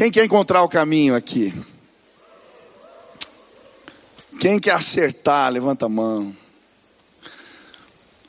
Quem 0.00 0.10
quer 0.10 0.24
encontrar 0.24 0.62
o 0.62 0.68
caminho 0.68 1.14
aqui? 1.14 1.52
Quem 4.40 4.58
quer 4.58 4.70
acertar, 4.70 5.52
levanta 5.52 5.84
a 5.84 5.88
mão. 5.90 6.34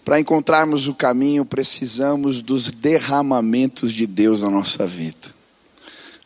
Para 0.04 0.20
encontrarmos 0.20 0.90
o 0.90 0.94
caminho, 0.94 1.46
precisamos 1.46 2.42
dos 2.42 2.68
derramamentos 2.68 3.94
de 3.94 4.06
Deus 4.06 4.42
na 4.42 4.50
nossa 4.50 4.86
vida. 4.86 5.34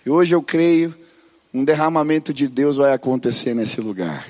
E 0.04 0.10
hoje 0.10 0.34
eu 0.34 0.42
creio, 0.42 0.92
um 1.54 1.64
derramamento 1.64 2.34
de 2.34 2.48
Deus 2.48 2.78
vai 2.78 2.92
acontecer 2.92 3.54
nesse 3.54 3.80
lugar. 3.80 4.28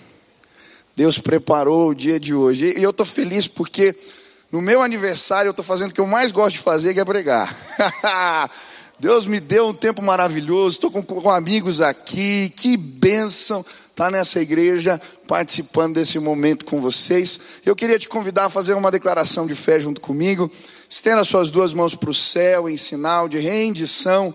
Deus 0.97 1.17
preparou 1.17 1.91
o 1.91 1.95
dia 1.95 2.19
de 2.19 2.33
hoje. 2.33 2.73
E 2.77 2.83
eu 2.83 2.89
estou 2.89 3.05
feliz 3.05 3.47
porque 3.47 3.95
no 4.51 4.61
meu 4.61 4.81
aniversário 4.81 5.47
eu 5.47 5.51
estou 5.51 5.63
fazendo 5.63 5.91
o 5.91 5.93
que 5.93 6.01
eu 6.01 6.07
mais 6.07 6.33
gosto 6.33 6.57
de 6.57 6.61
fazer, 6.61 6.93
que 6.93 6.99
é 6.99 7.05
pregar. 7.05 7.55
Deus 8.99 9.25
me 9.25 9.39
deu 9.39 9.67
um 9.67 9.73
tempo 9.73 10.01
maravilhoso, 10.01 10.75
estou 10.75 10.89
com, 10.89 11.03
com 11.03 11.29
amigos 11.29 11.81
aqui, 11.81 12.51
que 12.55 12.77
bênção 12.77 13.59
estar 13.59 14.05
tá 14.05 14.11
nessa 14.11 14.41
igreja 14.41 15.01
participando 15.27 15.95
desse 15.95 16.17
momento 16.17 16.65
com 16.65 16.79
vocês. 16.79 17.61
Eu 17.65 17.75
queria 17.75 17.99
te 17.99 18.07
convidar 18.07 18.45
a 18.45 18.49
fazer 18.49 18.73
uma 18.73 18.91
declaração 18.91 19.45
de 19.47 19.55
fé 19.55 19.79
junto 19.79 19.99
comigo. 19.99 20.49
Estenda 20.89 21.25
suas 21.25 21.49
duas 21.49 21.73
mãos 21.73 21.93
para 21.93 22.09
o 22.09 22.13
céu 22.13 22.69
em 22.69 22.77
sinal 22.77 23.27
de 23.27 23.37
rendição 23.37 24.33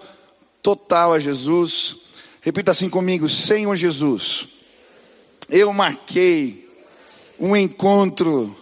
total 0.62 1.14
a 1.14 1.18
Jesus. 1.18 1.96
Repita 2.42 2.70
assim 2.70 2.90
comigo: 2.90 3.28
Senhor 3.28 3.74
Jesus, 3.76 4.48
eu 5.48 5.72
marquei 5.72 6.68
um 7.38 7.56
encontro 7.56 8.54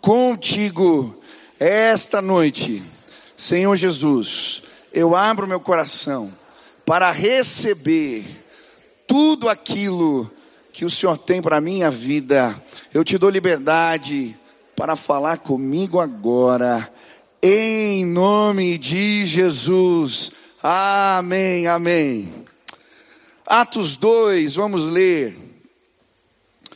contigo 0.00 1.18
esta 1.58 2.22
noite. 2.22 2.82
Senhor 3.36 3.74
Jesus, 3.76 4.63
eu 4.94 5.16
abro 5.16 5.46
meu 5.46 5.58
coração 5.58 6.32
para 6.86 7.10
receber 7.10 8.24
tudo 9.08 9.48
aquilo 9.48 10.30
que 10.72 10.84
o 10.84 10.90
Senhor 10.90 11.18
tem 11.18 11.42
para 11.42 11.56
a 11.56 11.60
minha 11.60 11.90
vida. 11.90 12.62
Eu 12.92 13.02
te 13.04 13.18
dou 13.18 13.28
liberdade 13.28 14.38
para 14.76 14.94
falar 14.94 15.38
comigo 15.38 15.98
agora, 15.98 16.88
em 17.42 18.06
nome 18.06 18.78
de 18.78 19.26
Jesus. 19.26 20.30
Amém, 20.62 21.66
amém. 21.66 22.32
Atos 23.44 23.96
2, 23.96 24.54
vamos 24.54 24.84
ler, 24.90 25.36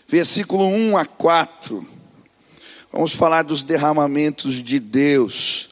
versículo 0.09 0.67
1 0.67 0.97
a 0.97 1.07
4. 1.07 1.87
Vamos 2.93 3.13
falar 3.13 3.43
dos 3.43 3.63
derramamentos 3.63 4.63
de 4.63 4.81
Deus. 4.81 5.68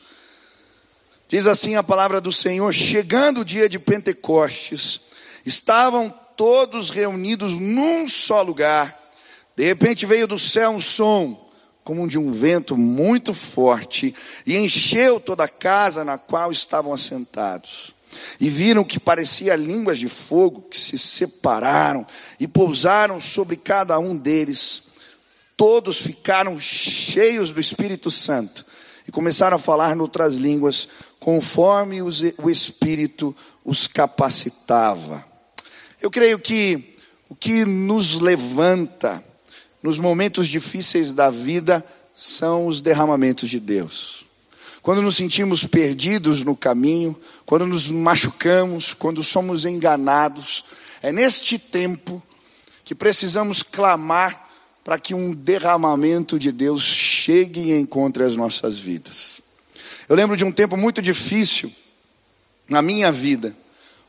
Diz 1.28 1.46
assim 1.46 1.74
a 1.74 1.82
palavra 1.82 2.20
do 2.20 2.32
Senhor: 2.32 2.72
chegando 2.72 3.40
o 3.40 3.44
dia 3.44 3.68
de 3.68 3.78
Pentecostes, 3.78 5.00
estavam 5.44 6.12
todos 6.36 6.90
reunidos 6.90 7.54
num 7.54 8.08
só 8.08 8.42
lugar. 8.42 8.96
De 9.56 9.64
repente 9.64 10.06
veio 10.06 10.28
do 10.28 10.38
céu 10.38 10.70
um 10.70 10.80
som, 10.80 11.50
como 11.82 12.06
de 12.06 12.18
um 12.18 12.30
vento 12.30 12.76
muito 12.76 13.32
forte, 13.32 14.14
e 14.46 14.56
encheu 14.56 15.18
toda 15.18 15.44
a 15.44 15.48
casa 15.48 16.04
na 16.04 16.18
qual 16.18 16.52
estavam 16.52 16.92
assentados. 16.92 17.94
E 18.40 18.48
viram 18.48 18.84
que 18.84 19.00
parecia 19.00 19.56
línguas 19.56 19.98
de 19.98 20.08
fogo 20.08 20.62
que 20.62 20.78
se 20.78 20.98
separaram 20.98 22.06
e 22.38 22.46
pousaram 22.46 23.18
sobre 23.18 23.56
cada 23.56 23.98
um 23.98 24.16
deles. 24.16 24.84
Todos 25.56 25.98
ficaram 25.98 26.58
cheios 26.58 27.50
do 27.50 27.60
Espírito 27.60 28.10
Santo 28.10 28.64
e 29.06 29.12
começaram 29.12 29.56
a 29.56 29.60
falar 29.60 29.94
noutras 29.94 30.34
línguas, 30.34 30.88
conforme 31.26 32.00
o 32.02 32.48
Espírito 32.48 33.34
os 33.64 33.88
capacitava. 33.88 35.26
Eu 36.00 36.08
creio 36.08 36.38
que 36.38 36.94
o 37.28 37.34
que 37.34 37.64
nos 37.64 38.20
levanta 38.20 39.24
nos 39.82 39.98
momentos 39.98 40.46
difíceis 40.46 41.12
da 41.12 41.28
vida 41.28 41.84
são 42.14 42.68
os 42.68 42.80
derramamentos 42.80 43.50
de 43.50 43.58
Deus. 43.58 44.24
Quando 44.80 45.02
nos 45.02 45.16
sentimos 45.16 45.64
perdidos 45.64 46.44
no 46.44 46.54
caminho, 46.54 47.20
quando 47.44 47.66
nos 47.66 47.90
machucamos, 47.90 48.94
quando 48.94 49.20
somos 49.20 49.64
enganados, 49.64 50.64
é 51.02 51.10
neste 51.10 51.58
tempo 51.58 52.22
que 52.84 52.94
precisamos 52.94 53.64
clamar 53.64 54.48
para 54.84 54.96
que 54.96 55.12
um 55.12 55.34
derramamento 55.34 56.38
de 56.38 56.52
Deus 56.52 56.84
chegue 56.84 57.72
e 57.72 57.80
encontre 57.80 58.22
as 58.22 58.36
nossas 58.36 58.78
vidas. 58.78 59.44
Eu 60.08 60.14
lembro 60.14 60.36
de 60.36 60.44
um 60.44 60.52
tempo 60.52 60.76
muito 60.76 61.02
difícil 61.02 61.72
na 62.68 62.80
minha 62.80 63.10
vida, 63.10 63.56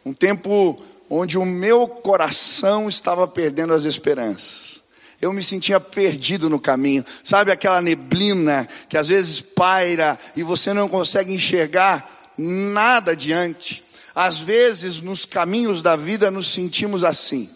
um 0.05 0.13
tempo 0.13 0.77
onde 1.09 1.37
o 1.37 1.45
meu 1.45 1.87
coração 1.87 2.87
estava 2.87 3.27
perdendo 3.27 3.73
as 3.73 3.83
esperanças. 3.83 4.81
Eu 5.19 5.33
me 5.33 5.41
sentia 5.41 5.79
perdido 5.79 6.49
no 6.49 6.59
caminho. 6.59 7.03
Sabe 7.23 7.51
aquela 7.51 7.81
neblina 7.81 8.67
que 8.87 8.97
às 8.97 9.07
vezes 9.07 9.41
paira 9.41 10.17
e 10.35 10.43
você 10.43 10.73
não 10.73 10.87
consegue 10.87 11.33
enxergar 11.33 12.33
nada 12.37 13.13
adiante? 13.13 13.83
Às 14.13 14.37
vezes, 14.37 15.01
nos 15.01 15.25
caminhos 15.25 15.81
da 15.81 15.95
vida, 15.95 16.29
nos 16.29 16.47
sentimos 16.47 17.03
assim. 17.03 17.49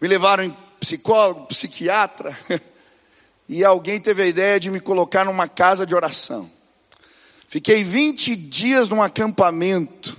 Me 0.00 0.08
levaram 0.08 0.42
em 0.42 0.56
psicólogo, 0.80 1.46
psiquiatra, 1.46 2.36
e 3.48 3.64
alguém 3.64 4.00
teve 4.00 4.22
a 4.22 4.26
ideia 4.26 4.58
de 4.58 4.70
me 4.70 4.80
colocar 4.80 5.24
numa 5.24 5.46
casa 5.46 5.86
de 5.86 5.94
oração. 5.94 6.50
Fiquei 7.50 7.82
20 7.82 8.36
dias 8.36 8.88
num 8.88 9.02
acampamento. 9.02 10.16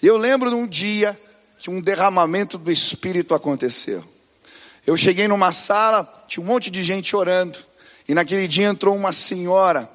Eu 0.00 0.16
lembro 0.16 0.48
de 0.48 0.54
um 0.54 0.64
dia 0.64 1.18
que 1.58 1.68
um 1.68 1.80
derramamento 1.80 2.56
do 2.56 2.70
Espírito 2.70 3.34
aconteceu. 3.34 4.00
Eu 4.86 4.96
cheguei 4.96 5.26
numa 5.26 5.50
sala, 5.50 6.08
tinha 6.28 6.40
um 6.40 6.46
monte 6.46 6.70
de 6.70 6.80
gente 6.84 7.16
orando, 7.16 7.58
e 8.08 8.14
naquele 8.14 8.46
dia 8.46 8.68
entrou 8.68 8.94
uma 8.94 9.10
senhora 9.10 9.90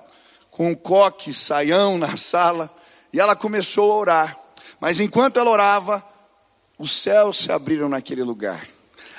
com 0.52 0.70
um 0.70 0.76
coque, 0.76 1.34
saião 1.34 1.98
na 1.98 2.18
sala, 2.18 2.70
e 3.14 3.20
ela 3.20 3.34
começou 3.34 3.90
a 3.90 3.96
orar. 3.96 4.40
Mas 4.78 5.00
enquanto 5.00 5.40
ela 5.40 5.50
orava, 5.50 6.04
os 6.78 6.92
céus 6.92 7.38
se 7.38 7.50
abriram 7.50 7.88
naquele 7.88 8.24
lugar. 8.24 8.62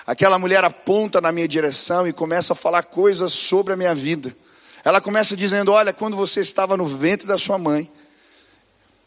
Aquela 0.06 0.38
mulher 0.38 0.64
aponta 0.64 1.18
na 1.18 1.32
minha 1.32 1.48
direção 1.48 2.06
e 2.06 2.12
começa 2.12 2.52
a 2.52 2.56
falar 2.56 2.82
coisas 2.82 3.32
sobre 3.32 3.72
a 3.72 3.76
minha 3.76 3.94
vida. 3.94 4.36
Ela 4.84 5.00
começa 5.00 5.36
dizendo: 5.36 5.72
Olha, 5.72 5.92
quando 5.92 6.16
você 6.16 6.40
estava 6.40 6.76
no 6.76 6.86
ventre 6.86 7.26
da 7.26 7.38
sua 7.38 7.58
mãe, 7.58 7.90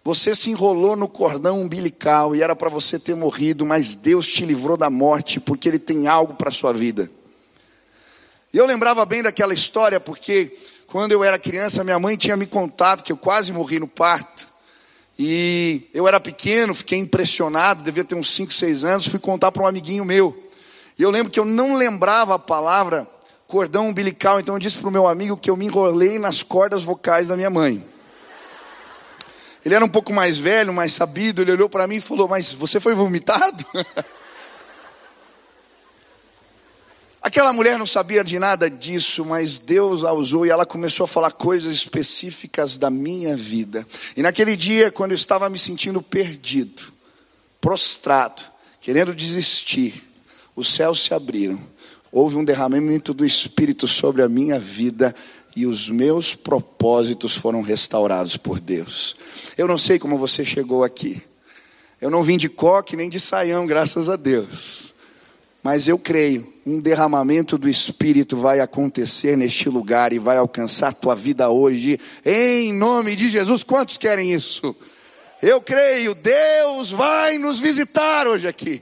você 0.04 0.34
se 0.34 0.50
enrolou 0.50 0.96
no 0.96 1.08
cordão 1.08 1.62
umbilical 1.62 2.36
e 2.36 2.42
era 2.42 2.56
para 2.56 2.70
você 2.70 2.98
ter 2.98 3.16
morrido, 3.16 3.66
mas 3.66 3.96
Deus 3.96 4.28
te 4.28 4.46
livrou 4.46 4.76
da 4.76 4.90
morte 4.90 5.40
porque 5.40 5.70
Ele 5.70 5.80
tem 5.80 6.08
algo 6.08 6.34
para 6.34 6.50
a 6.50 6.54
sua 6.54 6.74
vida. 6.74 7.10
E 8.54 8.58
eu 8.58 8.66
lembrava 8.66 9.06
bem 9.06 9.22
daquela 9.22 9.54
história 9.54 10.00
porque 10.00 10.58
quando 10.88 11.14
eu 11.14 11.24
era 11.24 11.40
criança, 11.40 11.84
minha 11.84 12.00
mãe 12.00 12.18
tinha 12.18 12.36
me 12.36 12.46
contado 12.46 13.04
que 13.04 13.12
eu 13.12 13.18
quase 13.18 13.54
morri 13.54 13.80
no 13.80 13.88
parto. 13.88 14.52
E 15.18 15.88
eu 15.94 16.08
era 16.08 16.20
pequeno, 16.20 16.74
fiquei 16.74 16.98
impressionado, 16.98 17.84
devia 17.84 18.04
ter 18.04 18.16
uns 18.16 18.32
5, 18.32 18.52
6 18.52 18.84
anos, 18.84 19.08
fui 19.08 19.20
contar 19.20 19.52
para 19.52 19.64
um 19.64 19.68
amiguinho 19.68 20.04
meu. 20.04 20.36
E 20.98 21.04
eu 21.04 21.12
lembro 21.12 21.32
que 21.32 21.40
eu 21.40 21.46
não 21.46 21.76
lembrava 21.76 22.36
a 22.36 22.40
palavra 22.40 23.08
cordão 23.52 23.90
umbilical, 23.90 24.40
então 24.40 24.56
eu 24.56 24.60
disse 24.60 24.78
para 24.78 24.88
o 24.88 24.92
meu 24.92 25.06
amigo 25.06 25.36
que 25.36 25.50
eu 25.50 25.58
me 25.58 25.66
enrolei 25.66 26.18
nas 26.18 26.42
cordas 26.42 26.86
vocais 26.86 27.28
da 27.28 27.36
minha 27.36 27.50
mãe. 27.50 27.86
Ele 29.66 29.76
era 29.76 29.84
um 29.84 29.90
pouco 29.90 30.14
mais 30.14 30.38
velho, 30.38 30.74
mais 30.74 30.94
sabido. 30.94 31.42
Ele 31.42 31.52
olhou 31.52 31.68
para 31.68 31.86
mim 31.86 31.98
e 31.98 32.02
falou: 32.02 32.30
Mas 32.30 32.54
você 32.54 32.80
foi 32.80 32.96
vomitado? 32.96 33.66
Aquela 37.22 37.52
mulher 37.52 37.78
não 37.78 37.86
sabia 37.86 38.24
de 38.24 38.40
nada 38.40 38.70
disso, 38.70 39.26
mas 39.26 39.60
Deus 39.60 40.06
a 40.06 40.14
usou 40.14 40.46
e 40.46 40.50
ela 40.50 40.66
começou 40.66 41.04
a 41.04 41.08
falar 41.08 41.32
coisas 41.32 41.76
específicas 41.76 42.78
da 42.78 42.90
minha 42.90 43.36
vida. 43.36 43.86
E 44.16 44.22
naquele 44.22 44.56
dia, 44.56 44.90
quando 44.92 45.12
eu 45.12 45.16
estava 45.16 45.50
me 45.50 45.60
sentindo 45.60 46.02
perdido, 46.02 46.84
prostrado, 47.60 48.44
querendo 48.80 49.14
desistir, 49.14 50.10
os 50.56 50.74
céus 50.74 51.04
se 51.04 51.14
abriram. 51.14 51.71
Houve 52.12 52.36
um 52.36 52.44
derramamento 52.44 53.14
do 53.14 53.26
Espírito 53.26 53.88
sobre 53.88 54.22
a 54.22 54.28
minha 54.28 54.60
vida 54.60 55.16
e 55.56 55.66
os 55.66 55.90
meus 55.90 56.36
propósitos 56.36 57.36
foram 57.36 57.62
restaurados 57.62 58.36
por 58.36 58.60
Deus. 58.60 59.16
Eu 59.58 59.68
não 59.68 59.78
sei 59.78 59.98
como 59.98 60.18
você 60.18 60.44
chegou 60.44 60.84
aqui. 60.84 61.22
Eu 62.02 62.10
não 62.10 62.24
vim 62.24 62.38
de 62.38 62.50
coque 62.50 62.98
nem 62.98 63.10
de 63.10 63.20
saião, 63.20 63.66
graças 63.66 64.10
a 64.10 64.16
Deus. 64.16 64.94
Mas 65.64 65.88
eu 65.88 65.98
creio, 65.98 66.52
um 66.66 66.80
derramamento 66.80 67.58
do 67.58 67.70
Espírito 67.70 68.36
vai 68.36 68.60
acontecer 68.60 69.38
neste 69.38 69.70
lugar 69.70 70.12
e 70.12 70.20
vai 70.20 70.38
alcançar 70.38 70.94
tua 70.94 71.16
vida 71.16 71.50
hoje, 71.50 72.00
em 72.26 72.74
nome 72.74 73.16
de 73.16 73.30
Jesus. 73.30 73.64
Quantos 73.64 73.98
querem 73.98 74.34
isso? 74.34 74.76
Eu 75.42 75.62
creio, 75.62 76.16
Deus 76.16 76.92
vai 76.92 77.38
nos 77.38 77.60
visitar 77.60 78.28
hoje 78.28 78.48
aqui. 78.48 78.82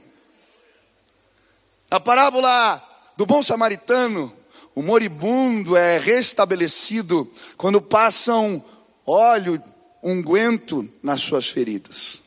A 1.90 2.00
parábola 2.00 2.89
do 3.20 3.26
bom 3.26 3.42
samaritano, 3.42 4.32
o 4.74 4.80
moribundo 4.80 5.76
é 5.76 5.98
restabelecido 5.98 7.30
quando 7.58 7.78
passam 7.78 8.64
óleo, 9.04 9.62
unguento 10.02 10.90
nas 11.02 11.20
suas 11.20 11.46
feridas. 11.46 12.22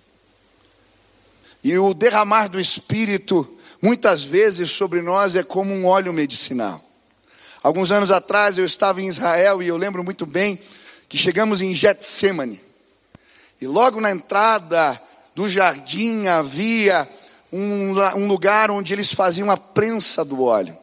E 1.63 1.75
o 1.79 1.95
derramar 1.95 2.47
do 2.47 2.59
Espírito, 2.59 3.57
muitas 3.81 4.23
vezes 4.23 4.69
sobre 4.69 5.01
nós, 5.01 5.35
é 5.35 5.41
como 5.41 5.73
um 5.73 5.87
óleo 5.87 6.13
medicinal. 6.13 6.79
Alguns 7.63 7.91
anos 7.91 8.11
atrás 8.11 8.59
eu 8.59 8.65
estava 8.65 9.01
em 9.01 9.07
Israel 9.07 9.63
e 9.63 9.67
eu 9.67 9.77
lembro 9.77 10.03
muito 10.03 10.27
bem 10.27 10.59
que 11.09 11.17
chegamos 11.17 11.59
em 11.59 11.73
Getsemane. 11.73 12.61
E 13.59 13.65
logo 13.65 13.99
na 13.99 14.11
entrada 14.11 15.01
do 15.33 15.47
jardim 15.47 16.27
havia 16.27 17.09
um, 17.51 17.93
um 18.15 18.27
lugar 18.27 18.69
onde 18.69 18.93
eles 18.93 19.11
faziam 19.11 19.49
a 19.49 19.57
prensa 19.57 20.23
do 20.23 20.43
óleo. 20.43 20.82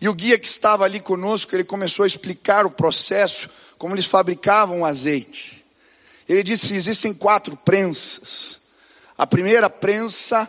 E 0.00 0.08
o 0.08 0.14
guia 0.14 0.38
que 0.38 0.48
estava 0.48 0.84
ali 0.84 0.98
conosco, 0.98 1.54
ele 1.54 1.64
começou 1.64 2.04
a 2.04 2.06
explicar 2.06 2.64
o 2.64 2.70
processo, 2.70 3.50
como 3.76 3.94
eles 3.94 4.06
fabricavam 4.06 4.80
o 4.80 4.84
azeite. 4.84 5.64
Ele 6.26 6.42
disse: 6.42 6.74
existem 6.74 7.12
quatro 7.12 7.56
prensas. 7.56 8.60
A 9.18 9.26
primeira 9.26 9.68
prensa 9.68 10.48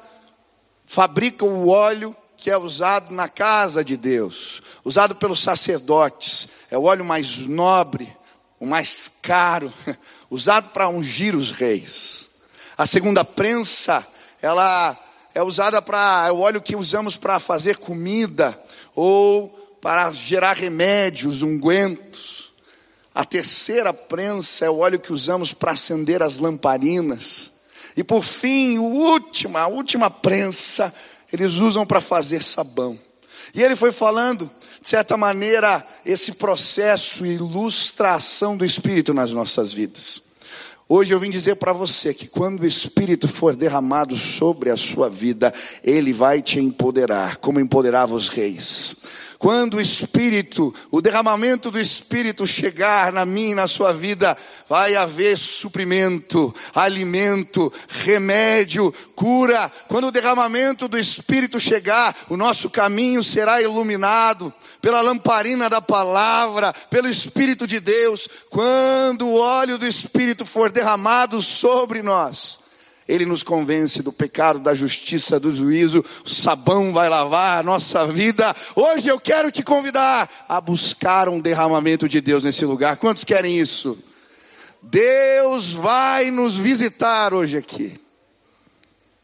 fabrica 0.86 1.44
o 1.44 1.68
óleo 1.68 2.16
que 2.38 2.50
é 2.50 2.58
usado 2.58 3.14
na 3.14 3.28
casa 3.28 3.84
de 3.84 3.98
Deus, 3.98 4.64
usado 4.86 5.16
pelos 5.16 5.42
sacerdotes. 5.42 6.48
É 6.72 6.78
o 6.78 6.84
óleo 6.84 7.04
mais 7.04 7.46
nobre, 7.48 8.12
o 8.60 8.66
mais 8.66 9.12
caro, 9.22 9.72
usado 10.30 10.70
para 10.70 10.88
ungir 10.88 11.36
os 11.36 11.52
reis. 11.52 12.30
A 12.78 12.88
segunda 12.88 13.26
prensa, 13.26 14.06
ela 14.42 14.98
é 15.36 15.44
usada 15.44 15.82
para, 15.82 16.28
é 16.28 16.32
o 16.32 16.40
óleo 16.40 16.62
que 16.62 16.76
usamos 16.76 17.18
para 17.18 17.40
fazer 17.40 17.78
comida 17.78 18.58
ou 18.96 19.50
para 19.82 20.12
gerar 20.12 20.56
remédios, 20.56 21.42
ungüentos. 21.42 22.54
A 23.14 23.26
terceira 23.26 23.94
prensa 23.94 24.66
é 24.66 24.70
o 24.70 24.80
óleo 24.80 25.00
que 25.00 25.12
usamos 25.12 25.54
para 25.54 25.72
acender 25.72 26.22
as 26.24 26.38
lamparinas. 26.38 27.54
E 27.98 28.04
por 28.04 28.24
fim, 28.24 28.78
a 29.56 29.68
última 29.68 30.10
prensa, 30.10 30.94
eles 31.32 31.56
usam 31.56 31.86
para 31.86 32.00
fazer 32.00 32.42
sabão. 32.42 32.98
E 33.54 33.62
ele 33.62 33.76
foi 33.76 33.92
falando, 33.92 34.50
de 34.82 34.88
certa 34.88 35.18
maneira, 35.18 35.86
esse 36.06 36.34
processo 36.34 37.26
ilustra 37.26 38.12
a 38.12 38.16
ação 38.16 38.56
do 38.56 38.64
Espírito 38.64 39.14
nas 39.14 39.32
nossas 39.32 39.74
vidas. 39.74 40.22
Hoje 40.94 41.14
eu 41.14 41.20
vim 41.22 41.30
dizer 41.30 41.56
para 41.56 41.72
você 41.72 42.14
que 42.14 42.28
quando 42.28 42.64
o 42.64 42.66
Espírito 42.66 43.26
for 43.26 43.56
derramado 43.56 44.14
sobre 44.18 44.70
a 44.70 44.76
sua 44.76 45.10
vida, 45.10 45.54
ele 45.82 46.12
vai 46.12 46.42
te 46.42 46.60
empoderar, 46.60 47.38
como 47.38 47.62
empoderava 47.62 48.14
os 48.14 48.28
reis. 48.28 48.98
Quando 49.42 49.78
o 49.78 49.82
Espírito, 49.82 50.72
o 50.92 51.02
derramamento 51.02 51.72
do 51.72 51.80
Espírito 51.80 52.46
chegar 52.46 53.12
na 53.12 53.26
minha 53.26 53.54
e 53.54 53.56
na 53.56 53.68
sua 53.68 53.92
vida, 53.92 54.38
vai 54.70 54.96
haver 54.96 55.36
suprimento, 55.36 56.54
alimento, 56.76 57.74
remédio, 57.88 58.94
cura. 59.16 59.72
Quando 59.88 60.10
o 60.10 60.12
derramamento 60.12 60.88
do 60.88 60.96
Espírito 60.96 61.60
chegar, 61.60 62.16
o 62.30 62.38
nosso 62.38 62.70
caminho 62.70 63.24
será 63.24 63.60
iluminado 63.60 64.54
pela 64.80 65.02
lamparina 65.02 65.68
da 65.68 65.82
palavra, 65.82 66.72
pelo 66.92 67.08
Espírito 67.08 67.66
de 67.66 67.80
Deus. 67.80 68.30
Quando 68.52 69.28
o 69.28 69.38
óleo 69.40 69.80
do 69.80 69.88
Espírito 69.88 70.46
for 70.46 70.72
derramado 70.72 71.42
sobre 71.42 72.04
nós, 72.04 72.61
ele 73.12 73.26
nos 73.26 73.44
convence 73.44 74.02
do 74.02 74.14
pecado, 74.14 74.58
da 74.58 74.74
justiça, 74.74 75.38
do 75.38 75.54
juízo. 75.54 76.04
O 76.26 76.30
sabão 76.30 76.94
vai 76.94 77.10
lavar 77.10 77.60
a 77.60 77.64
nossa 77.64 78.08
vida. 78.08 78.56
Hoje 78.74 79.10
eu 79.10 79.20
quero 79.20 79.52
te 79.52 79.62
convidar 79.64 80.46
a 80.48 80.62
buscar 80.62 81.28
um 81.28 81.42
derramamento 81.42 82.08
de 82.08 82.22
Deus 82.22 82.46
nesse 82.46 82.64
lugar. 82.64 82.96
Quantos 82.96 83.26
querem 83.26 83.60
isso? 83.60 84.00
Deus 84.82 85.74
vai 85.74 86.32
nos 86.32 86.56
visitar 86.56 87.34
hoje 87.34 87.58
aqui. 87.58 88.00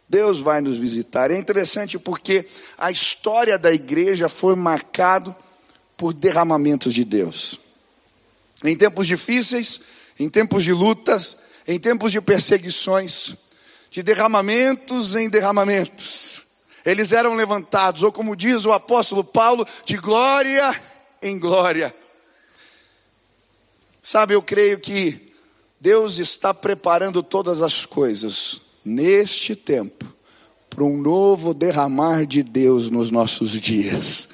Deus 0.10 0.42
vai 0.42 0.60
nos 0.60 0.78
visitar. 0.78 1.32
É 1.32 1.38
interessante 1.38 1.98
porque 1.98 2.46
a 2.78 2.92
história 2.92 3.58
da 3.58 3.72
igreja 3.72 4.28
foi 4.28 4.56
marcado 4.56 5.34
por 5.96 6.14
derramamentos 6.14 6.94
de 6.94 7.06
Deus. 7.06 7.58
Em 8.66 8.76
tempos 8.76 9.08
difíceis, 9.08 9.80
em 10.20 10.28
tempos 10.28 10.66
de 10.66 10.74
lutas, 10.74 11.38
em 11.66 11.80
tempos 11.80 12.12
de 12.12 12.20
perseguições, 12.20 13.47
de 13.98 14.04
derramamentos 14.04 15.16
em 15.16 15.28
derramamentos. 15.28 16.44
Eles 16.86 17.12
eram 17.12 17.34
levantados, 17.34 18.04
ou 18.04 18.12
como 18.12 18.36
diz 18.36 18.64
o 18.64 18.72
apóstolo 18.72 19.24
Paulo, 19.24 19.66
de 19.86 19.98
glória 19.98 20.80
em 21.20 21.40
glória. 21.40 21.92
Sabe, 24.00 24.36
eu 24.36 24.42
creio 24.44 24.80
que 24.80 25.34
Deus 25.82 26.20
está 26.20 26.54
preparando 26.54 27.24
todas 27.24 27.64
as 27.64 27.88
coisas 27.88 28.62
neste 28.86 29.56
tempo 29.56 30.06
para 30.70 30.84
um 30.84 31.02
novo 31.02 31.52
derramar 31.52 32.28
de 32.28 32.44
Deus 32.44 32.92
nos 32.92 33.10
nossos 33.10 33.60
dias. 33.60 34.30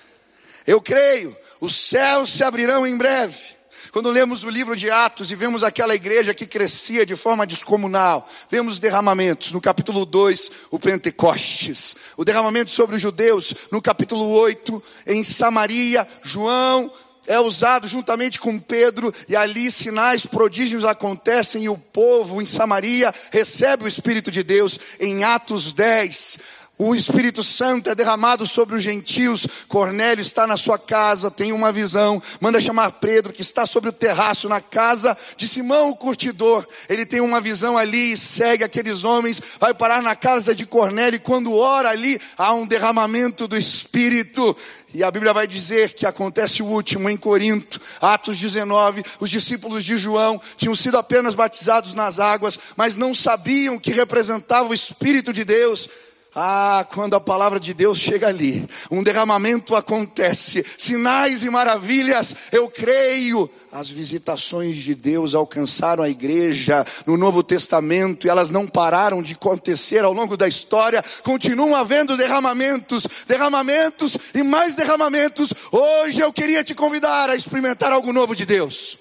Eu 0.67 0.81
creio, 0.81 1.33
os 1.61 1.73
céus 1.73 2.33
se 2.33 2.43
abrirão 2.43 2.85
em 2.85 2.97
breve. 2.97 3.52
Quando 3.93 4.09
lemos 4.09 4.43
o 4.43 4.49
livro 4.49 4.75
de 4.75 4.89
Atos 4.89 5.29
e 5.29 5.35
vemos 5.35 5.61
aquela 5.61 5.93
igreja 5.93 6.33
que 6.33 6.47
crescia 6.47 7.05
de 7.05 7.15
forma 7.15 7.45
descomunal, 7.45 8.27
vemos 8.49 8.79
derramamentos. 8.79 9.51
No 9.51 9.61
capítulo 9.61 10.03
2, 10.03 10.51
o 10.71 10.79
Pentecostes. 10.79 11.95
O 12.17 12.25
derramamento 12.25 12.71
sobre 12.71 12.95
os 12.95 13.01
judeus. 13.03 13.53
No 13.71 13.79
capítulo 13.83 14.27
8, 14.29 14.83
em 15.05 15.23
Samaria, 15.23 16.07
João 16.23 16.91
é 17.27 17.39
usado 17.39 17.87
juntamente 17.87 18.39
com 18.39 18.59
Pedro, 18.59 19.13
e 19.29 19.35
ali 19.35 19.71
sinais, 19.71 20.25
prodígios 20.25 20.83
acontecem, 20.83 21.65
e 21.65 21.69
o 21.69 21.77
povo 21.77 22.41
em 22.41 22.47
Samaria 22.47 23.13
recebe 23.31 23.85
o 23.85 23.87
Espírito 23.87 24.31
de 24.31 24.41
Deus. 24.41 24.79
Em 24.99 25.23
Atos 25.23 25.71
10, 25.71 26.39
o 26.75 26.95
Espírito 26.95 27.43
Santo 27.43 27.89
é 27.89 27.95
derramado 27.95 28.47
sobre 28.47 28.75
os 28.75 28.81
gentios. 28.81 29.45
Cornélio 29.67 30.21
está 30.21 30.47
na 30.47 30.57
sua 30.57 30.79
casa, 30.79 31.29
tem 31.29 31.51
uma 31.51 31.71
visão. 31.71 32.21
Manda 32.41 32.59
chamar 32.59 32.91
Pedro, 32.93 33.31
que 33.31 33.43
está 33.43 33.67
sobre 33.67 33.89
o 33.89 33.93
terraço 33.93 34.49
na 34.49 34.59
casa 34.59 35.15
de 35.37 35.47
Simão, 35.47 35.91
o 35.91 35.95
curtidor. 35.95 36.65
Ele 36.89 37.05
tem 37.05 37.21
uma 37.21 37.39
visão 37.39 37.77
ali 37.77 38.13
e 38.13 38.17
segue 38.17 38.63
aqueles 38.63 39.03
homens. 39.03 39.39
Vai 39.59 39.73
parar 39.73 40.01
na 40.01 40.15
casa 40.15 40.55
de 40.55 40.65
Cornélio. 40.65 41.17
E 41.17 41.19
quando 41.19 41.55
ora 41.55 41.89
ali, 41.89 42.19
há 42.35 42.53
um 42.53 42.65
derramamento 42.65 43.47
do 43.47 43.55
Espírito. 43.55 44.57
E 44.93 45.03
a 45.03 45.09
Bíblia 45.09 45.33
vai 45.33 45.47
dizer 45.47 45.93
que 45.93 46.05
acontece 46.05 46.61
o 46.61 46.67
último 46.67 47.09
em 47.09 47.17
Corinto, 47.17 47.81
Atos 47.99 48.37
19. 48.37 49.03
Os 49.19 49.29
discípulos 49.29 49.83
de 49.83 49.97
João 49.97 50.39
tinham 50.55 50.75
sido 50.75 50.97
apenas 50.97 51.33
batizados 51.33 51.95
nas 51.95 52.19
águas, 52.19 52.59
mas 52.75 52.95
não 52.95 53.13
sabiam 53.13 53.79
que 53.79 53.91
representava 53.91 54.69
o 54.69 54.73
Espírito 54.73 55.33
de 55.33 55.43
Deus. 55.43 55.89
Ah, 56.35 56.83
quando 56.91 57.15
a 57.15 57.21
palavra 57.21 57.59
de 57.59 57.75
Deus 57.75 57.99
chega 57.99 58.27
ali, 58.27 58.67
um 58.89 59.03
derramamento 59.03 59.75
acontece, 59.75 60.65
sinais 60.79 61.43
e 61.43 61.49
maravilhas, 61.49 62.33
eu 62.51 62.67
creio. 62.71 63.47
As 63.71 63.87
visitações 63.87 64.77
de 64.77 64.95
Deus 64.95 65.35
alcançaram 65.35 66.03
a 66.03 66.09
igreja 66.09 66.83
no 67.05 67.17
Novo 67.17 67.43
Testamento 67.43 68.25
e 68.25 68.31
elas 68.31 68.49
não 68.49 68.65
pararam 68.65 69.21
de 69.21 69.33
acontecer 69.33 70.03
ao 70.03 70.11
longo 70.11 70.35
da 70.35 70.47
história, 70.47 71.03
continuam 71.21 71.75
havendo 71.75 72.17
derramamentos, 72.17 73.07
derramamentos 73.27 74.17
e 74.33 74.41
mais 74.41 74.73
derramamentos. 74.73 75.53
Hoje 75.71 76.19
eu 76.19 76.33
queria 76.33 76.63
te 76.63 76.73
convidar 76.73 77.29
a 77.29 77.35
experimentar 77.35 77.91
algo 77.91 78.11
novo 78.11 78.35
de 78.35 78.45
Deus. 78.45 78.97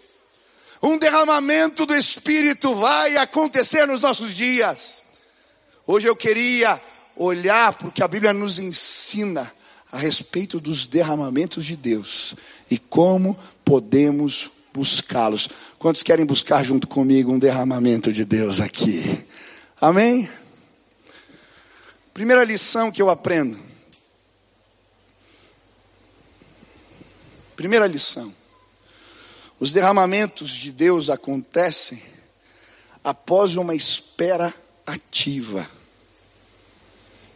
Um 0.83 0.99
derramamento 0.99 1.87
do 1.87 1.95
Espírito 1.95 2.75
vai 2.75 3.17
acontecer 3.17 3.87
nos 3.87 4.03
nossos 4.03 4.35
dias. 4.35 5.03
Hoje 5.87 6.09
eu 6.09 6.15
queria 6.15 6.81
olhar 7.17 7.73
para 7.73 7.89
o 7.89 7.93
que 7.93 8.03
a 8.03 8.09
Bíblia 8.09 8.33
nos 8.33 8.59
ensina 8.59 9.51
a 9.91 9.99
respeito 9.99 10.59
dos 10.59 10.87
derramamentos 10.87 11.65
de 11.65 11.77
Deus 11.77 12.35
e 12.71 12.79
como 12.79 13.39
podemos 13.65 14.51
buscá-los. 14.73 15.49
Quantos 15.79 16.03
querem 16.03 16.25
buscar 16.25 16.65
junto 16.65 16.89
comigo 16.89 17.33
um 17.33 17.39
derramamento 17.39 18.13
de 18.13 18.25
Deus 18.25 18.61
aqui? 18.61 19.27
Amém? 19.81 20.29
Primeira 22.15 22.45
lição 22.45 22.91
que 22.91 23.03
eu 23.03 23.11
aprendo. 23.11 23.59
Primeira 27.57 27.87
lição. 27.87 28.35
Os 29.61 29.73
derramamentos 29.73 30.51
de 30.51 30.73
Deus 30.73 31.09
acontecem 31.11 32.03
após 33.05 33.57
uma 33.57 33.75
espera 33.75 34.53
ativa. 34.87 35.69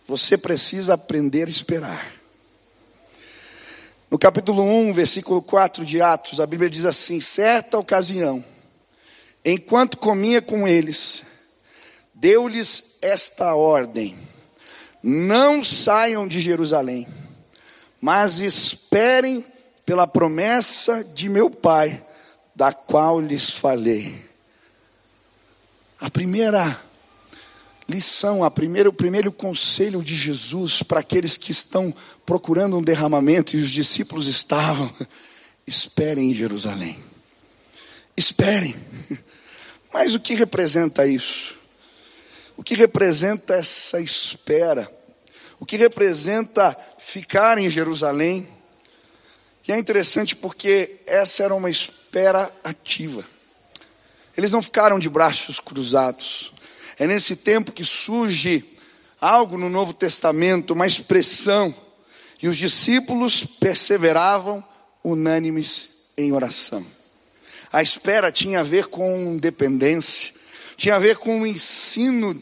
Você 0.07 0.39
precisa 0.39 0.95
aprender 0.95 1.49
a 1.49 1.51
esperar. 1.51 2.13
No 4.09 4.19
capítulo 4.19 4.63
1, 4.63 4.93
versículo 4.93 5.43
4 5.43 5.85
de 5.85 6.01
Atos, 6.01 6.39
a 6.39 6.47
Bíblia 6.47 6.71
diz 6.71 6.85
assim: 6.85 7.21
certa 7.21 7.77
ocasião, 7.77 8.45
enquanto 9.45 9.97
comia 9.97 10.41
com 10.41 10.69
eles, 10.69 11.25
deu-lhes 12.15 12.99
esta 13.03 13.55
ordem: 13.57 14.17
não 15.03 15.65
saiam 15.65 16.29
de 16.29 16.41
Jerusalém, 16.41 17.07
mas 18.01 18.39
esperem 18.39 19.45
pela 19.85 20.07
promessa 20.07 21.03
de 21.03 21.29
meu 21.29 21.51
Pai, 21.51 22.01
da 22.55 22.73
qual 22.73 23.21
lhes 23.21 23.51
falei. 23.51 24.25
A 26.01 26.09
primeira 26.11 26.86
lição, 27.89 28.43
a 28.43 28.51
primeiro, 28.51 28.91
o 28.91 28.93
primeiro 28.93 29.31
conselho 29.33 30.03
de 30.03 30.17
Jesus 30.17 30.83
para 30.83 31.01
aqueles 31.01 31.37
que 31.37 31.53
estão 31.53 31.95
procurando 32.25 32.79
um 32.79 32.83
derramamento 32.83 33.57
e 33.57 33.61
os 33.61 33.71
discípulos 33.71 34.27
estavam: 34.27 34.93
esperem 35.67 36.31
em 36.31 36.35
Jerusalém. 36.35 36.99
Esperem. 38.17 38.75
Mas 39.93 40.15
o 40.15 40.21
que 40.21 40.35
representa 40.35 41.07
isso? 41.07 41.57
O 42.57 42.63
que 42.63 42.75
representa 42.75 43.55
essa 43.55 44.01
espera? 44.01 44.91
O 45.61 45.67
que 45.67 45.77
representa 45.77 46.77
ficar 46.99 47.59
em 47.59 47.71
Jerusalém? 47.71 48.49
E 49.67 49.73
é 49.73 49.79
interessante 49.79 50.37
porque 50.37 51.01
essa 51.07 51.43
era 51.43 51.55
uma 51.55 51.71
espera 51.71 52.51
ativa. 52.63 53.25
Eles 54.37 54.53
não 54.53 54.63
ficaram 54.63 54.99
de 54.99 55.09
braços 55.09 55.59
cruzados. 55.59 56.53
É 56.99 57.07
nesse 57.07 57.37
tempo 57.37 57.73
que 57.73 57.85
surge 57.85 58.65
algo 59.21 59.59
no 59.59 59.69
Novo 59.69 59.93
Testamento, 59.93 60.73
uma 60.73 60.87
expressão, 60.87 61.75
e 62.43 62.49
os 62.49 62.57
discípulos 62.57 63.45
perseveravam 63.45 64.65
unânimes 65.03 65.89
em 66.17 66.33
oração. 66.33 66.85
A 67.73 67.83
espera 67.83 68.33
tinha 68.33 68.61
a 68.61 68.65
ver 68.65 68.87
com 68.87 69.37
dependência, 69.39 70.35
tinha 70.77 70.97
a 70.97 70.99
ver 70.99 71.19
com 71.19 71.43
o 71.43 71.47
ensino 71.47 72.41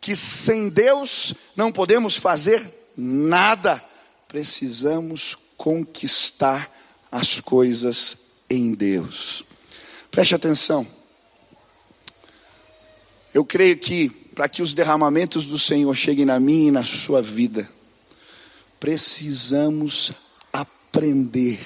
que 0.00 0.16
sem 0.16 0.68
Deus 0.68 1.34
não 1.56 1.70
podemos 1.70 2.16
fazer 2.16 2.62
nada, 2.96 3.82
precisamos 4.26 5.38
conquistar 5.56 6.70
as 7.10 7.40
coisas 7.40 8.16
em 8.50 8.74
Deus. 8.74 9.44
Preste 10.10 10.34
atenção. 10.34 10.86
Eu 13.34 13.44
creio 13.44 13.76
que 13.78 14.10
para 14.34 14.48
que 14.48 14.62
os 14.62 14.74
derramamentos 14.74 15.46
do 15.46 15.58
Senhor 15.58 15.94
cheguem 15.94 16.24
na 16.24 16.40
minha 16.40 16.68
e 16.68 16.70
na 16.70 16.84
sua 16.84 17.22
vida, 17.22 17.68
precisamos 18.80 20.12
aprender 20.52 21.60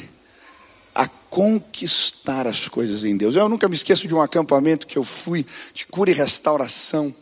a 0.94 1.06
conquistar 1.06 2.46
as 2.46 2.68
coisas 2.68 3.04
em 3.04 3.16
Deus. 3.16 3.36
Eu 3.36 3.48
nunca 3.48 3.68
me 3.68 3.74
esqueço 3.74 4.08
de 4.08 4.14
um 4.14 4.20
acampamento 4.20 4.86
que 4.86 4.96
eu 4.96 5.04
fui 5.04 5.46
de 5.72 5.86
cura 5.86 6.10
e 6.10 6.14
restauração. 6.14 7.14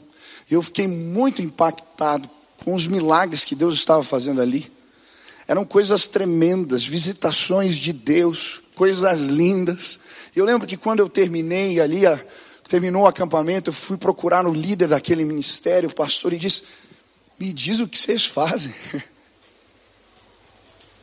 Eu 0.51 0.63
fiquei 0.63 0.87
muito 0.87 1.43
impactado 1.43 2.29
com 2.65 2.75
os 2.75 2.87
milagres 2.87 3.45
que 3.45 3.55
Deus 3.55 3.75
estava 3.75 4.03
fazendo 4.03 4.41
ali. 4.41 4.71
Eram 5.47 5.65
coisas 5.65 6.07
tremendas, 6.07 6.85
visitações 6.85 7.77
de 7.77 7.93
Deus, 7.93 8.63
coisas 8.75 9.29
lindas. 9.29 9.99
Eu 10.35 10.45
lembro 10.45 10.67
que 10.67 10.77
quando 10.77 11.01
eu 11.01 11.09
terminei 11.09 11.81
ali 11.81 12.07
a 12.07 12.19
terminou 12.69 13.03
o 13.03 13.07
acampamento, 13.07 13.71
eu 13.71 13.75
fui 13.75 13.97
procurar 13.97 14.47
o 14.47 14.53
líder 14.53 14.89
daquele 14.89 15.25
ministério, 15.25 15.89
o 15.89 15.95
pastor, 15.95 16.33
e 16.33 16.39
disse: 16.39 16.63
Me 17.39 17.53
diz 17.53 17.81
o 17.81 17.89
que 17.89 17.99
vocês 17.99 18.25
fazem. 18.25 18.75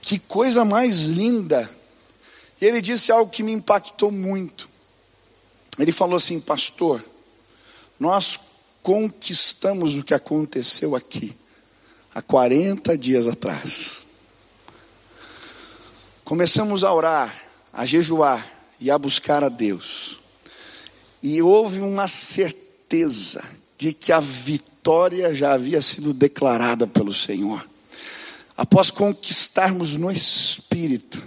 que 0.01 0.19
coisa 0.19 0.65
mais 0.65 1.03
linda. 1.03 1.69
E 2.59 2.65
ele 2.65 2.81
disse 2.81 3.11
algo 3.11 3.31
que 3.31 3.43
me 3.43 3.51
impactou 3.51 4.11
muito. 4.11 4.69
Ele 5.79 5.91
falou 5.91 6.17
assim, 6.17 6.39
pastor, 6.39 7.03
nós 7.99 8.39
conquistamos 8.83 9.95
o 9.95 10.03
que 10.03 10.13
aconteceu 10.13 10.95
aqui 10.95 11.35
há 12.13 12.21
40 12.21 12.97
dias 12.97 13.25
atrás. 13.25 14.03
Começamos 16.23 16.83
a 16.83 16.93
orar, 16.93 17.35
a 17.73 17.85
jejuar 17.85 18.47
e 18.79 18.91
a 18.91 18.97
buscar 18.97 19.43
a 19.43 19.49
Deus. 19.49 20.20
E 21.21 21.41
houve 21.41 21.79
uma 21.79 22.07
certeza 22.07 23.43
de 23.77 23.93
que 23.93 24.11
a 24.11 24.19
vitória 24.19 25.33
já 25.33 25.53
havia 25.53 25.81
sido 25.81 26.13
declarada 26.13 26.87
pelo 26.87 27.13
Senhor. 27.13 27.67
Após 28.57 28.91
conquistarmos 28.91 29.97
no 29.97 30.11
espírito, 30.11 31.21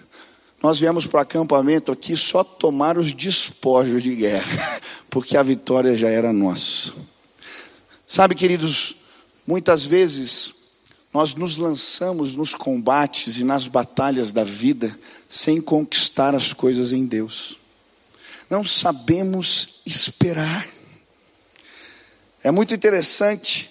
nós 0.63 0.79
viemos 0.79 1.07
para 1.07 1.19
o 1.19 1.21
acampamento 1.21 1.93
aqui 1.93 2.17
só 2.17 2.43
tomar 2.43 2.97
os 2.97 3.13
despojos 3.13 4.03
de 4.03 4.15
guerra, 4.15 4.81
porque 5.11 5.37
a 5.37 5.43
vitória 5.43 5.95
já 5.95 6.09
era 6.09 6.33
nossa. 6.33 6.93
Sabe, 8.07 8.35
queridos, 8.35 8.97
muitas 9.47 9.83
vezes 9.83 10.55
nós 11.13 11.35
nos 11.35 11.57
lançamos 11.57 12.37
nos 12.37 12.55
combates 12.55 13.39
e 13.39 13.45
nas 13.45 13.67
batalhas 13.67 14.33
da 14.33 14.45
vida 14.45 14.97
sem 15.29 15.61
conquistar 15.61 16.35
as 16.35 16.53
coisas 16.53 16.93
em 16.93 17.05
Deus 17.05 17.64
não 18.49 18.65
sabemos 18.65 19.81
esperar. 19.87 20.67
É 22.43 22.51
muito 22.51 22.75
interessante 22.75 23.71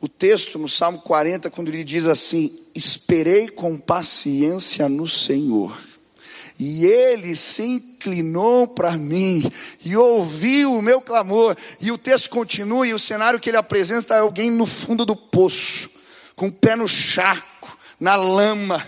o 0.00 0.08
texto 0.08 0.58
no 0.58 0.68
Salmo 0.68 1.00
40, 1.00 1.50
quando 1.50 1.68
ele 1.68 1.84
diz 1.84 2.06
assim: 2.06 2.50
Esperei 2.74 3.48
com 3.48 3.76
paciência 3.76 4.88
no 4.88 5.08
Senhor, 5.08 5.76
e 6.58 6.84
ele 6.84 7.34
se 7.36 7.62
inclinou 7.62 8.66
para 8.66 8.92
mim 8.96 9.48
e 9.84 9.96
ouviu 9.96 10.74
o 10.74 10.82
meu 10.82 11.00
clamor. 11.00 11.56
E 11.80 11.90
o 11.92 11.98
texto 11.98 12.30
continua, 12.30 12.86
e 12.86 12.94
o 12.94 12.98
cenário 12.98 13.38
que 13.38 13.50
ele 13.50 13.56
apresenta 13.56 14.14
é 14.14 14.18
alguém 14.18 14.50
no 14.50 14.66
fundo 14.66 15.04
do 15.04 15.14
poço, 15.14 15.90
com 16.34 16.48
o 16.48 16.52
pé 16.52 16.74
no 16.74 16.88
charco, 16.88 17.78
na 17.98 18.16
lama, 18.16 18.84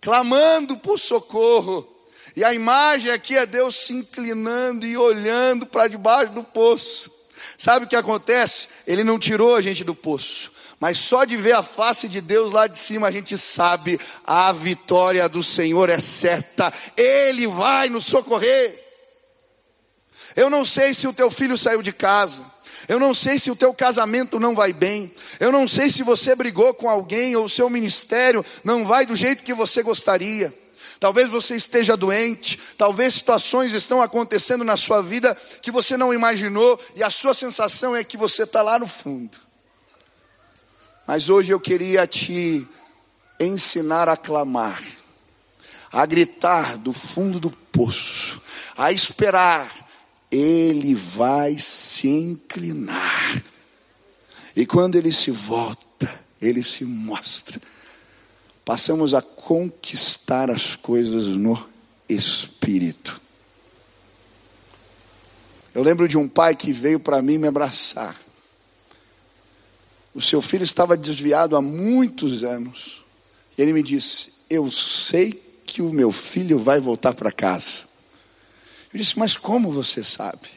clamando 0.00 0.76
por 0.76 0.98
socorro. 0.98 1.97
E 2.38 2.44
a 2.44 2.54
imagem 2.54 3.10
aqui 3.10 3.36
é 3.36 3.44
Deus 3.44 3.74
se 3.74 3.92
inclinando 3.92 4.86
e 4.86 4.96
olhando 4.96 5.66
para 5.66 5.88
debaixo 5.88 6.30
do 6.34 6.44
poço. 6.44 7.10
Sabe 7.58 7.84
o 7.84 7.88
que 7.88 7.96
acontece? 7.96 8.68
Ele 8.86 9.02
não 9.02 9.18
tirou 9.18 9.56
a 9.56 9.60
gente 9.60 9.82
do 9.82 9.92
poço. 9.92 10.52
Mas 10.78 10.98
só 10.98 11.24
de 11.24 11.36
ver 11.36 11.54
a 11.54 11.64
face 11.64 12.06
de 12.06 12.20
Deus 12.20 12.52
lá 12.52 12.68
de 12.68 12.78
cima, 12.78 13.08
a 13.08 13.10
gente 13.10 13.36
sabe 13.36 13.98
a 14.24 14.52
vitória 14.52 15.28
do 15.28 15.42
Senhor 15.42 15.90
é 15.90 15.98
certa. 15.98 16.72
Ele 16.96 17.48
vai 17.48 17.88
nos 17.88 18.04
socorrer. 18.04 18.86
Eu 20.36 20.48
não 20.48 20.64
sei 20.64 20.94
se 20.94 21.08
o 21.08 21.12
teu 21.12 21.32
filho 21.32 21.58
saiu 21.58 21.82
de 21.82 21.92
casa. 21.92 22.44
Eu 22.86 23.00
não 23.00 23.14
sei 23.14 23.40
se 23.40 23.50
o 23.50 23.56
teu 23.56 23.74
casamento 23.74 24.38
não 24.38 24.54
vai 24.54 24.72
bem. 24.72 25.12
Eu 25.40 25.50
não 25.50 25.66
sei 25.66 25.90
se 25.90 26.04
você 26.04 26.36
brigou 26.36 26.72
com 26.72 26.88
alguém 26.88 27.34
ou 27.34 27.46
o 27.46 27.50
seu 27.50 27.68
ministério 27.68 28.46
não 28.62 28.86
vai 28.86 29.04
do 29.04 29.16
jeito 29.16 29.42
que 29.42 29.52
você 29.52 29.82
gostaria. 29.82 30.54
Talvez 31.00 31.30
você 31.30 31.54
esteja 31.54 31.96
doente, 31.96 32.58
talvez 32.76 33.14
situações 33.14 33.72
estão 33.72 34.02
acontecendo 34.02 34.64
na 34.64 34.76
sua 34.76 35.00
vida 35.00 35.34
que 35.62 35.70
você 35.70 35.96
não 35.96 36.12
imaginou 36.12 36.78
e 36.96 37.02
a 37.02 37.10
sua 37.10 37.34
sensação 37.34 37.94
é 37.94 38.02
que 38.02 38.16
você 38.16 38.42
está 38.42 38.62
lá 38.62 38.78
no 38.78 38.86
fundo. 38.86 39.38
Mas 41.06 41.28
hoje 41.28 41.52
eu 41.52 41.60
queria 41.60 42.06
te 42.06 42.66
ensinar 43.40 44.08
a 44.08 44.16
clamar, 44.16 44.82
a 45.92 46.04
gritar 46.04 46.76
do 46.76 46.92
fundo 46.92 47.38
do 47.38 47.50
poço, 47.50 48.42
a 48.76 48.92
esperar. 48.92 49.86
Ele 50.30 50.94
vai 50.94 51.58
se 51.58 52.08
inclinar. 52.08 53.42
E 54.54 54.66
quando 54.66 54.96
ele 54.96 55.12
se 55.12 55.30
volta, 55.30 56.22
ele 56.42 56.62
se 56.62 56.84
mostra 56.84 57.58
passamos 58.68 59.14
a 59.14 59.22
conquistar 59.22 60.50
as 60.50 60.76
coisas 60.76 61.26
no 61.26 61.66
espírito. 62.06 63.18
Eu 65.74 65.82
lembro 65.82 66.06
de 66.06 66.18
um 66.18 66.28
pai 66.28 66.54
que 66.54 66.70
veio 66.70 67.00
para 67.00 67.22
mim 67.22 67.38
me 67.38 67.48
abraçar. 67.48 68.14
O 70.14 70.20
seu 70.20 70.42
filho 70.42 70.64
estava 70.64 70.98
desviado 70.98 71.56
há 71.56 71.62
muitos 71.62 72.44
anos. 72.44 73.06
E 73.56 73.62
ele 73.62 73.72
me 73.72 73.82
disse: 73.82 74.32
Eu 74.50 74.70
sei 74.70 75.32
que 75.64 75.80
o 75.80 75.90
meu 75.90 76.12
filho 76.12 76.58
vai 76.58 76.78
voltar 76.78 77.14
para 77.14 77.32
casa. 77.32 77.84
Eu 78.92 79.00
disse: 79.00 79.18
Mas 79.18 79.34
como 79.34 79.72
você 79.72 80.04
sabe? 80.04 80.50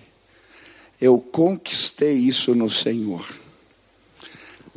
Eu 0.99 1.17
conquistei 1.17 2.15
isso 2.15 2.53
no 2.53 2.69
Senhor. 2.69 3.25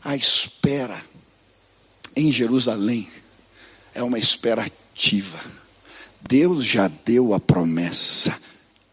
A 0.04 0.14
espera 0.14 1.04
em 2.14 2.30
Jerusalém 2.30 3.08
é 3.94 4.02
uma 4.02 4.18
espera 4.18 4.64
ativa. 4.64 5.42
Deus 6.20 6.64
já 6.64 6.88
deu 7.04 7.32
a 7.32 7.40
promessa. 7.40 8.36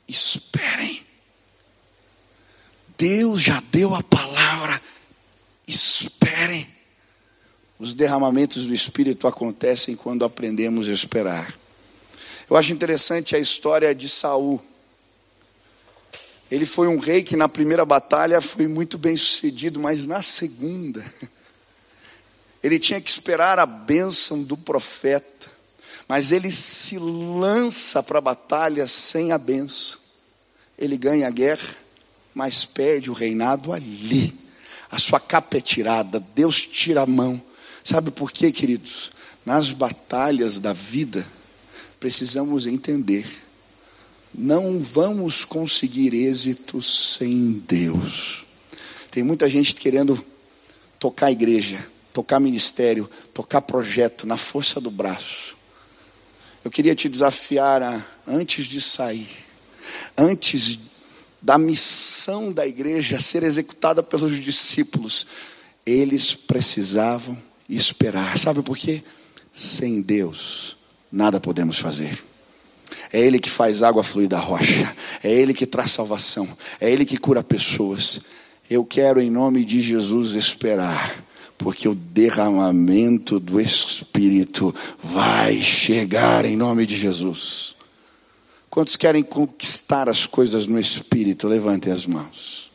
Esperem. 0.07 1.03
Deus 2.97 3.41
já 3.41 3.61
deu 3.71 3.95
a 3.95 4.03
palavra. 4.03 4.79
Esperem. 5.67 6.67
Os 7.79 7.95
derramamentos 7.95 8.65
do 8.65 8.73
Espírito 8.73 9.27
acontecem 9.27 9.95
quando 9.95 10.23
aprendemos 10.23 10.87
a 10.87 10.93
esperar. 10.93 11.51
Eu 12.47 12.55
acho 12.55 12.71
interessante 12.71 13.35
a 13.35 13.39
história 13.39 13.95
de 13.95 14.07
Saul. 14.07 14.61
Ele 16.51 16.65
foi 16.65 16.87
um 16.87 16.99
rei 16.99 17.23
que 17.23 17.37
na 17.37 17.47
primeira 17.47 17.85
batalha 17.85 18.41
foi 18.41 18.67
muito 18.67 18.97
bem 18.97 19.15
sucedido, 19.15 19.79
mas 19.79 20.05
na 20.05 20.21
segunda 20.21 21.03
ele 22.63 22.77
tinha 22.77 23.01
que 23.01 23.09
esperar 23.09 23.57
a 23.59 23.65
bênção 23.65 24.43
do 24.43 24.55
profeta, 24.55 25.49
mas 26.07 26.31
ele 26.31 26.51
se 26.51 26.97
lança 26.99 28.03
para 28.03 28.19
a 28.19 28.21
batalha 28.21 28.87
sem 28.87 29.31
a 29.31 29.37
bênção. 29.37 29.99
Ele 30.77 30.97
ganha 30.97 31.27
a 31.27 31.31
guerra, 31.31 31.75
mas 32.33 32.65
perde 32.65 33.09
o 33.09 33.13
reinado 33.13 33.71
ali. 33.71 34.37
a 34.91 34.99
sua 34.99 35.19
capa 35.19 35.57
é 35.57 35.61
tirada, 35.61 36.19
Deus 36.35 36.67
tira 36.67 37.01
a 37.01 37.05
mão. 37.05 37.41
Sabe 37.83 38.11
por 38.11 38.31
quê, 38.31 38.51
queridos? 38.51 39.11
Nas 39.45 39.71
batalhas 39.71 40.59
da 40.59 40.73
vida, 40.73 41.27
precisamos 41.99 42.67
entender, 42.67 43.25
não 44.33 44.79
vamos 44.79 45.45
conseguir 45.45 46.13
êxitos 46.13 47.15
sem 47.15 47.53
Deus. 47.67 48.45
Tem 49.09 49.23
muita 49.23 49.49
gente 49.49 49.75
querendo 49.75 50.23
tocar 50.99 51.27
a 51.27 51.31
igreja, 51.31 51.90
tocar 52.13 52.39
ministério, 52.39 53.09
tocar 53.33 53.61
projeto 53.61 54.27
na 54.27 54.37
força 54.37 54.79
do 54.79 54.91
braço. 54.91 55.57
Eu 56.63 56.69
queria 56.69 56.93
te 56.93 57.09
desafiar 57.09 57.81
a, 57.81 58.05
antes 58.27 58.65
de 58.65 58.79
sair, 58.79 59.29
antes 60.17 60.79
da 61.41 61.57
missão 61.57 62.51
da 62.51 62.67
igreja 62.67 63.19
ser 63.19 63.41
executada 63.41 64.03
pelos 64.03 64.39
discípulos, 64.39 65.25
eles 65.85 66.33
precisavam 66.35 67.35
esperar. 67.67 68.37
Sabe 68.37 68.61
por 68.61 68.77
quê? 68.77 69.03
Sem 69.51 70.01
Deus, 70.01 70.77
nada 71.11 71.39
podemos 71.39 71.79
fazer. 71.79 72.23
É 73.11 73.19
Ele 73.19 73.39
que 73.39 73.49
faz 73.49 73.81
água 73.81 74.03
fluir 74.03 74.27
da 74.27 74.39
rocha, 74.39 74.95
é 75.23 75.31
Ele 75.31 75.53
que 75.53 75.65
traz 75.65 75.91
salvação, 75.91 76.47
é 76.79 76.91
Ele 76.91 77.05
que 77.05 77.17
cura 77.17 77.41
pessoas. 77.41 78.21
Eu 78.69 78.85
quero, 78.85 79.19
em 79.19 79.29
nome 79.29 79.65
de 79.65 79.81
Jesus, 79.81 80.31
esperar 80.31 81.30
porque 81.61 81.87
o 81.87 81.93
derramamento 81.93 83.39
do 83.39 83.61
Espírito 83.61 84.73
vai 85.01 85.55
chegar 85.57 86.43
em 86.43 86.57
nome 86.57 86.87
de 86.87 86.97
Jesus. 86.97 87.75
Quantos 88.67 88.95
querem 88.95 89.21
conquistar 89.21 90.09
as 90.09 90.25
coisas 90.25 90.65
no 90.65 90.79
Espírito? 90.79 91.47
Levantem 91.47 91.93
as 91.93 92.07
mãos. 92.07 92.71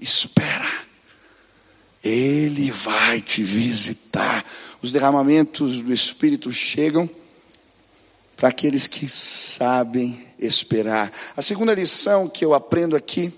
Espera, 0.00 0.70
Ele 2.04 2.70
vai 2.70 3.20
te 3.20 3.42
visitar. 3.42 4.44
Os 4.80 4.92
derramamentos 4.92 5.82
do 5.82 5.92
Espírito 5.92 6.52
chegam 6.52 7.10
para 8.36 8.50
aqueles 8.50 8.86
que 8.86 9.08
sabem 9.08 10.24
esperar. 10.38 11.10
A 11.36 11.42
segunda 11.42 11.74
lição 11.74 12.28
que 12.28 12.44
eu 12.44 12.54
aprendo 12.54 12.94
aqui 12.94 13.32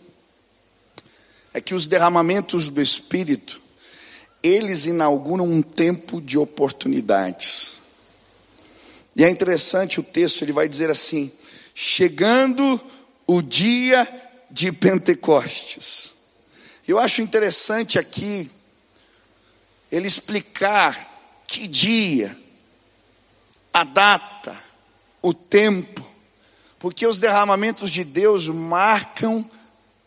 é 1.55 1.63
que 1.63 1.75
os 1.75 1.87
derramamentos 1.87 2.69
do 2.69 2.83
Espírito 2.83 3.70
eles 4.43 4.87
inauguram 4.87 5.45
um 5.45 5.63
tempo 5.63 6.21
de 6.21 6.39
oportunidades. 6.39 7.75
E 9.15 9.25
é 9.25 9.31
interessante 9.31 10.01
o 10.01 10.03
texto, 10.03 10.43
ele 10.43 10.53
vai 10.53 10.69
dizer 10.69 10.91
assim: 10.91 11.31
chegando 11.75 12.81
o 13.27 13.43
dia 13.43 14.09
de 14.51 14.73
Pentecostes. 14.73 16.15
Eu 16.87 16.99
acho 16.99 17.23
interessante 17.23 17.99
aqui 17.99 18.51
ele 19.91 20.07
explicar 20.07 21.09
que 21.47 21.67
dia, 21.67 22.37
a 23.73 23.85
data, 23.85 24.57
o 25.21 25.35
tempo, 25.35 26.05
porque 26.79 27.07
os 27.07 27.19
derramamentos 27.19 27.91
de 27.91 28.05
Deus 28.05 28.49
marcam 28.49 29.49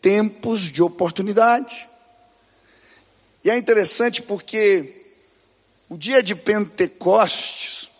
tempos 0.00 0.72
de 0.72 0.82
oportunidade. 0.82 1.88
E 3.44 3.50
é 3.50 3.58
interessante 3.58 4.22
porque 4.22 5.12
o 5.90 5.98
dia 5.98 6.22
de 6.22 6.34
Pentecostes 6.34 7.90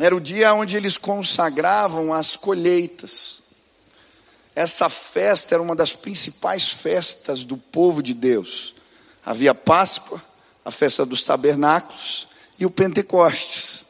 era 0.00 0.14
o 0.14 0.20
dia 0.20 0.52
onde 0.52 0.76
eles 0.76 0.98
consagravam 0.98 2.12
as 2.12 2.34
colheitas. 2.34 3.42
Essa 4.56 4.88
festa 4.88 5.54
era 5.54 5.62
uma 5.62 5.76
das 5.76 5.92
principais 5.92 6.68
festas 6.68 7.44
do 7.44 7.56
povo 7.56 8.02
de 8.02 8.12
Deus. 8.12 8.74
Havia 9.24 9.54
Páscoa, 9.54 10.20
a 10.64 10.72
festa 10.72 11.06
dos 11.06 11.22
tabernáculos 11.22 12.26
e 12.58 12.66
o 12.66 12.70
Pentecostes, 12.70 13.86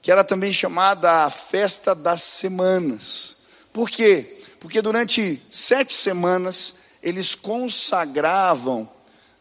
que 0.00 0.12
era 0.12 0.22
também 0.22 0.52
chamada 0.52 1.24
a 1.24 1.30
festa 1.30 1.96
das 1.96 2.22
semanas. 2.22 3.38
Por 3.72 3.90
quê? 3.90 4.40
Porque 4.60 4.80
durante 4.80 5.42
sete 5.50 5.92
semanas 5.92 6.74
eles 7.02 7.34
consagravam 7.34 8.95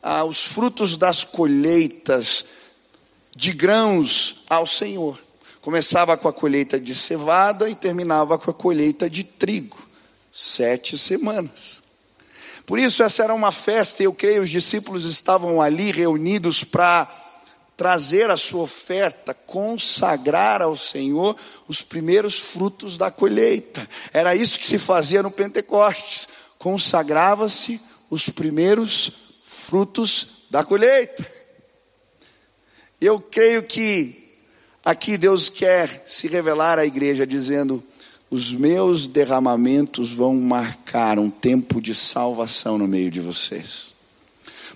ah, 0.07 0.23
os 0.23 0.43
frutos 0.43 0.97
das 0.97 1.23
colheitas 1.23 2.45
de 3.35 3.51
grãos 3.51 4.43
ao 4.47 4.67
Senhor. 4.67 5.19
Começava 5.61 6.15
com 6.15 6.27
a 6.27 6.33
colheita 6.33 6.79
de 6.79 6.93
cevada 6.93 7.67
e 7.67 7.73
terminava 7.73 8.37
com 8.37 8.51
a 8.51 8.53
colheita 8.53 9.09
de 9.09 9.23
trigo. 9.23 9.79
Sete 10.31 10.95
semanas. 10.95 11.81
Por 12.67 12.77
isso, 12.77 13.01
essa 13.01 13.23
era 13.23 13.33
uma 13.33 13.51
festa, 13.51 14.03
e 14.03 14.05
eu 14.05 14.13
creio 14.13 14.43
os 14.43 14.49
discípulos 14.51 15.05
estavam 15.05 15.59
ali 15.59 15.91
reunidos 15.91 16.63
para 16.63 17.11
trazer 17.75 18.29
a 18.29 18.37
sua 18.37 18.61
oferta, 18.61 19.33
consagrar 19.33 20.61
ao 20.61 20.75
Senhor 20.75 21.35
os 21.67 21.81
primeiros 21.81 22.39
frutos 22.39 22.95
da 22.95 23.09
colheita. 23.09 23.89
Era 24.13 24.35
isso 24.35 24.59
que 24.59 24.67
se 24.67 24.77
fazia 24.77 25.23
no 25.23 25.31
Pentecostes. 25.31 26.27
Consagrava-se 26.59 27.81
os 28.11 28.29
primeiros 28.29 29.05
frutos 29.05 29.24
da 30.49 30.63
colheita. 30.63 31.25
Eu 33.01 33.19
creio 33.19 33.63
que 33.63 34.38
aqui 34.84 35.17
Deus 35.17 35.49
quer 35.49 36.04
se 36.08 36.28
revelar 36.28 36.80
à 36.80 36.86
igreja 36.86 37.25
dizendo: 37.25 37.84
os 38.30 38.54
meus 38.54 39.08
derramamentos 39.08 40.13
vão 40.13 40.36
marcar 40.36 41.19
um 41.19 41.30
tempo 41.30 41.82
de 41.82 41.93
salvação 41.93 42.78
no 42.78 42.88
meio 42.88 43.12
de 43.12 43.19
vocês. 43.19 43.95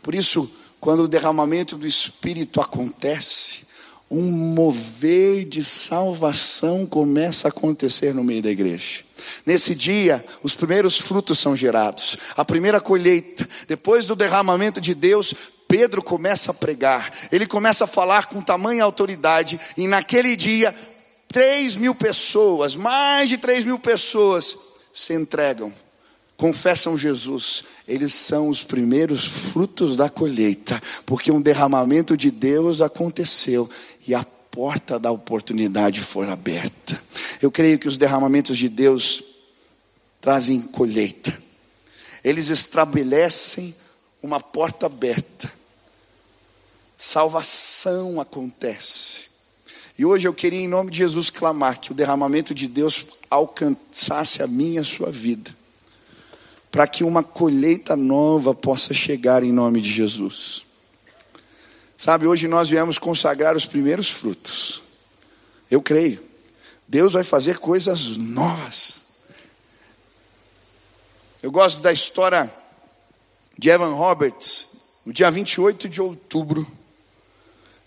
Por 0.01 0.13
isso, 0.15 0.49
quando 0.79 1.03
o 1.03 1.07
derramamento 1.07 1.77
do 1.77 1.87
Espírito 1.87 2.61
acontece, 2.61 3.68
um 4.09 4.31
mover 4.31 5.45
de 5.45 5.63
salvação 5.63 6.85
começa 6.85 7.47
a 7.47 7.49
acontecer 7.49 8.13
no 8.13 8.23
meio 8.23 8.41
da 8.41 8.49
igreja. 8.49 9.03
Nesse 9.45 9.75
dia, 9.75 10.23
os 10.41 10.55
primeiros 10.55 10.97
frutos 10.97 11.37
são 11.37 11.55
gerados, 11.55 12.17
a 12.35 12.43
primeira 12.43 12.81
colheita, 12.81 13.47
depois 13.67 14.07
do 14.07 14.15
derramamento 14.15 14.81
de 14.81 14.95
Deus, 14.95 15.33
Pedro 15.67 16.01
começa 16.01 16.49
a 16.49 16.53
pregar, 16.53 17.11
ele 17.31 17.45
começa 17.45 17.83
a 17.83 17.87
falar 17.87 18.27
com 18.27 18.41
tamanha 18.41 18.83
autoridade, 18.83 19.59
e 19.77 19.87
naquele 19.87 20.35
dia, 20.35 20.73
três 21.27 21.75
mil 21.75 21.93
pessoas, 21.93 22.75
mais 22.75 23.29
de 23.29 23.37
três 23.37 23.63
mil 23.63 23.77
pessoas, 23.77 24.57
se 24.91 25.13
entregam, 25.13 25.71
confessam 26.35 26.97
Jesus, 26.97 27.63
eles 27.87 28.13
são 28.13 28.47
os 28.47 28.63
primeiros 28.63 29.25
frutos 29.25 29.97
da 29.97 30.09
colheita, 30.09 30.81
porque 31.05 31.31
um 31.31 31.41
derramamento 31.41 32.15
de 32.15 32.31
Deus 32.31 32.81
aconteceu 32.81 33.69
e 34.09 34.15
a 34.15 34.23
porta 34.23 34.99
da 34.99 35.11
oportunidade 35.11 36.01
foi 36.01 36.27
aberta. 36.31 36.99
Eu 37.39 37.51
creio 37.51 37.77
que 37.77 37.87
os 37.87 37.95
derramamentos 37.95 38.57
de 38.57 38.67
Deus 38.67 39.23
trazem 40.19 40.59
colheita. 40.63 41.39
Eles 42.23 42.47
estabelecem 42.47 43.75
uma 44.23 44.39
porta 44.39 44.87
aberta. 44.87 45.53
Salvação 46.97 48.19
acontece. 48.19 49.25
E 49.95 50.03
hoje 50.03 50.27
eu 50.27 50.33
queria, 50.33 50.61
em 50.61 50.67
nome 50.67 50.89
de 50.89 50.97
Jesus, 50.97 51.29
clamar 51.29 51.79
que 51.79 51.91
o 51.91 51.95
derramamento 51.95 52.55
de 52.55 52.67
Deus 52.67 53.05
alcançasse 53.29 54.41
a 54.41 54.47
minha 54.47 54.77
e 54.77 54.79
a 54.79 54.83
sua 54.83 55.11
vida, 55.11 55.55
para 56.71 56.87
que 56.87 57.03
uma 57.03 57.21
colheita 57.21 57.95
nova 57.95 58.55
possa 58.55 58.91
chegar 58.91 59.43
em 59.43 59.51
nome 59.51 59.79
de 59.79 59.91
Jesus. 59.91 60.65
Sabe, 61.99 62.25
hoje 62.25 62.47
nós 62.47 62.69
viemos 62.69 62.97
consagrar 62.97 63.57
os 63.57 63.65
primeiros 63.65 64.09
frutos. 64.09 64.81
Eu 65.69 65.81
creio. 65.81 66.23
Deus 66.87 67.11
vai 67.11 67.25
fazer 67.25 67.57
coisas 67.57 68.15
novas. 68.15 69.01
Eu 71.43 71.51
gosto 71.51 71.81
da 71.81 71.91
história 71.91 72.49
de 73.57 73.69
Evan 73.69 73.93
Roberts, 73.95 74.67
no 75.05 75.11
dia 75.11 75.29
28 75.29 75.89
de 75.89 76.01
outubro 76.01 76.65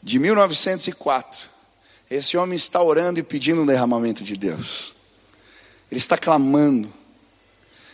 de 0.03 0.19
1904. 0.19 1.49
Esse 2.11 2.37
homem 2.37 2.55
está 2.55 2.83
orando 2.83 3.19
e 3.19 3.23
pedindo 3.23 3.63
um 3.63 3.67
derramamento 3.67 4.23
de 4.23 4.37
Deus. 4.37 4.95
Ele 5.91 5.99
está 5.99 6.19
clamando. 6.19 6.93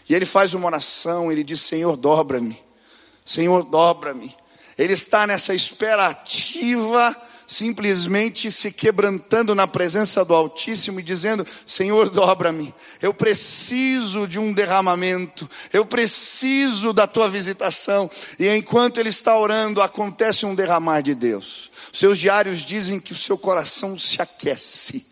E 0.09 0.17
ele 0.17 0.27
faz 0.27 0.53
uma 0.53 0.67
oração, 0.67 1.31
ele 1.31 1.45
diz: 1.45 1.61
Senhor, 1.61 1.97
dobra-me. 1.97 2.61
Senhor, 3.25 3.63
dobra-me. 3.63 4.37
Ele 4.79 4.93
está 4.93 5.27
nessa 5.27 5.53
espera 5.53 6.07
ativa, 6.07 7.15
simplesmente 7.49 8.51
se 8.51 8.71
quebrantando 8.71 9.55
na 9.55 9.67
presença 9.67 10.25
do 10.25 10.35
Altíssimo 10.35 11.01
e 11.01 11.03
dizendo: 11.03 11.45
Senhor, 11.67 12.11
dobra-me. 12.11 12.73
Eu 13.03 13.13
preciso 13.13 14.29
de 14.29 14.39
um 14.39 14.53
derramamento, 14.53 15.51
eu 15.73 15.85
preciso 15.85 16.93
da 16.93 17.09
tua 17.09 17.29
visitação. 17.29 18.09
E 18.39 18.49
enquanto 18.55 18.99
ele 18.99 19.09
está 19.09 19.37
orando, 19.37 19.83
acontece 19.83 20.47
um 20.47 20.55
derramar 20.55 21.01
de 21.01 21.15
Deus. 21.15 21.73
Seus 21.93 22.19
diários 22.19 22.61
dizem 22.61 23.01
que 23.01 23.13
o 23.13 23.17
seu 23.17 23.37
coração 23.37 23.99
se 23.99 24.23
aquece. 24.23 25.09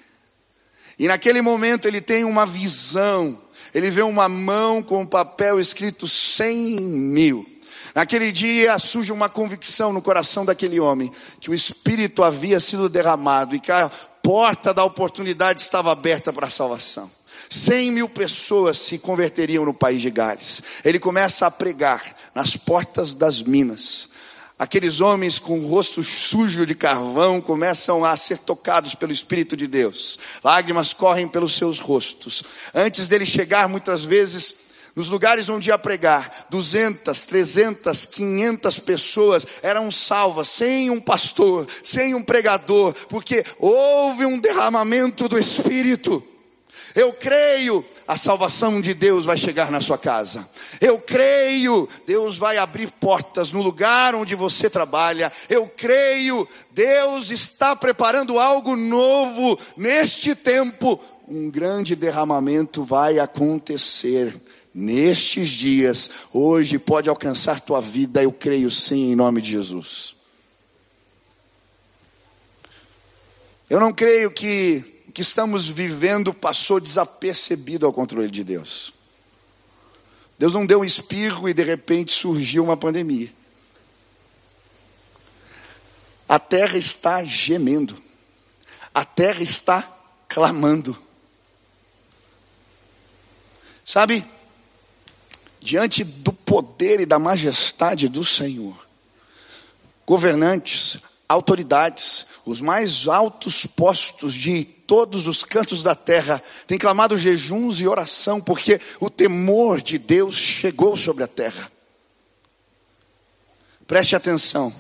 E 0.99 1.09
naquele 1.09 1.43
momento 1.43 1.89
ele 1.89 2.01
tem 2.01 2.25
uma 2.25 2.47
visão. 2.47 3.43
Ele 3.75 3.91
vê 3.91 4.03
uma 4.03 4.29
mão 4.29 4.83
com 4.83 5.01
um 5.01 5.07
papel 5.07 5.59
escrito 5.59 6.07
cem 6.07 6.81
mil. 6.81 7.56
Naquele 7.97 8.31
dia 8.31 8.79
surge 8.79 9.11
uma 9.11 9.27
convicção 9.27 9.91
no 9.91 10.03
coração 10.03 10.45
daquele 10.45 10.79
homem 10.79 11.11
que 11.41 11.49
o 11.49 11.55
Espírito 11.55 12.23
havia 12.23 12.61
sido 12.61 12.91
derramado 12.91 13.57
e 13.57 13.59
que 13.59 13.73
a 13.73 13.89
porta 14.23 14.75
da 14.75 14.85
oportunidade 14.85 15.63
estava 15.63 15.93
aberta 15.93 16.31
para 16.31 16.47
a 16.47 16.51
salvação. 16.51 17.11
Cem 17.49 17.91
mil 17.91 18.07
pessoas 18.07 18.77
se 18.77 18.99
converteriam 18.99 19.65
no 19.65 19.73
país 19.73 20.03
de 20.03 20.11
Gales. 20.11 20.63
Ele 20.85 20.99
começa 20.99 21.47
a 21.47 21.51
pregar 21.51 22.15
nas 22.35 22.55
portas 22.55 23.15
das 23.15 23.41
minas. 23.41 24.11
Aqueles 24.59 25.01
homens 25.01 25.39
com 25.39 25.59
o 25.59 25.67
rosto 25.67 26.03
sujo 26.03 26.67
de 26.67 26.75
carvão 26.75 27.41
começam 27.41 28.05
a 28.05 28.15
ser 28.15 28.37
tocados 28.37 28.95
pelo 28.95 29.13
Espírito 29.13 29.57
de 29.57 29.67
Deus. 29.67 30.19
Lágrimas 30.45 30.93
correm 30.93 31.27
pelos 31.27 31.57
seus 31.57 31.79
rostos. 31.79 32.43
Antes 32.75 33.09
dele 33.09 33.25
chegar, 33.25 33.71
muitas 33.71 34.05
vezes, 34.05 34.66
nos 34.97 35.11
lugares 35.11 35.51
onde 35.51 35.69
ia 35.69 35.77
pregar, 35.77 36.47
200, 36.49 37.23
300, 37.23 38.07
500 38.07 38.79
pessoas 38.79 39.47
eram 39.63 39.91
salvas, 39.91 40.49
sem 40.49 40.89
um 40.91 40.99
pastor, 40.99 41.67
sem 41.85 42.15
um 42.15 42.23
pregador, 42.23 42.95
porque 43.07 43.45
houve 43.59 44.25
um 44.25 44.39
derramamento 44.39 45.29
do 45.29 45.39
Espírito. 45.39 46.27
Eu 46.95 47.13
creio, 47.13 47.85
a 48.09 48.17
salvação 48.17 48.81
de 48.81 48.95
Deus 48.95 49.27
vai 49.27 49.37
chegar 49.37 49.71
na 49.71 49.83
sua 49.83 49.99
casa. 49.99 50.49
Eu 50.81 50.99
creio, 50.99 51.87
Deus 52.07 52.39
vai 52.39 52.57
abrir 52.57 52.91
portas 52.93 53.53
no 53.53 53.61
lugar 53.61 54.15
onde 54.15 54.35
você 54.35 54.71
trabalha. 54.71 55.31
Eu 55.51 55.69
creio, 55.69 56.49
Deus 56.73 57.31
está 57.31 57.77
preparando 57.77 58.39
algo 58.39 58.75
novo 58.75 59.59
neste 59.77 60.35
tempo. 60.35 60.99
Um 61.29 61.51
grande 61.51 61.95
derramamento 61.95 62.83
vai 62.83 63.19
acontecer 63.19 64.35
nestes 64.77 65.49
dias, 65.49 66.11
hoje 66.35 66.79
pode 66.79 67.09
alcançar 67.09 67.63
tua 67.63 67.81
vida, 67.81 68.23
eu 68.23 68.31
creio 68.31 68.71
sim, 68.71 69.11
em 69.11 69.17
nome 69.17 69.41
de 69.41 69.53
Jesus. 69.53 70.15
Eu 73.71 73.81
não 73.81 73.91
creio 73.91 74.31
que 74.31 75.03
o 75.09 75.13
que 75.13 75.23
estamos 75.23 75.67
vivendo 75.67 76.35
passou 76.35 76.79
desapercebido 76.79 77.87
ao 77.87 77.93
controle 77.93 78.31
de 78.31 78.45
Deus. 78.45 78.93
Deus 80.39 80.53
não 80.53 80.67
deu 80.67 80.81
um 80.81 80.85
espirro 80.85 81.49
e 81.49 81.55
de 81.55 81.63
repente 81.63 82.13
surgiu 82.13 82.63
uma 82.63 82.77
pandemia. 82.77 83.33
A 86.29 86.39
terra 86.39 86.77
está 86.77 87.25
gemendo, 87.25 87.97
a 88.93 89.07
terra 89.07 89.43
está 89.43 89.81
clamando. 90.29 90.97
Sabe, 93.83 94.36
diante 95.67 96.05
do 96.05 96.33
poder 96.33 97.01
e 97.01 97.07
da 97.07 97.19
majestade 97.19 98.09
do 98.09 98.25
Senhor. 98.25 98.87
Governantes, 100.07 100.99
autoridades, 101.29 102.25
os 102.47 102.61
mais 102.61 103.09
altos 103.09 103.67
postos 103.67 104.33
de 104.33 104.65
todos 104.65 105.27
os 105.27 105.43
cantos 105.43 105.83
da 105.83 105.97
terra 105.97 106.41
têm 106.69 106.79
clamado 106.79 107.19
jejuns 107.19 107.81
e 107.81 107.89
oração, 107.89 108.41
porque 108.41 108.81
o 109.01 109.11
temor 109.11 109.83
de 109.83 109.99
Deus 109.99 110.37
chegou 110.37 110.97
sobre 110.97 111.25
a 111.25 111.27
terra. 111.27 111.73
Preste 113.89 114.15
atenção, 114.15 114.73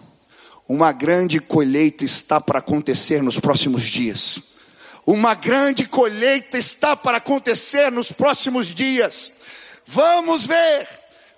uma 0.68 0.92
grande 0.92 1.40
colheita 1.40 2.04
está 2.04 2.40
para 2.40 2.60
acontecer 2.60 3.24
nos 3.24 3.40
próximos 3.40 3.82
dias. 3.82 4.54
Uma 5.04 5.34
grande 5.34 5.88
colheita 5.88 6.56
está 6.56 6.96
para 6.96 7.18
acontecer 7.18 7.90
nos 7.90 8.12
próximos 8.12 8.68
dias. 8.68 9.32
Vamos 9.86 10.44
ver 10.46 10.88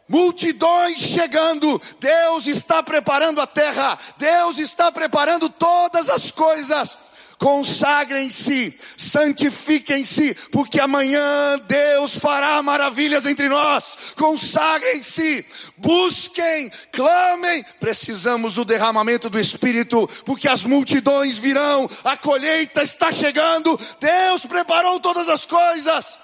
multidões 0.09 0.99
chegando. 0.99 1.81
Deus 2.01 2.47
está 2.47 2.83
preparando 2.83 3.41
a 3.41 3.47
terra. 3.47 3.99
Deus 4.17 4.59
está 4.59 4.91
preparando 4.91 5.49
todas 5.51 6.09
as 6.09 6.31
coisas. 6.31 6.99
Consagrem-se, 7.39 8.77
santifiquem-se, 8.97 10.35
porque 10.51 10.81
amanhã 10.81 11.57
Deus 11.69 12.17
fará 12.17 12.61
maravilhas 12.61 13.27
entre 13.27 13.49
nós. 13.49 13.97
Consagrem-se, 14.17 15.47
busquem, 15.77 16.69
clamem. 16.91 17.65
Precisamos 17.79 18.55
do 18.55 18.65
derramamento 18.65 19.31
do 19.31 19.39
Espírito, 19.39 20.09
porque 20.25 20.49
as 20.49 20.65
multidões 20.65 21.39
virão, 21.39 21.89
a 22.03 22.17
colheita 22.17 22.83
está 22.83 23.13
chegando. 23.13 23.79
Deus 24.01 24.45
preparou 24.45 24.99
todas 24.99 25.29
as 25.29 25.47
coisas. 25.47 26.19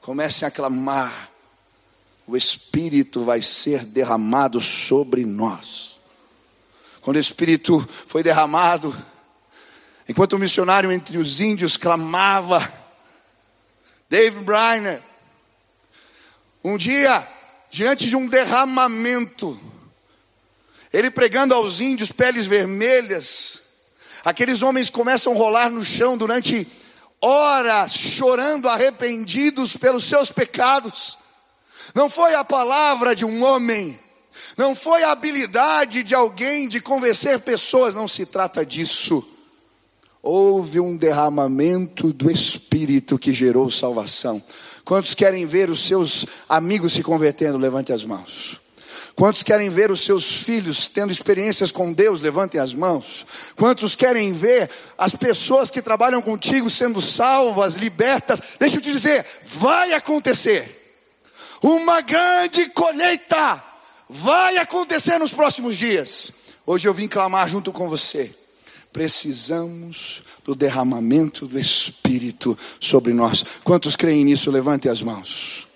Comecem 0.00 0.48
a 0.48 0.50
clamar 0.50 1.29
o 2.30 2.36
Espírito 2.36 3.24
vai 3.24 3.42
ser 3.42 3.84
derramado 3.84 4.60
sobre 4.60 5.26
nós. 5.26 5.98
Quando 7.00 7.16
o 7.16 7.20
Espírito 7.20 7.84
foi 8.06 8.22
derramado, 8.22 8.96
enquanto 10.08 10.34
o 10.34 10.38
missionário 10.38 10.92
entre 10.92 11.18
os 11.18 11.40
índios 11.40 11.76
clamava, 11.76 12.72
David 14.08 14.44
Briner, 14.44 15.02
um 16.62 16.78
dia, 16.78 17.26
diante 17.68 18.08
de 18.08 18.14
um 18.14 18.28
derramamento, 18.28 19.60
ele 20.92 21.10
pregando 21.10 21.52
aos 21.52 21.80
índios 21.80 22.12
peles 22.12 22.46
vermelhas, 22.46 23.62
aqueles 24.24 24.62
homens 24.62 24.88
começam 24.88 25.32
a 25.32 25.36
rolar 25.36 25.68
no 25.68 25.84
chão 25.84 26.16
durante 26.16 26.64
horas, 27.20 27.92
chorando, 27.92 28.68
arrependidos 28.68 29.76
pelos 29.76 30.04
seus 30.04 30.30
pecados. 30.30 31.18
Não 31.94 32.08
foi 32.08 32.34
a 32.34 32.44
palavra 32.44 33.14
de 33.14 33.24
um 33.24 33.42
homem, 33.42 33.98
não 34.56 34.74
foi 34.74 35.02
a 35.02 35.12
habilidade 35.12 36.02
de 36.02 36.14
alguém 36.14 36.68
de 36.68 36.80
convencer 36.80 37.40
pessoas, 37.40 37.94
não 37.94 38.06
se 38.06 38.26
trata 38.26 38.64
disso. 38.64 39.26
Houve 40.22 40.78
um 40.78 40.96
derramamento 40.96 42.12
do 42.12 42.30
Espírito 42.30 43.18
que 43.18 43.32
gerou 43.32 43.70
salvação. 43.70 44.42
Quantos 44.84 45.14
querem 45.14 45.46
ver 45.46 45.70
os 45.70 45.80
seus 45.80 46.26
amigos 46.48 46.92
se 46.92 47.02
convertendo? 47.02 47.56
Levante 47.56 47.92
as 47.92 48.04
mãos. 48.04 48.60
Quantos 49.16 49.42
querem 49.42 49.68
ver 49.68 49.90
os 49.90 50.00
seus 50.00 50.24
filhos 50.24 50.88
tendo 50.88 51.12
experiências 51.12 51.70
com 51.70 51.92
Deus? 51.92 52.22
Levantem 52.22 52.60
as 52.60 52.72
mãos. 52.72 53.26
Quantos 53.56 53.94
querem 53.94 54.32
ver 54.32 54.70
as 54.96 55.14
pessoas 55.14 55.70
que 55.70 55.82
trabalham 55.82 56.22
contigo 56.22 56.70
sendo 56.70 57.00
salvas, 57.00 57.74
libertas? 57.74 58.40
Deixa 58.58 58.76
eu 58.76 58.80
te 58.80 58.92
dizer, 58.92 59.24
vai 59.44 59.92
acontecer 59.92 60.79
uma 61.62 62.00
grande 62.00 62.68
colheita 62.70 63.62
vai 64.08 64.56
acontecer 64.56 65.18
nos 65.18 65.32
próximos 65.32 65.76
dias. 65.76 66.32
Hoje 66.66 66.88
eu 66.88 66.94
vim 66.94 67.08
clamar 67.08 67.48
junto 67.48 67.72
com 67.72 67.88
você. 67.88 68.34
Precisamos 68.92 70.22
do 70.44 70.54
derramamento 70.54 71.46
do 71.46 71.58
Espírito 71.58 72.58
sobre 72.80 73.12
nós. 73.12 73.44
Quantos 73.62 73.94
creem 73.94 74.24
nisso? 74.24 74.50
Levante 74.50 74.88
as 74.88 75.00
mãos. 75.00 75.69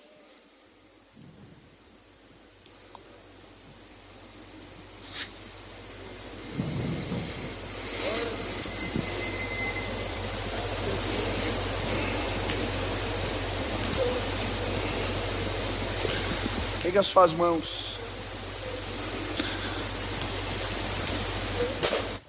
Pegue 16.85 16.99
as 16.99 17.07
suas 17.07 17.33
mãos. 17.33 17.97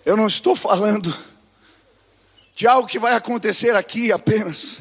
Eu 0.02 0.16
não 0.16 0.26
estou 0.26 0.56
falando 0.56 1.14
de 2.54 2.66
algo 2.66 2.88
que 2.88 2.98
vai 2.98 3.14
acontecer 3.14 3.76
aqui 3.76 4.10
apenas. 4.10 4.80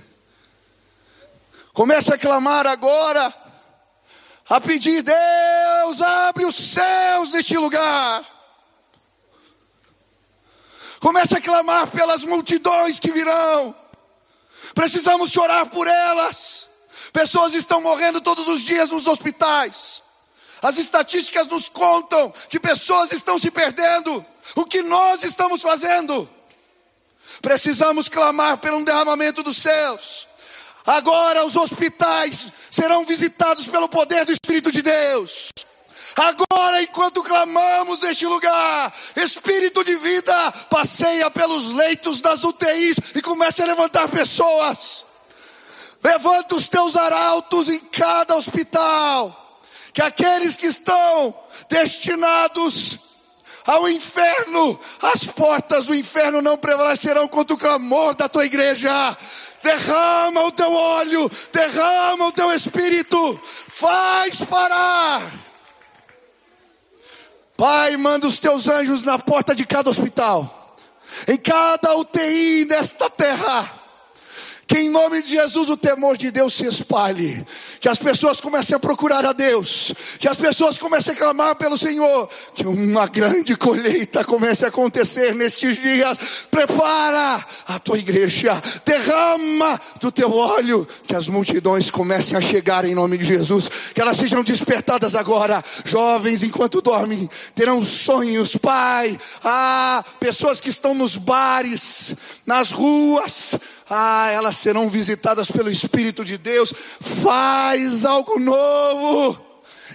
Comece 1.74 2.14
a 2.14 2.18
clamar 2.18 2.66
agora, 2.66 3.36
a 4.48 4.62
pedir: 4.62 5.02
Deus, 5.04 6.02
abre 6.02 6.46
os 6.46 6.56
céus 6.56 7.32
neste 7.32 7.58
lugar. 7.58 8.24
Comece 11.02 11.36
a 11.36 11.42
clamar 11.42 11.92
pelas 11.92 12.24
multidões 12.24 12.98
que 12.98 13.12
virão. 13.12 13.76
Precisamos 14.74 15.34
chorar 15.34 15.66
por 15.66 15.86
elas. 15.86 16.75
Pessoas 17.16 17.54
estão 17.54 17.80
morrendo 17.80 18.20
todos 18.20 18.46
os 18.50 18.62
dias 18.66 18.90
nos 18.90 19.08
hospitais. 19.08 20.04
As 20.62 20.78
estatísticas 20.78 21.48
nos 21.48 21.70
contam 21.70 22.30
que 22.50 22.60
pessoas 22.60 23.14
estão 23.14 23.40
se 23.40 23.50
perdendo. 23.50 24.26
O 24.54 24.66
que 24.66 24.82
nós 24.82 25.24
estamos 25.24 25.62
fazendo? 25.62 26.30
Precisamos 27.42 28.10
clamar 28.10 28.58
pelo 28.58 28.84
derramamento 28.84 29.42
dos 29.44 29.56
céus. 29.56 30.28
Agora 30.86 31.46
os 31.46 31.56
hospitais 31.56 32.50
serão 32.70 33.06
visitados 33.06 33.66
pelo 33.66 33.88
poder 33.88 34.26
do 34.26 34.34
Espírito 34.34 34.70
de 34.70 34.82
Deus. 34.82 35.54
Agora, 36.18 36.84
enquanto 36.84 37.24
clamamos 37.24 38.02
neste 38.02 38.26
lugar, 38.26 38.94
Espírito 39.16 39.86
de 39.86 39.96
vida 39.96 40.52
passeia 40.70 41.32
pelos 41.32 41.72
leitos 41.72 42.20
das 42.20 42.44
UTIs 42.44 42.98
e 43.16 43.22
começa 43.22 43.64
a 43.64 43.68
levantar 43.68 44.10
pessoas. 44.10 45.15
Levanta 46.06 46.54
os 46.54 46.68
teus 46.68 46.96
arautos 46.96 47.68
em 47.68 47.80
cada 47.80 48.36
hospital. 48.36 49.42
que 49.92 50.02
aqueles 50.02 50.58
que 50.58 50.68
estão 50.68 51.34
destinados 51.70 53.00
ao 53.66 53.88
inferno, 53.88 54.78
as 55.02 55.24
portas 55.24 55.86
do 55.86 55.96
inferno 55.96 56.42
não 56.42 56.58
prevalecerão 56.58 57.28
contra 57.30 57.56
o 57.56 57.58
clamor 57.58 58.14
da 58.14 58.28
tua 58.28 58.46
igreja. 58.46 58.92
Derrama 59.64 60.44
o 60.44 60.52
teu 60.52 60.72
óleo, 60.72 61.32
derrama 61.52 62.28
o 62.28 62.32
teu 62.32 62.52
espírito, 62.52 63.40
faz 63.68 64.44
parar. 64.44 65.34
Pai, 67.58 67.98
manda 67.98 68.28
os 68.28 68.38
teus 68.38 68.68
anjos 68.68 69.04
na 69.04 69.18
porta 69.18 69.56
de 69.56 69.66
cada 69.66 69.90
hospital, 69.90 70.76
em 71.28 71.38
cada 71.38 71.96
UTI 71.96 72.66
desta 72.66 73.10
terra 73.10 73.85
que 74.68 74.80
em 74.80 74.90
nome 74.90 75.22
de 75.22 75.32
Jesus 75.32 75.70
o 75.70 75.78
temor 75.78 76.18
de 76.18 76.32
Deus 76.32 76.54
se 76.56 76.66
espalhe, 76.66 77.46
que 77.80 77.88
as 77.88 78.00
pessoas 78.00 78.42
comecem 78.42 78.76
a 78.76 78.80
procurar 78.80 79.24
a 79.26 79.32
Deus, 79.32 79.94
que 80.20 80.28
as 80.28 80.38
pessoas 80.38 80.78
comecem 80.78 81.14
a 81.14 81.18
clamar 81.18 81.56
pelo 81.56 81.78
Senhor, 81.78 82.28
que 82.54 82.66
uma 82.66 83.06
grande 83.08 83.56
colheita 83.56 84.24
comece 84.24 84.66
a 84.66 84.70
acontecer 84.70 85.36
nestes 85.36 85.80
dias. 85.80 86.18
Prepara 86.50 87.46
a 87.68 87.80
tua 87.80 88.00
igreja, 88.00 88.60
derrama 88.84 89.80
do 90.02 90.12
teu 90.12 90.34
óleo, 90.34 90.88
que 91.06 91.16
as 91.16 91.28
multidões 91.28 91.92
comecem 91.92 92.36
a 92.38 92.42
chegar 92.42 92.86
em 92.86 92.96
nome 92.96 93.18
de 93.18 93.26
Jesus, 93.26 93.70
que 93.94 94.02
elas 94.02 94.18
sejam 94.18 94.44
despertadas 94.44 95.14
agora. 95.14 95.62
Jovens, 95.86 96.42
enquanto 96.42 96.82
dormem, 96.82 97.30
terão 97.54 97.84
sonhos, 97.84 98.56
Pai. 98.58 99.16
Ah, 99.44 100.04
pessoas 100.20 100.60
que 100.60 100.70
estão 100.70 100.96
nos 100.96 101.18
bares, 101.18 102.16
nas 102.46 102.72
ruas, 102.72 103.56
ah, 103.90 104.30
elas 104.32 104.58
serão 104.58 104.90
visitadas 104.90 105.52
pelo 105.52 105.70
Espírito 105.70 106.26
de 106.26 106.38
Deus. 106.38 106.74
Faz 107.02 108.06
algo 108.06 108.40
novo, 108.40 109.40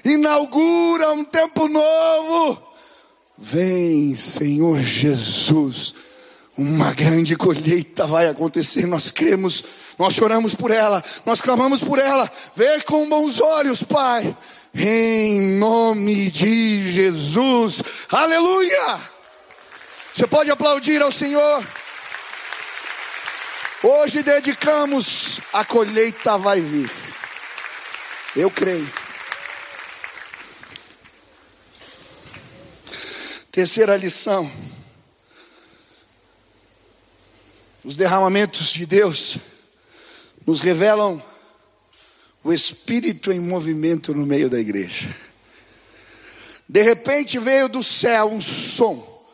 inaugura 0.04 1.12
um 1.12 1.24
tempo 1.24 1.68
novo. 1.68 2.62
Vem, 3.36 4.14
Senhor 4.14 4.80
Jesus, 4.82 5.94
uma 6.56 6.92
grande 6.92 7.36
colheita 7.36 8.06
vai 8.06 8.28
acontecer. 8.28 8.86
Nós 8.86 9.10
cremos, 9.10 9.64
nós 9.98 10.14
choramos 10.14 10.54
por 10.54 10.70
ela, 10.70 11.02
nós 11.24 11.40
clamamos 11.40 11.82
por 11.82 11.98
ela. 11.98 12.30
Vê 12.54 12.80
com 12.82 13.08
bons 13.08 13.40
olhos, 13.40 13.82
Pai, 13.82 14.36
em 14.74 15.58
nome 15.58 16.30
de 16.30 16.92
Jesus. 16.92 17.82
Aleluia! 18.10 19.00
Você 20.12 20.26
pode 20.26 20.50
aplaudir 20.50 21.00
ao 21.00 21.10
Senhor. 21.10 21.79
Hoje 23.82 24.22
dedicamos, 24.22 25.40
a 25.54 25.64
colheita 25.64 26.36
vai 26.36 26.60
vir. 26.60 26.90
Eu 28.36 28.50
creio. 28.50 28.92
Terceira 33.50 33.96
lição. 33.96 34.52
Os 37.82 37.96
derramamentos 37.96 38.70
de 38.74 38.84
Deus 38.84 39.38
nos 40.46 40.60
revelam 40.60 41.22
o 42.44 42.52
Espírito 42.52 43.32
em 43.32 43.40
movimento 43.40 44.12
no 44.12 44.26
meio 44.26 44.50
da 44.50 44.60
igreja. 44.60 45.08
De 46.68 46.82
repente 46.82 47.38
veio 47.38 47.66
do 47.66 47.82
céu 47.82 48.30
um 48.30 48.42
som, 48.42 49.24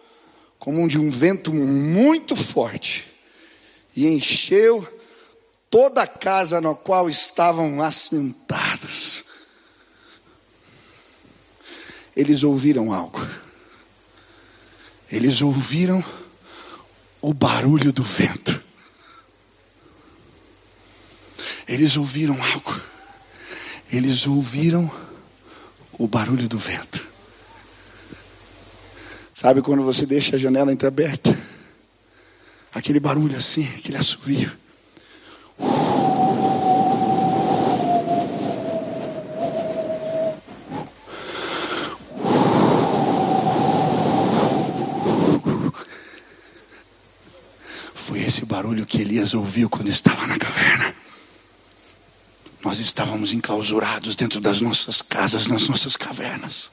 como 0.57 0.83
um 0.83 0.87
de 0.87 1.01
um 1.01 1.11
vento 1.11 1.53
muito 1.53 2.37
forte 2.37 3.16
e 3.97 4.07
encheu 4.07 4.87
toda 5.71 6.03
a 6.03 6.07
casa 6.07 6.61
na 6.61 6.75
qual 6.75 7.09
estavam 7.09 7.81
assentados. 7.81 9.25
Eles 12.15 12.43
ouviram 12.43 12.93
algo. 12.93 13.27
Eles 15.11 15.41
ouviram 15.41 16.05
o 17.23 17.33
barulho 17.33 17.93
do 17.93 18.03
vento. 18.03 18.63
Eles 21.67 21.97
ouviram 21.97 22.37
algo. 22.53 22.81
Eles 23.91 24.27
ouviram 24.27 24.91
o 25.99 26.07
barulho 26.07 26.49
do 26.49 26.59
vento. 26.59 27.07
Sabe 29.33 29.63
quando 29.63 29.83
você 29.83 30.05
deixa 30.07 30.37
a 30.37 30.39
janela 30.39 30.73
entreaberta? 30.73 31.56
Aquele 32.77 33.01
barulho 33.01 33.37
assim, 33.37 33.67
aquele 33.79 33.97
assovio. 33.97 34.55
Foi 47.95 48.21
esse 48.21 48.45
barulho 48.45 48.85
que 48.85 49.01
Elias 49.01 49.33
ouviu 49.33 49.71
quando 49.71 49.89
estava 49.89 50.27
na 50.27 50.39
caverna. 50.39 50.95
Nós 52.63 52.79
estávamos 52.79 53.33
enclausurados 53.33 54.15
dentro 54.15 54.41
das 54.41 54.61
nossas 54.61 55.01
casas, 55.01 55.49
nas 55.49 55.67
nossas 55.67 55.97
cavernas. 55.97 56.71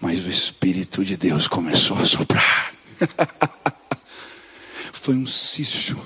Mas 0.00 0.24
o 0.24 0.30
Espírito 0.30 1.04
de 1.04 1.16
Deus 1.16 1.48
começou 1.48 1.96
a 1.98 2.04
soprar. 2.04 2.72
foi 5.02 5.16
um 5.16 5.26
cicho, 5.26 6.00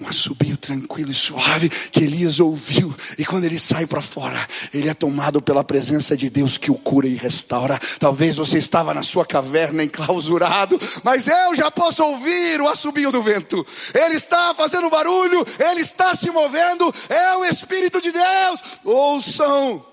um 0.00 0.08
assobio 0.08 0.56
tranquilo 0.56 1.12
e 1.12 1.14
suave 1.14 1.68
que 1.68 2.02
Elias 2.02 2.40
ouviu. 2.40 2.92
E 3.16 3.24
quando 3.24 3.44
ele 3.44 3.56
sai 3.56 3.86
para 3.86 4.02
fora, 4.02 4.36
ele 4.74 4.88
é 4.88 4.94
tomado 4.94 5.40
pela 5.40 5.62
presença 5.62 6.16
de 6.16 6.28
Deus 6.28 6.58
que 6.58 6.68
o 6.68 6.74
cura 6.74 7.06
e 7.06 7.14
restaura. 7.14 7.78
Talvez 8.00 8.34
você 8.34 8.58
estava 8.58 8.92
na 8.92 9.04
sua 9.04 9.24
caverna 9.24 9.84
enclausurado, 9.84 10.76
mas 11.04 11.28
eu 11.28 11.54
já 11.54 11.70
posso 11.70 12.02
ouvir 12.02 12.60
o 12.60 12.66
assobio 12.66 13.12
do 13.12 13.22
vento. 13.22 13.64
Ele 13.94 14.16
está 14.16 14.52
fazendo 14.56 14.90
barulho, 14.90 15.46
ele 15.70 15.80
está 15.80 16.12
se 16.16 16.28
movendo. 16.32 16.92
É 17.08 17.36
o 17.36 17.44
Espírito 17.44 18.02
de 18.02 18.10
Deus. 18.10 18.60
Ouçam, 18.82 19.86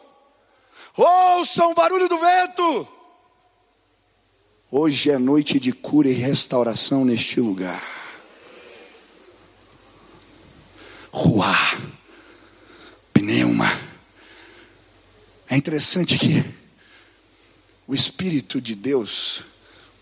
ouçam 0.97 1.69
o 1.69 1.75
barulho 1.75 2.09
do 2.09 2.17
vento. 2.17 2.87
Hoje 4.71 5.11
é 5.11 5.19
noite 5.19 5.59
de 5.59 5.71
cura 5.71 6.09
e 6.09 6.13
restauração 6.13 7.05
neste 7.05 7.39
lugar. 7.39 7.98
Ruá, 11.11 11.55
pneuma. 13.13 13.69
É 15.49 15.55
interessante 15.57 16.17
que 16.17 16.43
o 17.87 17.95
Espírito 17.95 18.61
de 18.61 18.75
Deus 18.75 19.43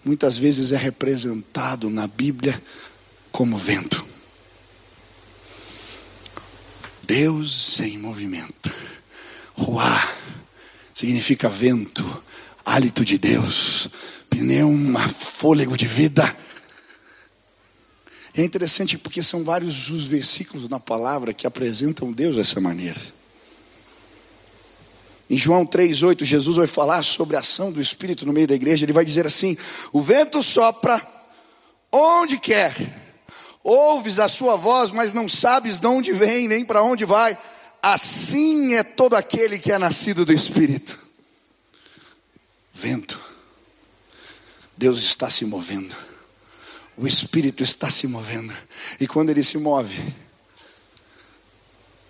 muitas 0.04 0.38
vezes 0.38 0.72
é 0.72 0.78
representado 0.78 1.90
na 1.90 2.08
Bíblia 2.08 2.62
como 3.32 3.58
vento. 3.58 4.06
Deus 7.04 7.80
em 7.80 7.98
movimento. 7.98 8.70
Ruá 9.56 10.14
significa 10.94 11.48
vento, 11.48 12.24
hálito 12.66 13.06
de 13.06 13.18
Deus, 13.18 13.90
pneuma, 14.30 15.08
fôlego 15.08 15.78
de 15.78 15.86
vida. 15.86 16.24
É 18.38 18.44
interessante 18.44 19.00
porque 19.00 19.24
são 19.24 19.44
vários 19.44 19.90
os 19.90 20.06
versículos 20.06 20.70
na 20.70 20.80
palavra 20.80 21.34
que 21.34 21.48
apresentam 21.48 22.12
Deus 22.12 22.36
dessa 22.36 22.62
maneira. 22.62 23.02
Em 25.28 25.36
João 25.36 25.66
3,8, 25.66 26.24
Jesus 26.24 26.56
vai 26.56 26.68
falar 26.68 27.02
sobre 27.02 27.36
a 27.36 27.40
ação 27.40 27.72
do 27.72 27.82
Espírito 27.82 28.28
no 28.28 28.32
meio 28.32 28.48
da 28.48 28.54
igreja. 28.54 28.86
Ele 28.86 28.94
vai 28.94 29.04
dizer 29.04 29.26
assim: 29.26 29.58
O 29.92 30.04
vento 30.04 30.44
sopra 30.44 31.02
onde 31.92 32.38
quer, 32.38 32.76
ouves 33.64 34.20
a 34.20 34.30
sua 34.30 34.56
voz, 34.56 34.92
mas 34.92 35.14
não 35.14 35.28
sabes 35.28 35.80
de 35.80 35.88
onde 35.88 36.14
vem 36.14 36.48
nem 36.48 36.64
para 36.64 36.84
onde 36.84 37.06
vai. 37.06 37.36
Assim 37.82 38.76
é 38.76 38.84
todo 38.84 39.16
aquele 39.16 39.58
que 39.58 39.72
é 39.72 39.80
nascido 39.80 40.24
do 40.24 40.32
Espírito. 40.32 41.00
Vento, 42.72 43.20
Deus 44.78 45.00
está 45.00 45.28
se 45.28 45.44
movendo. 45.44 46.07
O 46.98 47.08
Espírito 47.08 47.64
está 47.64 47.92
se 47.92 48.08
movendo. 48.08 48.54
E 49.00 49.06
quando 49.06 49.30
ele 49.30 49.44
se 49.44 49.58
move, 49.60 50.02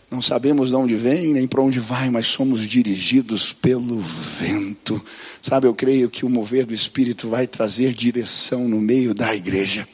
não 0.10 0.22
sabemos 0.22 0.70
de 0.70 0.76
onde 0.76 0.96
vem 0.96 1.34
nem 1.34 1.46
para 1.46 1.62
onde 1.62 1.82
vai, 1.82 2.10
mas 2.10 2.28
somos 2.28 2.62
dirigidos 2.62 3.52
pelo 3.52 4.00
vento. 4.00 5.04
Sabe, 5.42 5.68
eu 5.68 5.76
creio 5.76 6.10
que 6.10 6.26
o 6.26 6.30
mover 6.30 6.66
do 6.66 6.74
Espírito 6.74 7.30
vai 7.30 7.46
trazer 7.46 7.94
direção 7.94 8.70
no 8.70 8.80
meio 8.80 9.14
da 9.14 9.36
igreja. 9.36 9.86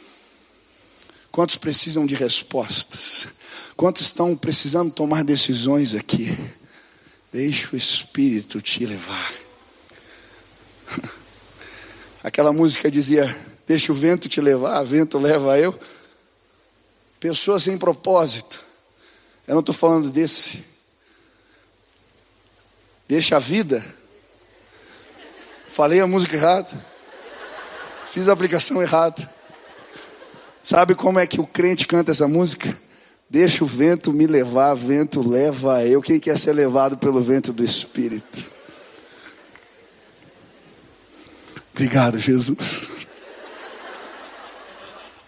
Quantos 1.32 1.58
precisam 1.58 2.06
de 2.06 2.14
respostas? 2.14 3.28
Quantos 3.76 4.04
estão 4.04 4.38
precisando 4.38 4.92
tomar 4.92 5.24
decisões 5.24 5.96
aqui? 5.96 6.38
Deixe 7.32 7.70
o 7.74 7.76
Espírito 7.76 8.62
te 8.62 8.86
levar. 8.86 9.34
Aquela 12.24 12.54
música 12.54 12.92
dizia: 12.92 13.36
Deixa 13.74 13.92
o 13.92 13.96
vento 13.96 14.30
te 14.30 14.40
levar, 14.40 14.84
o 14.84 14.86
vento 14.86 15.18
leva 15.18 15.58
eu. 15.58 15.74
Pessoas 17.20 17.64
sem 17.64 17.76
propósito. 17.76 18.64
Eu 19.48 19.56
não 19.56 19.62
estou 19.62 19.74
falando 19.74 20.12
desse, 20.12 20.64
Deixa 23.08 23.38
a 23.38 23.40
vida. 23.40 23.84
Falei 25.68 26.00
a 26.00 26.06
música 26.06 26.36
errada. 26.36 26.70
Fiz 28.06 28.30
a 28.30 28.34
aplicação 28.34 28.80
errada. 28.80 29.28
Sabe 30.62 30.94
como 30.94 31.18
é 31.18 31.26
que 31.26 31.42
o 31.42 31.48
crente 31.48 31.88
canta 31.88 32.12
essa 32.12 32.28
música? 32.28 32.78
Deixa 33.28 33.64
o 33.64 33.68
vento 33.68 34.14
me 34.14 34.28
levar, 34.28 34.76
vento 34.76 35.28
leva 35.28 35.84
eu. 35.84 36.00
Quem 36.00 36.20
quer 36.20 36.38
ser 36.38 36.54
levado 36.54 36.96
pelo 36.96 37.24
vento 37.24 37.52
do 37.52 37.64
Espírito? 37.64 38.46
Obrigado, 41.74 42.20
Jesus. 42.20 43.08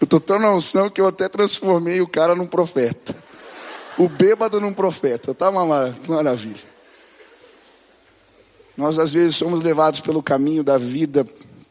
Eu 0.00 0.04
estou 0.04 0.20
tão 0.20 0.38
na 0.38 0.54
unção 0.54 0.90
que 0.90 1.00
eu 1.00 1.06
até 1.06 1.28
transformei 1.28 2.00
o 2.00 2.06
cara 2.06 2.34
num 2.34 2.46
profeta. 2.46 3.14
O 3.98 4.08
bêbado 4.08 4.60
num 4.60 4.72
profeta. 4.72 5.34
Tá 5.34 5.48
uma 5.48 5.94
maravilha. 6.06 6.76
Nós 8.76 8.98
às 8.98 9.12
vezes 9.12 9.36
somos 9.36 9.62
levados 9.62 10.00
pelo 10.00 10.22
caminho 10.22 10.62
da 10.62 10.76
vida, 10.76 11.24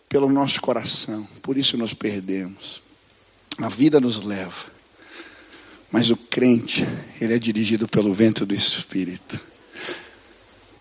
pelo 0.09 0.27
nosso 0.29 0.59
coração. 0.59 1.27
Por 1.43 1.55
isso 1.55 1.77
nos 1.77 1.93
perdemos. 1.93 2.81
A 3.59 3.69
vida 3.69 3.99
nos 3.99 4.23
leva. 4.23 4.73
Mas 5.91 6.09
o 6.09 6.17
crente, 6.17 6.85
ele 7.21 7.35
é 7.35 7.39
dirigido 7.39 7.88
pelo 7.88 8.13
vento 8.13 8.45
do 8.45 8.55
Espírito. 8.55 9.39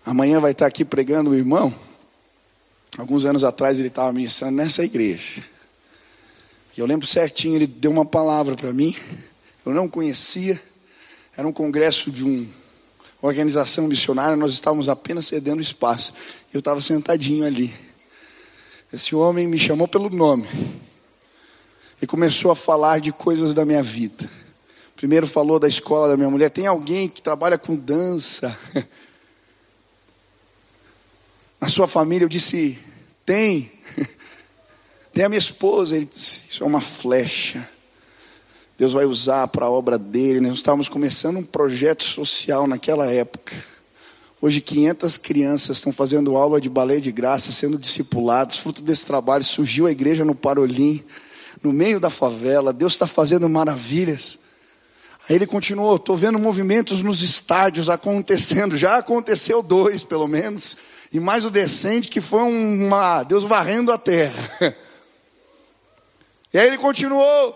Amanhã 0.03 0.39
vai 0.39 0.51
estar 0.51 0.65
aqui 0.65 0.83
pregando 0.83 1.29
o 1.29 1.35
irmão. 1.35 1.73
Alguns 2.97 3.23
anos 3.25 3.43
atrás 3.43 3.77
ele 3.77 3.89
estava 3.89 4.11
ministrando 4.11 4.57
nessa 4.57 4.83
igreja. 4.83 5.43
E 6.75 6.81
eu 6.81 6.85
lembro 6.85 7.07
certinho, 7.07 7.55
ele 7.55 7.67
deu 7.67 7.89
uma 7.89 8.05
palavra 8.05 8.55
para 8.55 8.73
mim. 8.73 8.95
Eu 9.65 9.73
não 9.73 9.87
conhecia. 9.87 10.59
Era 11.37 11.47
um 11.47 11.53
congresso 11.53 12.11
de 12.11 12.23
uma 12.23 12.45
organização 13.21 13.87
missionária. 13.87 14.35
Nós 14.35 14.51
estávamos 14.53 14.89
apenas 14.89 15.25
cedendo 15.25 15.61
espaço. 15.61 16.13
Eu 16.53 16.59
estava 16.59 16.81
sentadinho 16.81 17.45
ali. 17.45 17.73
Esse 18.91 19.15
homem 19.15 19.47
me 19.47 19.57
chamou 19.57 19.87
pelo 19.87 20.09
nome. 20.09 20.47
E 22.01 22.05
começou 22.05 22.51
a 22.51 22.55
falar 22.55 22.99
de 22.99 23.11
coisas 23.13 23.53
da 23.53 23.63
minha 23.65 23.81
vida. 23.81 24.29
Primeiro 24.95 25.27
falou 25.27 25.59
da 25.59 25.67
escola 25.67 26.09
da 26.09 26.17
minha 26.17 26.29
mulher. 26.29 26.49
Tem 26.49 26.67
alguém 26.67 27.07
que 27.07 27.21
trabalha 27.21 27.57
com 27.57 27.75
dança? 27.75 28.57
Na 31.59 31.69
sua 31.69 31.87
família? 31.87 32.25
Eu 32.25 32.29
disse: 32.29 32.77
Tem. 33.25 33.71
Tem 35.15 35.23
a 35.23 35.29
minha 35.29 35.39
esposa. 35.39 35.95
Ele 35.95 36.05
disse: 36.05 36.41
Isso 36.49 36.61
é 36.61 36.67
uma 36.67 36.81
flecha. 36.81 37.67
Deus 38.77 38.91
vai 38.91 39.05
usar 39.05 39.47
para 39.47 39.65
a 39.65 39.69
obra 39.69 39.97
dele. 39.97 40.41
Nós 40.41 40.55
estávamos 40.55 40.89
começando 40.89 41.37
um 41.37 41.43
projeto 41.43 42.03
social 42.03 42.67
naquela 42.67 43.05
época. 43.05 43.55
Hoje 44.41 44.59
500 44.59 45.17
crianças 45.17 45.77
estão 45.77 45.93
fazendo 45.93 46.35
aula 46.35 46.59
de 46.59 46.69
balé 46.69 46.99
de 46.99 47.13
graça, 47.13 47.53
sendo 47.53 47.77
discipuladas. 47.77 48.57
Fruto 48.57 48.81
desse 48.81 49.05
trabalho 49.05 49.43
surgiu 49.45 49.87
a 49.87 49.91
igreja 49.91 50.25
no 50.25 50.35
Parolim, 50.35 51.01
no 51.63 51.71
meio 51.71 51.97
da 51.97 52.09
favela. 52.09 52.73
Deus 52.73 52.91
está 52.91 53.07
fazendo 53.07 53.47
maravilhas. 53.47 54.39
Aí 55.29 55.37
ele 55.37 55.47
continuou: 55.47 55.95
estou 55.95 56.17
vendo 56.17 56.37
movimentos 56.37 57.01
nos 57.01 57.21
estádios 57.21 57.87
acontecendo. 57.87 58.75
Já 58.75 58.97
aconteceu 58.97 59.63
dois, 59.63 60.03
pelo 60.03 60.27
menos. 60.27 60.75
E 61.13 61.21
mais 61.21 61.45
o 61.45 61.49
descende, 61.49 62.09
que 62.09 62.19
foi 62.19 62.41
uma. 62.41 63.23
Deus 63.23 63.45
varrendo 63.45 63.93
a 63.93 63.97
terra. 63.97 64.35
E 66.55 66.57
aí 66.57 66.67
ele 66.67 66.77
continuou. 66.77 67.53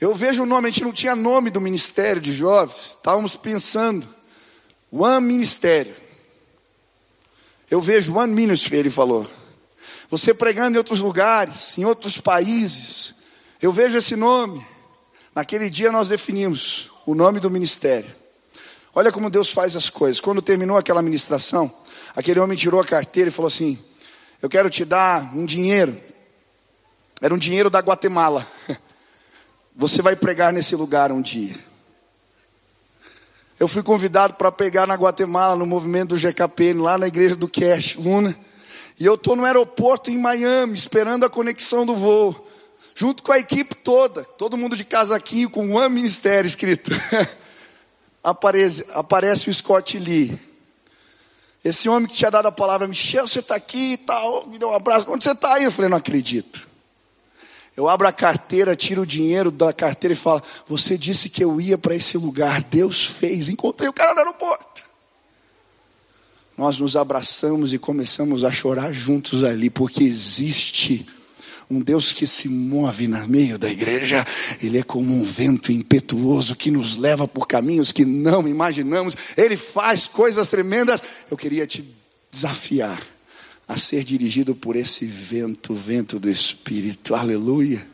Eu 0.00 0.14
vejo 0.14 0.44
o 0.44 0.46
nome, 0.46 0.68
a 0.68 0.70
gente 0.70 0.84
não 0.84 0.92
tinha 0.92 1.16
nome 1.16 1.50
do 1.50 1.60
ministério 1.60 2.22
de 2.22 2.32
jovens. 2.32 2.90
Estávamos 2.90 3.34
pensando. 3.34 4.06
One 4.92 5.26
Ministério. 5.26 5.92
Eu 7.68 7.80
vejo 7.80 8.16
One 8.16 8.32
Ministry, 8.32 8.76
ele 8.76 8.90
falou. 8.90 9.26
Você 10.08 10.32
pregando 10.32 10.76
em 10.76 10.78
outros 10.78 11.00
lugares, 11.00 11.76
em 11.78 11.84
outros 11.84 12.20
países. 12.20 13.16
Eu 13.60 13.72
vejo 13.72 13.96
esse 13.96 14.14
nome. 14.14 14.64
Naquele 15.34 15.68
dia 15.68 15.90
nós 15.90 16.10
definimos 16.10 16.92
o 17.04 17.12
nome 17.12 17.40
do 17.40 17.50
ministério. 17.50 18.14
Olha 18.94 19.10
como 19.10 19.28
Deus 19.28 19.50
faz 19.50 19.74
as 19.74 19.90
coisas. 19.90 20.20
Quando 20.20 20.40
terminou 20.40 20.76
aquela 20.76 21.02
ministração, 21.02 21.68
aquele 22.14 22.38
homem 22.38 22.56
tirou 22.56 22.80
a 22.80 22.84
carteira 22.84 23.30
e 23.30 23.32
falou 23.32 23.48
assim: 23.48 23.76
Eu 24.40 24.48
quero 24.48 24.70
te 24.70 24.84
dar 24.84 25.36
um 25.36 25.44
dinheiro. 25.44 26.09
Era 27.20 27.34
um 27.34 27.38
dinheiro 27.38 27.68
da 27.68 27.80
Guatemala. 27.80 28.46
Você 29.76 30.02
vai 30.02 30.16
pregar 30.16 30.52
nesse 30.52 30.74
lugar 30.74 31.12
um 31.12 31.22
dia. 31.22 31.54
Eu 33.58 33.68
fui 33.68 33.82
convidado 33.82 34.34
para 34.34 34.50
pregar 34.50 34.86
na 34.86 34.94
Guatemala, 34.94 35.54
no 35.54 35.66
movimento 35.66 36.10
do 36.10 36.16
GKPN, 36.16 36.80
lá 36.80 36.96
na 36.96 37.06
igreja 37.06 37.36
do 37.36 37.48
Cash, 37.48 37.96
Luna. 37.96 38.36
E 38.98 39.04
eu 39.04 39.14
estou 39.14 39.36
no 39.36 39.44
aeroporto 39.44 40.10
em 40.10 40.18
Miami, 40.18 40.74
esperando 40.74 41.24
a 41.24 41.30
conexão 41.30 41.84
do 41.84 41.94
voo 41.94 42.46
junto 42.94 43.22
com 43.22 43.32
a 43.32 43.38
equipe 43.38 43.74
toda, 43.76 44.22
todo 44.22 44.58
mundo 44.58 44.76
de 44.76 44.84
casaquinho 44.84 45.48
com 45.48 45.64
um 45.64 45.88
ministério 45.88 46.46
escrito. 46.46 46.90
aparece, 48.22 48.86
aparece 48.92 49.48
o 49.48 49.54
Scott 49.54 49.98
Lee. 49.98 50.38
Esse 51.64 51.88
homem 51.88 52.06
que 52.06 52.14
tinha 52.14 52.30
dado 52.30 52.48
a 52.48 52.52
palavra, 52.52 52.86
Michel, 52.86 53.26
você 53.26 53.40
está 53.40 53.54
aqui 53.54 53.92
e 53.92 53.96
tal, 53.96 54.46
me 54.46 54.58
deu 54.58 54.68
um 54.68 54.74
abraço. 54.74 55.10
Onde 55.10 55.24
você 55.24 55.32
está 55.32 55.54
aí? 55.54 55.64
Eu 55.64 55.72
falei, 55.72 55.90
não 55.90 55.96
acredito. 55.96 56.68
Eu 57.80 57.88
abro 57.88 58.06
a 58.06 58.12
carteira, 58.12 58.76
tiro 58.76 59.00
o 59.00 59.06
dinheiro 59.06 59.50
da 59.50 59.72
carteira 59.72 60.12
e 60.12 60.16
falo: 60.16 60.42
Você 60.68 60.98
disse 60.98 61.30
que 61.30 61.42
eu 61.42 61.58
ia 61.58 61.78
para 61.78 61.94
esse 61.94 62.18
lugar, 62.18 62.62
Deus 62.64 63.06
fez. 63.06 63.48
Encontrei 63.48 63.88
o 63.88 63.92
cara 63.92 64.12
no 64.12 64.18
aeroporto. 64.18 64.82
Nós 66.58 66.78
nos 66.78 66.94
abraçamos 66.94 67.72
e 67.72 67.78
começamos 67.78 68.44
a 68.44 68.52
chorar 68.52 68.92
juntos 68.92 69.42
ali, 69.42 69.70
porque 69.70 70.04
existe 70.04 71.06
um 71.70 71.80
Deus 71.80 72.12
que 72.12 72.26
se 72.26 72.50
move 72.50 73.08
no 73.08 73.26
meio 73.26 73.58
da 73.58 73.70
igreja, 73.70 74.26
Ele 74.62 74.76
é 74.76 74.82
como 74.82 75.14
um 75.14 75.24
vento 75.24 75.72
impetuoso 75.72 76.54
que 76.54 76.70
nos 76.70 76.98
leva 76.98 77.26
por 77.26 77.46
caminhos 77.46 77.92
que 77.92 78.04
não 78.04 78.46
imaginamos, 78.46 79.16
Ele 79.38 79.56
faz 79.56 80.06
coisas 80.06 80.50
tremendas. 80.50 81.02
Eu 81.30 81.36
queria 81.36 81.66
te 81.66 81.82
desafiar 82.30 83.00
a 83.70 83.78
ser 83.78 84.02
dirigido 84.02 84.52
por 84.52 84.74
esse 84.74 85.06
vento, 85.06 85.72
vento 85.72 86.18
do 86.18 86.28
Espírito, 86.28 87.14
aleluia. 87.14 87.86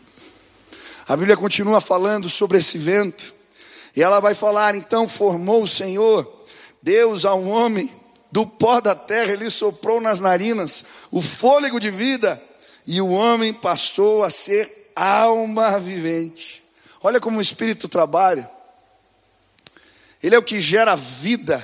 A 1.07 1.15
Bíblia 1.15 1.37
continua 1.37 1.83
falando 1.83 2.31
sobre 2.31 2.57
esse 2.57 2.79
vento, 2.79 3.35
e 3.95 4.03
ela 4.03 4.19
vai 4.19 4.35
falar: 4.35 4.75
então 4.75 5.07
formou 5.07 5.63
o 5.63 5.67
Senhor, 5.67 6.47
Deus 6.81 7.27
ao 7.27 7.45
homem, 7.45 7.91
do 8.33 8.47
pó 8.47 8.81
da 8.81 8.95
terra, 8.95 9.33
ele 9.33 9.51
soprou 9.51 10.01
nas 10.01 10.19
narinas 10.19 10.83
o 11.11 11.21
fôlego 11.21 11.79
de 11.79 11.91
vida, 11.91 12.43
e 12.87 12.99
o 12.99 13.11
homem 13.11 13.53
passou 13.53 14.25
a 14.25 14.31
ser 14.31 14.93
alma 14.97 15.79
vivente. 15.79 16.65
Olha 17.03 17.21
como 17.21 17.37
o 17.37 17.43
Espírito 17.43 17.87
trabalha. 17.87 18.51
Ele 20.23 20.35
é 20.35 20.39
o 20.39 20.43
que 20.43 20.59
gera 20.59 20.97
vida, 20.97 21.63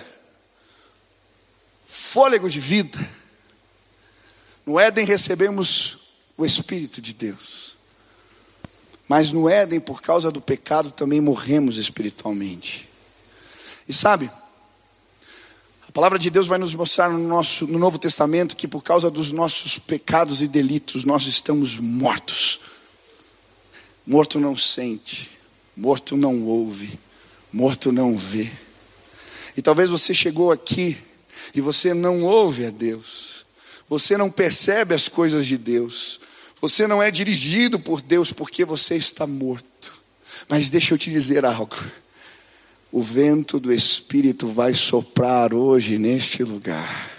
fôlego 1.87 2.51
de 2.51 2.61
vida. 2.61 3.21
No 4.64 4.79
Éden 4.79 5.05
recebemos 5.05 5.98
o 6.37 6.44
Espírito 6.44 7.01
de 7.01 7.12
Deus. 7.12 7.77
Mas 9.09 9.33
no 9.33 9.48
Éden, 9.48 9.81
por 9.81 10.01
causa 10.01 10.31
do 10.31 10.40
pecado, 10.40 10.90
também 10.90 11.20
morremos 11.20 11.77
espiritualmente. 11.77 12.88
E 13.88 13.92
sabe, 13.92 14.31
a 15.87 15.92
palavra 15.92 16.18
de 16.18 16.31
Deus 16.31 16.46
vai 16.46 16.59
nos 16.59 16.75
mostrar 16.75 17.11
no, 17.11 17.18
nosso, 17.18 17.66
no 17.66 17.79
Novo 17.79 17.98
Testamento 17.98 18.57
que 18.57 18.66
por 18.66 18.83
causa 18.83 19.11
dos 19.11 19.33
nossos 19.33 19.79
pecados 19.79 20.40
e 20.40 20.48
delitos 20.48 21.05
nós 21.05 21.25
estamos 21.25 21.79
mortos. 21.79 22.61
Morto 24.07 24.40
não 24.40 24.57
sente, 24.57 25.38
morto 25.77 26.16
não 26.16 26.44
ouve, 26.44 26.98
morto 27.53 27.92
não 27.92 28.16
vê. 28.16 28.51
E 29.57 29.61
talvez 29.61 29.90
você 29.90 30.14
chegou 30.14 30.51
aqui 30.51 30.96
e 31.55 31.61
você 31.61 31.92
não 31.92 32.23
ouve 32.23 32.65
a 32.65 32.71
Deus, 32.71 33.42
você 33.93 34.17
não 34.17 34.31
percebe 34.31 34.95
as 34.95 35.07
coisas 35.07 35.45
de 35.45 35.59
Deus, 35.59 36.19
você 36.63 36.87
não 36.87 37.03
é 37.03 37.11
dirigido 37.11 37.79
por 37.79 38.01
Deus 38.01 38.33
porque 38.33 38.65
você 38.65 38.95
está 38.95 39.27
morto. 39.27 40.01
Mas 40.49 40.71
deixa 40.71 40.95
eu 40.95 40.99
te 40.99 41.11
dizer 41.11 41.45
algo 41.45 41.77
o 42.90 43.03
vento 43.03 43.61
do 43.61 43.71
Espírito 43.71 44.49
vai 44.49 44.73
soprar 44.73 45.53
hoje 45.53 45.99
neste 45.99 46.43
lugar. 46.43 47.12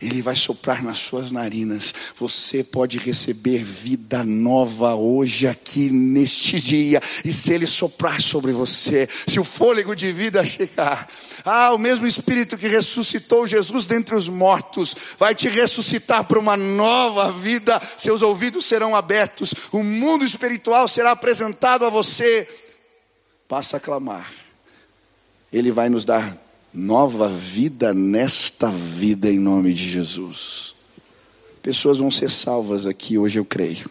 Ele 0.00 0.22
vai 0.22 0.36
soprar 0.36 0.82
nas 0.82 0.98
suas 0.98 1.32
narinas. 1.32 1.94
Você 2.18 2.62
pode 2.62 2.98
receber 2.98 3.62
vida 3.62 4.22
nova 4.22 4.94
hoje, 4.94 5.46
aqui 5.46 5.90
neste 5.90 6.60
dia. 6.60 7.00
E 7.24 7.32
se 7.32 7.52
ele 7.52 7.66
soprar 7.66 8.20
sobre 8.20 8.52
você, 8.52 9.08
se 9.26 9.40
o 9.40 9.44
fôlego 9.44 9.94
de 9.94 10.12
vida 10.12 10.44
chegar, 10.44 11.08
ah, 11.44 11.72
o 11.72 11.78
mesmo 11.78 12.06
Espírito 12.06 12.56
que 12.56 12.68
ressuscitou 12.68 13.46
Jesus 13.46 13.84
dentre 13.84 14.14
os 14.14 14.28
mortos, 14.28 14.94
vai 15.18 15.34
te 15.34 15.48
ressuscitar 15.48 16.24
para 16.24 16.38
uma 16.38 16.56
nova 16.56 17.32
vida. 17.32 17.80
Seus 17.96 18.22
ouvidos 18.22 18.64
serão 18.64 18.94
abertos, 18.94 19.52
o 19.72 19.82
mundo 19.82 20.24
espiritual 20.24 20.86
será 20.88 21.10
apresentado 21.10 21.84
a 21.84 21.90
você. 21.90 22.48
Passa 23.48 23.78
a 23.78 23.80
clamar 23.80 24.28
ele 25.52 25.72
vai 25.72 25.88
nos 25.88 26.04
dar 26.04 26.36
nova 26.72 27.28
vida 27.28 27.94
nesta 27.94 28.70
vida 28.70 29.28
em 29.28 29.38
nome 29.38 29.72
de 29.72 29.88
Jesus. 29.88 30.74
Pessoas 31.62 31.98
vão 31.98 32.10
ser 32.10 32.30
salvas 32.30 32.86
aqui 32.86 33.18
hoje, 33.18 33.38
eu 33.38 33.44
creio. 33.44 33.90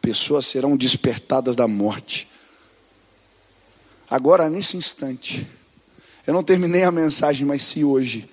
Pessoas 0.00 0.46
serão 0.46 0.76
despertadas 0.76 1.54
da 1.54 1.68
morte. 1.68 2.28
Agora, 4.08 4.48
nesse 4.48 4.76
instante, 4.76 5.46
eu 6.26 6.34
não 6.34 6.42
terminei 6.42 6.82
a 6.84 6.90
mensagem, 6.90 7.46
mas 7.46 7.62
se 7.62 7.84
hoje 7.84 8.28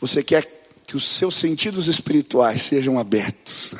você 0.00 0.22
quer 0.22 0.44
que 0.86 0.96
os 0.96 1.04
seus 1.04 1.34
sentidos 1.34 1.86
espirituais 1.86 2.62
sejam 2.62 2.98
abertos, 2.98 3.74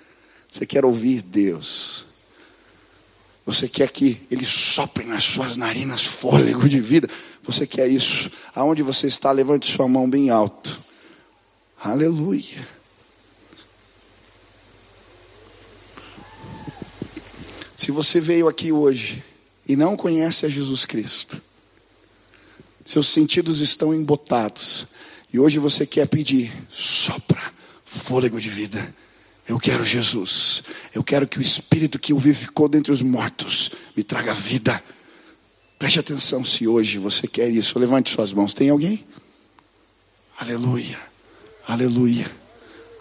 você 0.48 0.64
quer 0.64 0.84
ouvir 0.84 1.22
Deus, 1.22 2.06
você 3.44 3.68
quer 3.68 3.90
que 3.90 4.20
Ele 4.30 4.46
sopre 4.46 5.04
nas 5.04 5.24
suas 5.24 5.56
narinas 5.56 6.04
fôlego 6.04 6.68
de 6.68 6.80
vida, 6.80 7.08
você 7.42 7.66
quer 7.66 7.88
isso, 7.88 8.30
aonde 8.54 8.82
você 8.82 9.06
está, 9.06 9.32
levante 9.32 9.70
sua 9.70 9.88
mão 9.88 10.08
bem 10.08 10.30
alto, 10.30 10.80
aleluia. 11.80 12.66
Se 17.76 17.90
você 17.90 18.20
veio 18.20 18.46
aqui 18.46 18.70
hoje 18.70 19.24
e 19.66 19.74
não 19.74 19.96
conhece 19.96 20.44
a 20.44 20.48
Jesus 20.48 20.84
Cristo, 20.84 21.40
seus 22.84 23.08
sentidos 23.08 23.60
estão 23.60 23.94
embotados, 23.94 24.86
e 25.32 25.38
hoje 25.38 25.58
você 25.58 25.86
quer 25.86 26.06
pedir, 26.06 26.52
sopra 26.68 27.40
fôlego 27.84 28.40
de 28.40 28.48
vida. 28.48 28.94
Eu 29.46 29.58
quero 29.58 29.84
Jesus. 29.84 30.62
Eu 30.94 31.02
quero 31.02 31.26
que 31.26 31.38
o 31.38 31.42
Espírito 31.42 31.98
que 31.98 32.12
o 32.12 32.18
vivificou 32.18 32.68
dentre 32.68 32.92
os 32.92 33.02
mortos 33.02 33.72
me 33.96 34.04
traga 34.04 34.32
vida. 34.32 34.82
Preste 35.80 35.98
atenção 35.98 36.44
se 36.44 36.68
hoje 36.68 36.98
você 36.98 37.26
quer 37.26 37.48
isso. 37.48 37.78
Levante 37.78 38.10
suas 38.10 38.34
mãos. 38.34 38.52
Tem 38.52 38.68
alguém? 38.68 39.02
Aleluia. 40.38 40.98
Aleluia. 41.66 42.30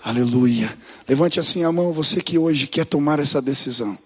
Aleluia. 0.02 0.78
Levante 1.06 1.42
assim 1.42 1.66
a 1.66 1.74
mão, 1.74 1.92
você 1.92 2.22
que 2.22 2.38
hoje 2.38 2.68
quer 2.68 2.86
tomar 2.86 3.20
essa 3.20 3.42
decisão. 3.42 3.98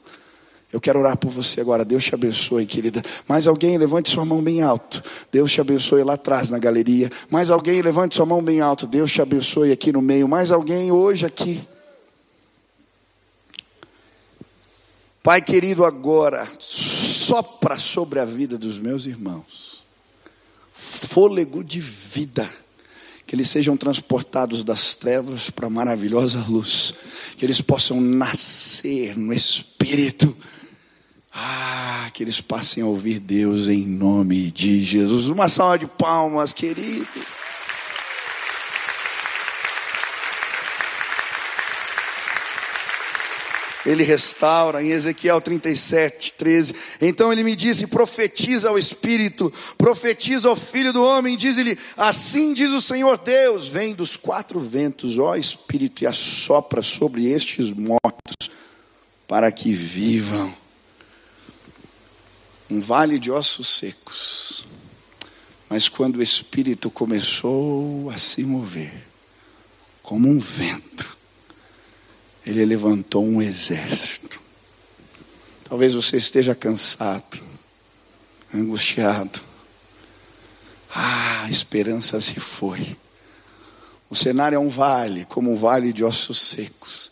Eu 0.71 0.82
quero 0.82 0.97
orar 0.97 1.15
por 1.15 1.30
você 1.30 1.61
agora. 1.61 1.86
Deus 1.86 2.03
te 2.03 2.15
abençoe, 2.15 2.65
querida. 2.65 3.03
Mais 3.28 3.45
alguém, 3.45 3.78
levante 3.78 4.09
sua 4.09 4.26
mão 4.26 4.41
bem 4.41 4.63
alto. 4.63 5.03
Deus 5.32 5.51
te 5.51 5.61
abençoe 5.61 6.03
lá 6.03 6.15
atrás 6.15 6.49
na 6.49 6.57
galeria. 6.57 7.11
Mais 7.30 7.51
alguém, 7.51 7.80
levante 7.80 8.15
sua 8.15 8.26
mão 8.26 8.41
bem 8.41 8.59
alto. 8.59 8.88
Deus 8.88 9.11
te 9.11 9.21
abençoe 9.21 9.71
aqui 9.71 9.91
no 9.91 10.01
meio. 10.01 10.28
Mais 10.28 10.49
alguém 10.49 10.91
hoje 10.91 11.28
aqui. 11.28 11.63
Pai 15.21 15.43
querido, 15.43 15.86
agora 15.86 16.49
sopra 17.26 17.78
sobre 17.78 18.19
a 18.19 18.26
vida 18.26 18.57
dos 18.57 18.80
meus 18.80 19.05
irmãos. 19.05 19.84
Fôlego 20.74 21.63
de 21.63 21.80
vida 21.80 22.49
que 23.26 23.36
eles 23.36 23.49
sejam 23.49 23.78
transportados 23.78 24.63
das 24.63 24.95
trevas 24.95 25.49
para 25.49 25.67
a 25.67 25.69
maravilhosa 25.69 26.45
luz, 26.49 26.93
que 27.38 27.45
eles 27.45 27.61
possam 27.61 27.99
nascer 28.01 29.17
no 29.17 29.34
Espírito 29.34 30.36
ah, 31.34 32.11
que 32.13 32.24
eles 32.24 32.39
passem 32.39 32.84
a 32.84 32.86
ouvir 32.86 33.19
Deus 33.19 33.67
em 33.67 33.86
nome 33.88 34.51
de 34.51 34.84
Jesus. 34.84 35.30
Uma 35.30 35.49
salva 35.49 35.80
de 35.80 35.88
palmas, 35.88 36.53
querido. 36.53 37.07
Ele 43.86 44.03
restaura 44.03 44.81
em 44.81 44.89
Ezequiel 44.89 45.41
37, 45.41 46.34
13. 46.34 46.75
Então 47.01 47.34
ele 47.34 47.43
me 47.43 47.55
disse: 47.55 47.88
profetiza 47.88 48.69
ao 48.69 48.79
Espírito, 48.79 49.51
profetiza 49.77 50.47
ao 50.47 50.55
Filho 50.55 50.93
do 50.93 51.03
Homem, 51.03 51.38
diz-lhe: 51.38 51.77
Assim 51.97 52.53
diz 52.53 52.71
o 52.71 52.81
Senhor 52.81 53.17
Deus: 53.17 53.67
Vem 53.67 53.93
dos 53.93 54.15
quatro 54.15 54.59
ventos, 54.59 55.17
ó 55.17 55.36
Espírito, 55.36 56.03
e 56.03 56.07
assopra 56.07 56.81
sobre 56.81 57.27
estes 57.29 57.71
mortos, 57.71 58.49
para 59.27 59.51
que 59.51 59.73
vivam 59.73 60.55
um 62.69 62.79
vale 62.79 63.19
de 63.19 63.29
ossos 63.31 63.67
secos. 63.67 64.65
Mas 65.69 65.89
quando 65.89 66.17
o 66.17 66.23
Espírito 66.23 66.89
começou 66.89 68.09
a 68.09 68.17
se 68.17 68.43
mover, 68.43 68.93
como 70.01 70.29
um 70.29 70.39
vento, 70.39 71.12
ele 72.46 72.66
levantou 72.66 73.26
um 73.26 73.41
exército. 73.41 74.39
Talvez 75.64 75.94
você 75.94 76.18
esteja 76.18 76.54
cansado, 76.54 77.39
angustiado. 78.54 79.41
Ah, 80.94 81.44
a 81.46 81.50
esperança 81.50 82.20
se 82.22 82.39
foi. 82.39 82.98
O 84.10 84.16
cenário 84.16 84.56
é 84.56 84.60
um 84.60 84.70
vale, 84.70 85.26
como 85.26 85.52
um 85.52 85.58
vale 85.58 85.91
de 85.91 86.04
ossos 86.04 86.39
secos. 86.39 87.12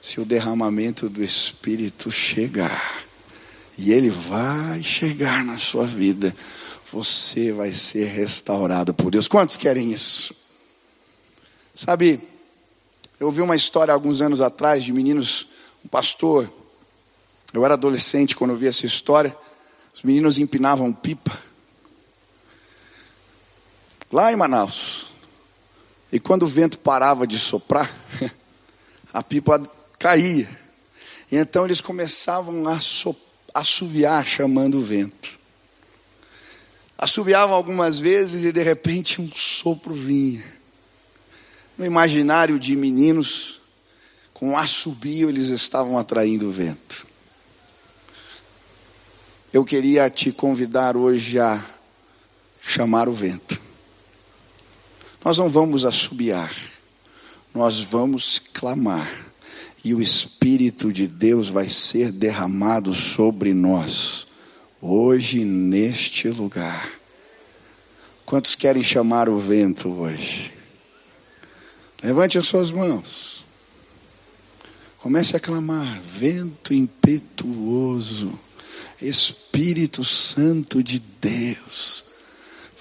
Se 0.00 0.20
o 0.20 0.24
derramamento 0.24 1.08
do 1.08 1.24
Espírito 1.24 2.10
chegar, 2.12 3.06
e 3.78 3.92
ele 3.92 4.08
vai 4.10 4.82
chegar 4.82 5.44
na 5.44 5.58
sua 5.58 5.86
vida. 5.86 6.34
Você 6.92 7.52
vai 7.52 7.72
ser 7.72 8.06
restaurado 8.06 8.94
por 8.94 9.10
Deus. 9.10 9.28
Quantos 9.28 9.56
querem 9.56 9.92
isso? 9.92 10.34
Sabe, 11.74 12.20
eu 13.18 13.26
ouvi 13.26 13.40
uma 13.40 13.56
história 13.56 13.92
alguns 13.92 14.20
anos 14.20 14.40
atrás 14.40 14.84
de 14.84 14.92
meninos, 14.92 15.48
um 15.84 15.88
pastor. 15.88 16.50
Eu 17.52 17.64
era 17.64 17.74
adolescente 17.74 18.36
quando 18.36 18.50
eu 18.50 18.56
vi 18.56 18.66
essa 18.66 18.86
história. 18.86 19.36
Os 19.94 20.02
meninos 20.02 20.38
empinavam 20.38 20.92
pipa. 20.92 21.36
Lá 24.12 24.32
em 24.32 24.36
Manaus. 24.36 25.06
E 26.12 26.20
quando 26.20 26.44
o 26.44 26.48
vento 26.48 26.78
parava 26.78 27.26
de 27.26 27.38
soprar, 27.38 27.90
a 29.12 29.22
pipa 29.22 29.60
caía. 29.98 30.48
E 31.30 31.36
então 31.36 31.64
eles 31.64 31.80
começavam 31.80 32.68
a 32.68 32.78
soprar 32.78 33.26
assoviar 33.56 34.26
chamando 34.26 34.78
o 34.78 34.82
vento. 34.82 35.38
Assoviavam 36.98 37.54
algumas 37.54 37.98
vezes 37.98 38.44
e 38.44 38.52
de 38.52 38.62
repente 38.62 39.20
um 39.20 39.30
sopro 39.32 39.94
vinha. 39.94 40.44
No 41.76 41.84
imaginário 41.84 42.58
de 42.58 42.74
meninos, 42.74 43.60
com 44.32 44.56
assobio 44.56 45.28
eles 45.28 45.48
estavam 45.48 45.98
atraindo 45.98 46.48
o 46.48 46.50
vento. 46.50 47.06
Eu 49.52 49.64
queria 49.64 50.08
te 50.10 50.32
convidar 50.32 50.96
hoje 50.96 51.38
a 51.38 51.64
chamar 52.60 53.08
o 53.08 53.12
vento. 53.12 53.60
Nós 55.24 55.38
não 55.38 55.50
vamos 55.50 55.84
assobiar, 55.84 56.54
nós 57.54 57.80
vamos 57.80 58.38
clamar 58.38 59.26
e 59.84 59.94
o 59.94 60.02
Espírito 60.02 60.92
de 60.92 61.06
Deus 61.06 61.48
vai 61.48 61.68
ser 61.68 62.10
derramado 62.10 62.92
sobre 62.92 63.54
nós, 63.54 64.26
hoje 64.80 65.44
neste 65.44 66.28
lugar. 66.28 66.90
Quantos 68.24 68.56
querem 68.56 68.82
chamar 68.82 69.28
o 69.28 69.38
vento 69.38 69.88
hoje? 69.88 70.55
Levante 72.02 72.38
as 72.38 72.46
suas 72.46 72.70
mãos. 72.70 73.46
Comece 74.98 75.36
a 75.36 75.40
clamar: 75.40 76.00
vento 76.02 76.74
impetuoso, 76.74 78.38
Espírito 79.00 80.04
Santo 80.04 80.82
de 80.82 80.98
Deus, 81.20 82.04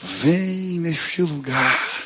vem 0.01 0.79
neste 0.79 1.21
lugar. 1.21 2.05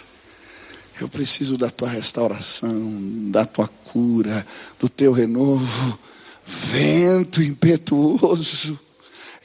Eu 0.99 1.07
preciso 1.07 1.57
da 1.57 1.69
tua 1.69 1.87
restauração, 1.87 3.29
da 3.31 3.45
tua 3.45 3.67
cura, 3.67 4.45
do 4.77 4.89
teu 4.89 5.13
renovo. 5.13 5.97
Vento 6.45 7.41
impetuoso, 7.41 8.77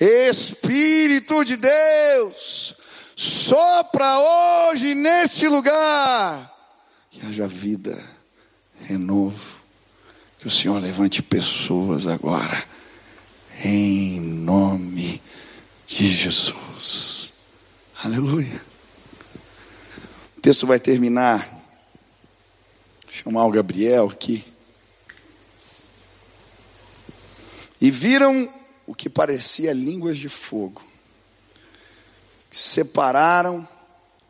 Espírito 0.00 1.44
de 1.44 1.56
Deus, 1.56 2.74
sopra 3.14 4.18
hoje 4.18 4.94
neste 4.94 5.46
lugar. 5.46 6.53
Que 7.14 7.24
haja 7.26 7.48
vida, 7.48 7.98
renovo. 8.82 9.60
Que 10.38 10.46
o 10.46 10.50
Senhor 10.50 10.78
levante 10.80 11.22
pessoas 11.22 12.06
agora, 12.06 12.62
em 13.64 14.20
nome 14.20 15.22
de 15.86 16.06
Jesus. 16.06 17.32
Aleluia 18.02 18.74
texto 20.44 20.66
vai 20.66 20.78
terminar. 20.78 21.64
Chamar 23.08 23.46
o 23.46 23.50
Gabriel 23.50 24.08
aqui. 24.08 24.44
E 27.80 27.90
viram 27.90 28.52
o 28.86 28.94
que 28.94 29.08
parecia 29.08 29.72
línguas 29.72 30.18
de 30.18 30.28
fogo. 30.28 30.82
Separaram 32.50 33.66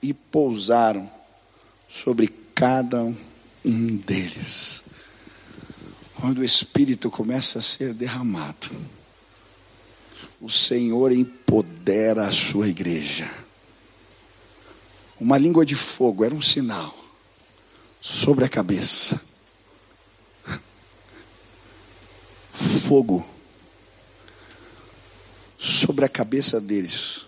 e 0.01 0.15
pousaram 0.15 1.11
sobre 1.89 2.29
cada 2.55 3.03
um 3.65 3.97
deles. 3.97 4.85
Quando 6.15 6.39
o 6.39 6.45
Espírito 6.45 7.11
começa 7.11 7.59
a 7.59 7.63
ser 7.63 7.93
derramado, 7.93 8.71
o 10.41 10.49
Senhor 10.49 11.13
empodera 11.13 12.27
a 12.27 12.33
sua 12.33 12.69
igreja 12.69 13.31
Uma 15.19 15.39
língua 15.39 15.65
de 15.65 15.75
fogo 15.75 16.25
era 16.25 16.35
um 16.35 16.43
sinal 16.43 16.95
sobre 18.01 18.45
a 18.45 18.49
cabeça. 18.49 19.21
Fogo 22.53 23.27
sobre 25.57 26.05
a 26.05 26.09
cabeça 26.09 26.61
deles. 26.61 27.27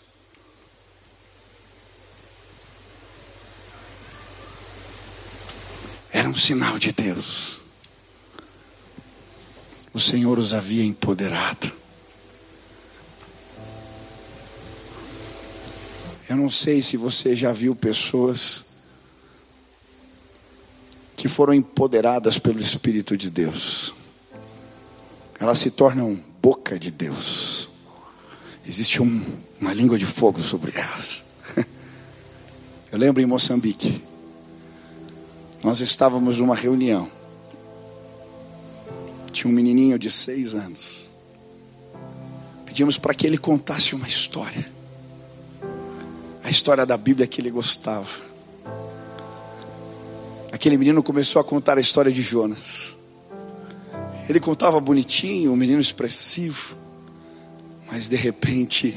Era 6.26 6.32
um 6.32 6.36
sinal 6.36 6.76
de 6.76 6.90
Deus. 6.90 7.60
O 9.94 10.00
Senhor 10.00 10.40
os 10.40 10.52
havia 10.52 10.82
empoderado. 10.82 11.70
Eu 16.28 16.36
não 16.36 16.50
sei 16.50 16.82
se 16.82 16.96
você 16.96 17.36
já 17.36 17.52
viu 17.52 17.76
pessoas 17.76 18.64
que 21.14 21.28
foram 21.28 21.54
empoderadas 21.54 22.40
pelo 22.40 22.60
Espírito 22.60 23.16
de 23.16 23.30
Deus. 23.30 23.94
Elas 25.38 25.58
se 25.58 25.70
tornam 25.70 26.20
boca 26.42 26.76
de 26.76 26.90
Deus. 26.90 27.70
Existe 28.66 29.00
um, 29.00 29.24
uma 29.60 29.72
língua 29.72 29.96
de 29.96 30.06
fogo 30.06 30.42
sobre 30.42 30.72
elas. 30.74 31.24
Eu 32.90 32.98
lembro 32.98 33.22
em 33.22 33.26
Moçambique, 33.26 34.02
nós 35.66 35.80
estávamos 35.80 36.38
numa 36.38 36.54
reunião. 36.54 37.10
Tinha 39.32 39.50
um 39.50 39.54
menininho 39.54 39.98
de 39.98 40.08
seis 40.08 40.54
anos. 40.54 41.10
Pedimos 42.64 42.98
para 42.98 43.12
que 43.12 43.26
ele 43.26 43.36
contasse 43.36 43.92
uma 43.92 44.06
história 44.06 44.76
a 46.44 46.50
história 46.50 46.86
da 46.86 46.96
Bíblia 46.96 47.26
que 47.26 47.40
ele 47.40 47.50
gostava. 47.50 48.06
Aquele 50.52 50.76
menino 50.76 51.02
começou 51.02 51.40
a 51.40 51.44
contar 51.44 51.76
a 51.76 51.80
história 51.80 52.12
de 52.12 52.22
Jonas. 52.22 52.96
Ele 54.28 54.38
contava 54.38 54.78
bonitinho, 54.78 55.50
um 55.50 55.56
menino 55.56 55.80
expressivo, 55.80 56.76
mas 57.90 58.08
de 58.08 58.14
repente 58.14 58.96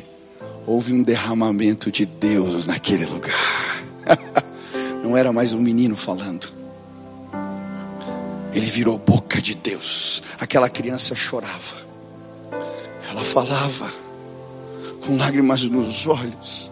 houve 0.67 0.93
um 0.93 1.01
derramamento 1.01 1.91
de 1.91 2.05
Deus 2.05 2.67
naquele 2.67 3.07
lugar. 3.07 3.83
Não 5.03 5.17
era 5.17 5.33
mais 5.33 5.55
um 5.55 5.59
menino 5.59 5.97
falando. 5.97 6.58
Ele 8.59 8.69
virou 8.69 8.97
boca 8.97 9.41
de 9.41 9.55
Deus. 9.55 10.21
Aquela 10.37 10.69
criança 10.69 11.15
chorava. 11.15 11.87
Ela 13.09 13.23
falava 13.23 13.89
com 15.05 15.15
lágrimas 15.15 15.63
nos 15.63 16.05
olhos. 16.05 16.69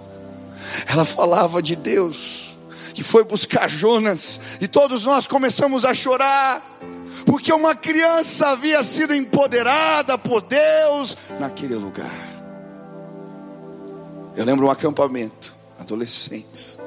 Ela 0.85 1.05
falava 1.05 1.63
de 1.63 1.77
Deus, 1.77 2.57
que 2.93 3.03
foi 3.03 3.23
buscar 3.23 3.69
Jonas, 3.69 4.41
e 4.59 4.67
todos 4.67 5.05
nós 5.05 5.27
começamos 5.27 5.85
a 5.85 5.93
chorar, 5.93 6.61
porque 7.25 7.53
uma 7.53 7.73
criança 7.73 8.49
havia 8.49 8.83
sido 8.83 9.15
empoderada 9.15 10.17
por 10.17 10.41
Deus 10.41 11.15
naquele 11.39 11.75
lugar. 11.75 12.11
Eu 14.35 14.43
lembro 14.43 14.67
um 14.67 14.69
acampamento, 14.69 15.55
adolescentes. 15.79 16.81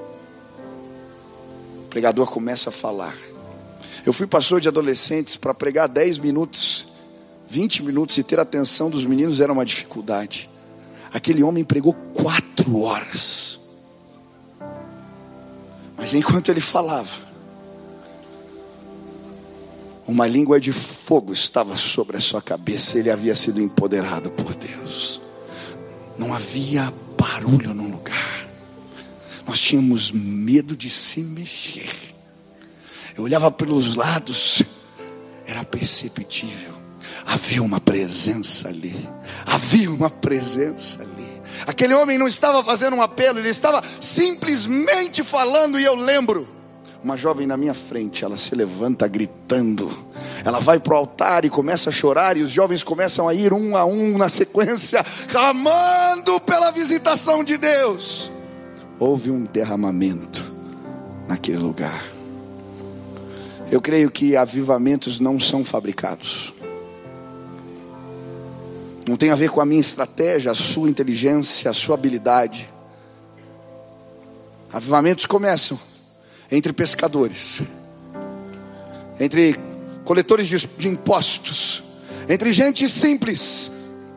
O 1.85 1.89
pregador 1.89 2.27
começa 2.27 2.69
a 2.69 2.73
falar. 2.73 3.30
Eu 4.05 4.13
fui 4.13 4.27
pastor 4.27 4.61
de 4.61 4.69
adolescentes 4.69 5.37
para 5.37 5.53
pregar 5.53 5.89
10 5.89 6.19
minutos, 6.19 6.89
20 7.49 7.83
minutos 7.83 8.17
e 8.19 8.23
ter 8.23 8.39
a 8.39 8.43
atenção 8.43 8.89
dos 8.91 9.05
meninos 9.05 9.41
era 9.41 9.53
uma 9.53 9.65
dificuldade. 9.65 10.49
Aquele 11.13 11.43
homem 11.43 11.65
pregou 11.65 11.93
quatro 11.93 12.81
horas. 12.81 13.61
Mas 15.97 16.15
enquanto 16.15 16.51
ele 16.51 16.61
falava, 16.61 17.31
uma 20.07 20.27
língua 20.27 20.59
de 20.59 20.73
fogo 20.73 21.33
estava 21.33 21.77
sobre 21.77 22.17
a 22.17 22.21
sua 22.21 22.41
cabeça, 22.41 22.99
ele 22.99 23.11
havia 23.11 23.37
sido 23.37 23.61
empoderado 23.61 24.31
por 24.31 24.55
Deus. 24.55 25.21
Não 26.19 26.33
havia 26.33 26.93
barulho 27.19 27.75
no 27.75 27.91
lugar. 27.91 28.49
Nós 29.47 29.61
tínhamos 29.61 30.11
medo 30.11 30.77
de 30.77 30.89
se 30.89 31.23
mexer. 31.23 31.91
Eu 33.21 33.25
olhava 33.25 33.51
pelos 33.51 33.97
lados, 33.97 34.63
era 35.47 35.63
perceptível. 35.63 36.73
Havia 37.27 37.63
uma 37.63 37.79
presença 37.79 38.69
ali. 38.69 38.97
Havia 39.45 39.91
uma 39.91 40.09
presença 40.09 41.03
ali. 41.03 41.29
Aquele 41.67 41.93
homem 41.93 42.17
não 42.17 42.27
estava 42.27 42.65
fazendo 42.65 42.97
um 42.97 43.03
apelo, 43.03 43.39
ele 43.39 43.51
estava 43.51 43.83
simplesmente 44.01 45.23
falando, 45.23 45.79
e 45.79 45.85
eu 45.85 45.95
lembro. 45.95 46.49
Uma 47.05 47.15
jovem 47.15 47.47
na 47.47 47.59
minha 47.59 47.75
frente, 47.75 48.25
ela 48.25 48.39
se 48.39 48.55
levanta 48.55 49.07
gritando. 49.07 49.95
Ela 50.43 50.59
vai 50.59 50.81
para 50.81 50.95
o 50.95 50.97
altar 50.97 51.45
e 51.45 51.51
começa 51.51 51.91
a 51.91 51.93
chorar, 51.93 52.39
e 52.39 52.43
os 52.43 52.51
jovens 52.51 52.83
começam 52.83 53.29
a 53.29 53.35
ir 53.35 53.53
um 53.53 53.77
a 53.77 53.85
um 53.85 54.17
na 54.17 54.31
sequência, 54.31 55.05
clamando 55.29 56.41
pela 56.41 56.71
visitação 56.71 57.45
de 57.45 57.59
Deus. 57.59 58.31
Houve 58.99 59.31
um 59.31 59.45
derramamento 59.45 60.43
naquele 61.29 61.59
lugar. 61.59 62.20
Eu 63.71 63.81
creio 63.81 64.11
que 64.11 64.37
avivamentos 64.37 65.21
não 65.21 65.39
são 65.39 65.65
fabricados 65.65 66.55
não 69.11 69.17
tem 69.17 69.31
a 69.31 69.35
ver 69.35 69.51
com 69.51 69.61
a 69.61 69.67
minha 69.67 69.81
estratégia, 69.81 70.53
a 70.53 70.55
sua 70.55 70.89
inteligência, 70.89 71.69
a 71.69 71.75
sua 71.75 71.97
habilidade. 71.97 72.73
Avivamentos 74.73 75.27
começam 75.27 75.77
entre 76.49 76.73
pescadores, 76.73 77.61
entre 79.19 79.57
coletores 80.05 80.49
de, 80.49 80.89
impostos, 80.89 81.83
entre 82.29 82.53
gente 82.53 82.89
simples 82.89 83.73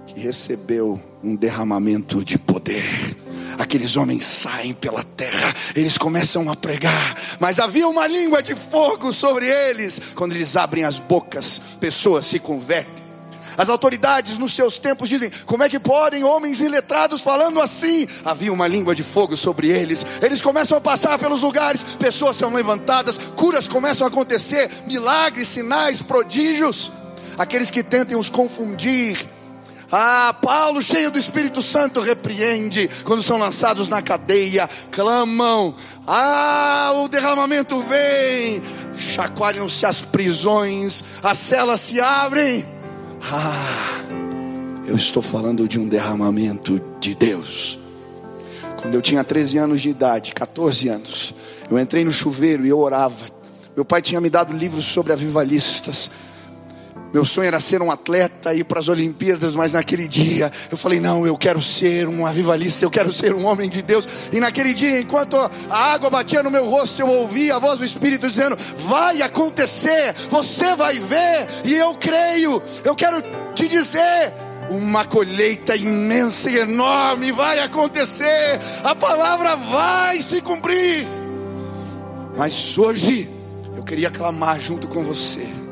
que 0.05 0.19
recebeu 0.19 1.01
um 1.23 1.35
derramamento 1.35 2.23
de 2.23 2.37
poder. 2.37 3.22
Aqueles 3.57 3.95
homens 3.95 4.25
saem 4.25 4.73
pela 4.73 5.03
terra, 5.03 5.53
eles 5.75 5.97
começam 5.97 6.49
a 6.49 6.55
pregar, 6.55 7.17
mas 7.39 7.59
havia 7.59 7.87
uma 7.87 8.07
língua 8.07 8.41
de 8.41 8.55
fogo 8.55 9.11
sobre 9.13 9.47
eles. 9.47 9.99
Quando 10.15 10.33
eles 10.33 10.55
abrem 10.55 10.83
as 10.83 10.99
bocas, 10.99 11.59
pessoas 11.79 12.25
se 12.25 12.39
convertem 12.39 13.03
as 13.57 13.69
autoridades 13.69 14.37
nos 14.37 14.53
seus 14.53 14.77
tempos 14.77 15.09
dizem: 15.09 15.31
como 15.45 15.63
é 15.63 15.69
que 15.69 15.79
podem 15.79 16.23
homens 16.23 16.61
iletrados 16.61 17.21
falando 17.21 17.61
assim? 17.61 18.07
Havia 18.25 18.51
uma 18.51 18.67
língua 18.67 18.95
de 18.95 19.03
fogo 19.03 19.37
sobre 19.37 19.67
eles. 19.67 20.05
Eles 20.21 20.41
começam 20.41 20.77
a 20.77 20.81
passar 20.81 21.17
pelos 21.19 21.41
lugares, 21.41 21.83
pessoas 21.99 22.35
são 22.35 22.53
levantadas, 22.53 23.17
curas 23.35 23.67
começam 23.67 24.05
a 24.05 24.09
acontecer, 24.09 24.69
milagres, 24.87 25.47
sinais, 25.47 26.01
prodígios. 26.01 26.91
Aqueles 27.37 27.71
que 27.71 27.83
tentem 27.83 28.15
os 28.15 28.29
confundir, 28.29 29.17
ah, 29.95 30.33
Paulo, 30.33 30.81
cheio 30.81 31.11
do 31.11 31.19
Espírito 31.19 31.61
Santo, 31.61 32.01
repreende 32.01 32.89
quando 33.03 33.21
são 33.21 33.37
lançados 33.37 33.89
na 33.89 34.01
cadeia, 34.01 34.67
clamam. 34.89 35.75
Ah, 36.07 36.93
o 36.95 37.07
derramamento 37.07 37.79
vem, 37.81 38.59
chacoalham-se 38.97 39.85
as 39.85 40.01
prisões, 40.01 41.03
as 41.21 41.37
celas 41.37 41.79
se 41.79 42.01
abrem. 42.01 42.65
Ah, 43.21 44.01
eu 44.87 44.95
estou 44.95 45.21
falando 45.21 45.67
de 45.67 45.77
um 45.77 45.87
derramamento 45.87 46.81
de 46.99 47.13
Deus. 47.13 47.77
Quando 48.81 48.95
eu 48.95 49.01
tinha 49.01 49.23
13 49.23 49.59
anos 49.59 49.79
de 49.79 49.89
idade, 49.89 50.33
14 50.33 50.89
anos, 50.89 51.35
eu 51.69 51.77
entrei 51.77 52.03
no 52.03 52.11
chuveiro 52.11 52.65
e 52.65 52.69
eu 52.69 52.79
orava. 52.79 53.27
Meu 53.75 53.85
pai 53.85 54.01
tinha 54.01 54.19
me 54.19 54.31
dado 54.31 54.57
livros 54.57 54.85
sobre 54.85 55.13
avivalistas. 55.13 56.09
Meu 57.13 57.23
sonho 57.23 57.45
era 57.45 57.59
ser 57.59 57.79
um 57.79 57.91
atleta, 57.91 58.55
ir 58.55 58.63
para 58.63 58.79
as 58.79 58.87
Olimpíadas, 58.87 59.55
mas 59.55 59.73
naquele 59.73 60.07
dia 60.07 60.51
eu 60.71 60.75
falei: 60.75 60.99
não, 60.99 61.27
eu 61.27 61.37
quero 61.37 61.61
ser 61.61 62.07
um 62.07 62.25
avivalista, 62.25 62.83
eu 62.83 62.89
quero 62.89 63.11
ser 63.11 63.35
um 63.35 63.45
homem 63.45 63.69
de 63.69 63.83
Deus. 63.83 64.07
E 64.31 64.39
naquele 64.39 64.73
dia, 64.73 64.99
enquanto 64.99 65.37
a 65.37 65.77
água 65.93 66.09
batia 66.09 66.41
no 66.41 66.49
meu 66.49 66.67
rosto, 66.67 66.99
eu 66.99 67.07
ouvi 67.07 67.51
a 67.51 67.59
voz 67.59 67.77
do 67.77 67.85
Espírito 67.85 68.27
dizendo: 68.27 68.57
vai 68.77 69.21
acontecer, 69.21 70.15
você 70.27 70.75
vai 70.75 70.99
ver, 70.99 71.47
e 71.63 71.75
eu 71.75 71.93
creio. 71.93 72.59
Eu 72.83 72.95
quero 72.95 73.21
te 73.53 73.67
dizer: 73.67 74.33
uma 74.71 75.05
colheita 75.05 75.75
imensa 75.75 76.49
e 76.49 76.57
enorme 76.57 77.31
vai 77.31 77.59
acontecer, 77.59 78.59
a 78.83 78.95
palavra 78.95 79.55
vai 79.55 80.19
se 80.19 80.41
cumprir. 80.41 81.07
Mas 82.35 82.75
hoje 82.75 83.29
eu 83.77 83.83
queria 83.83 84.09
clamar 84.09 84.59
junto 84.59 84.87
com 84.87 85.03
você 85.03 85.62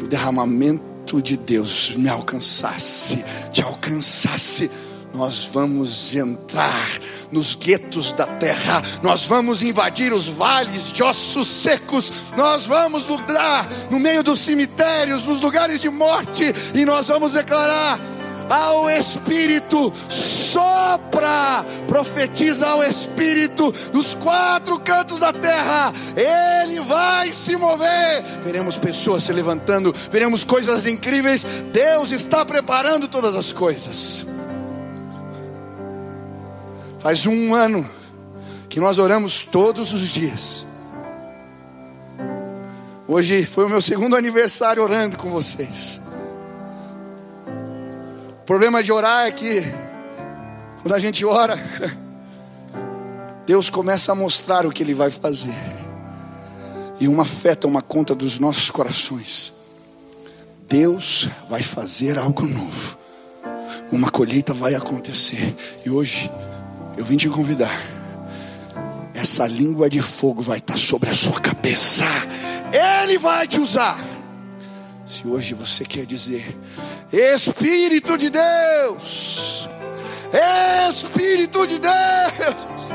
que 0.00 0.04
o 0.04 0.08
derramamento 0.08 1.20
de 1.20 1.36
Deus 1.36 1.92
me 1.96 2.08
alcançasse, 2.08 3.22
te 3.52 3.62
alcançasse. 3.62 4.70
Nós 5.12 5.50
vamos 5.52 6.14
entrar 6.14 6.88
nos 7.30 7.54
guetos 7.54 8.12
da 8.12 8.26
terra, 8.26 8.80
nós 9.02 9.26
vamos 9.26 9.60
invadir 9.60 10.12
os 10.12 10.26
vales 10.26 10.92
de 10.92 11.02
ossos 11.02 11.48
secos, 11.48 12.12
nós 12.36 12.64
vamos 12.64 13.06
lutar 13.08 13.68
no 13.90 13.98
meio 13.98 14.22
dos 14.22 14.40
cemitérios, 14.40 15.24
nos 15.24 15.40
lugares 15.40 15.80
de 15.80 15.90
morte, 15.90 16.52
e 16.74 16.84
nós 16.84 17.08
vamos 17.08 17.32
declarar 17.32 18.00
ao 18.50 18.90
Espírito: 18.90 19.92
sopra, 20.08 21.64
profetiza 21.86 22.66
ao 22.66 22.82
Espírito 22.82 23.72
dos 23.92 24.14
quatro 24.14 24.78
cantos 24.80 25.20
da 25.20 25.32
terra, 25.32 25.92
ele 26.16 26.80
vai 26.80 27.32
se 27.32 27.56
mover. 27.56 28.22
Veremos 28.42 28.76
pessoas 28.76 29.22
se 29.22 29.32
levantando, 29.32 29.94
veremos 30.10 30.44
coisas 30.44 30.84
incríveis. 30.84 31.44
Deus 31.72 32.10
está 32.10 32.44
preparando 32.44 33.06
todas 33.06 33.36
as 33.36 33.52
coisas. 33.52 34.26
Faz 36.98 37.26
um 37.26 37.54
ano 37.54 37.88
que 38.68 38.80
nós 38.80 38.98
oramos 38.98 39.44
todos 39.44 39.92
os 39.92 40.08
dias. 40.10 40.66
Hoje 43.08 43.44
foi 43.44 43.64
o 43.64 43.68
meu 43.68 43.80
segundo 43.80 44.14
aniversário 44.14 44.82
orando 44.82 45.16
com 45.16 45.30
vocês. 45.30 46.00
Problema 48.50 48.82
de 48.82 48.90
orar 48.90 49.28
é 49.28 49.30
que 49.30 49.62
quando 50.82 50.92
a 50.92 50.98
gente 50.98 51.24
ora, 51.24 51.56
Deus 53.46 53.70
começa 53.70 54.10
a 54.10 54.14
mostrar 54.16 54.66
o 54.66 54.72
que 54.72 54.82
Ele 54.82 54.92
vai 54.92 55.08
fazer. 55.08 55.54
E 56.98 57.06
uma 57.06 57.24
fé 57.24 57.54
toma 57.54 57.80
conta 57.80 58.12
dos 58.12 58.40
nossos 58.40 58.68
corações. 58.68 59.52
Deus 60.66 61.28
vai 61.48 61.62
fazer 61.62 62.18
algo 62.18 62.44
novo. 62.44 62.98
Uma 63.92 64.10
colheita 64.10 64.52
vai 64.52 64.74
acontecer. 64.74 65.54
E 65.86 65.88
hoje 65.90 66.28
eu 66.98 67.04
vim 67.04 67.16
te 67.16 67.28
convidar. 67.28 67.80
Essa 69.14 69.46
língua 69.46 69.88
de 69.88 70.02
fogo 70.02 70.42
vai 70.42 70.58
estar 70.58 70.76
sobre 70.76 71.08
a 71.08 71.14
sua 71.14 71.40
cabeça. 71.40 72.02
Ele 72.72 73.16
vai 73.16 73.46
te 73.46 73.60
usar. 73.60 73.96
Se 75.06 75.24
hoje 75.24 75.54
você 75.54 75.84
quer 75.84 76.04
dizer, 76.04 76.52
Espírito 77.12 78.16
de 78.16 78.30
Deus, 78.30 79.68
Espírito 80.88 81.66
de 81.66 81.78
Deus, 81.80 82.90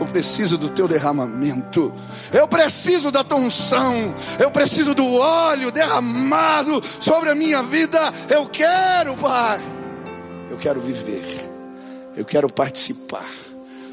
eu 0.00 0.06
preciso 0.06 0.56
do 0.56 0.70
teu 0.70 0.88
derramamento, 0.88 1.92
eu 2.32 2.48
preciso 2.48 3.10
da 3.10 3.22
tua 3.22 3.38
unção, 3.38 4.14
eu 4.38 4.50
preciso 4.50 4.94
do 4.94 5.14
óleo 5.14 5.70
derramado 5.70 6.82
sobre 6.98 7.30
a 7.30 7.34
minha 7.34 7.62
vida. 7.62 8.00
Eu 8.28 8.46
quero, 8.46 9.14
Pai, 9.16 9.60
eu 10.50 10.56
quero 10.56 10.80
viver, 10.80 11.50
eu 12.16 12.24
quero 12.24 12.50
participar 12.50 13.24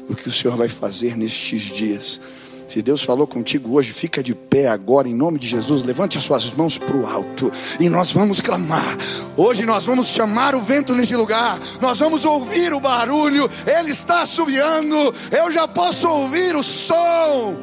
do 0.08 0.16
que 0.16 0.28
o 0.28 0.32
Senhor 0.32 0.56
vai 0.56 0.68
fazer 0.68 1.16
nestes 1.16 1.62
dias. 1.62 2.20
Se 2.66 2.80
Deus 2.80 3.02
falou 3.02 3.26
contigo 3.26 3.74
hoje, 3.74 3.92
fica 3.92 4.22
de 4.22 4.34
pé 4.34 4.68
agora, 4.68 5.08
em 5.08 5.14
nome 5.14 5.38
de 5.38 5.46
Jesus. 5.46 5.82
Levante 5.82 6.16
as 6.16 6.24
suas 6.24 6.52
mãos 6.52 6.78
para 6.78 6.96
o 6.96 7.06
alto 7.06 7.50
e 7.78 7.88
nós 7.88 8.10
vamos 8.10 8.40
clamar. 8.40 8.96
Hoje 9.36 9.66
nós 9.66 9.84
vamos 9.84 10.08
chamar 10.08 10.54
o 10.54 10.60
vento 10.60 10.94
neste 10.94 11.14
lugar. 11.14 11.58
Nós 11.80 11.98
vamos 11.98 12.24
ouvir 12.24 12.72
o 12.72 12.80
barulho. 12.80 13.48
Ele 13.66 13.90
está 13.90 14.24
subiando. 14.24 14.96
Eu 15.30 15.52
já 15.52 15.68
posso 15.68 16.08
ouvir 16.08 16.56
o 16.56 16.62
som. 16.62 17.54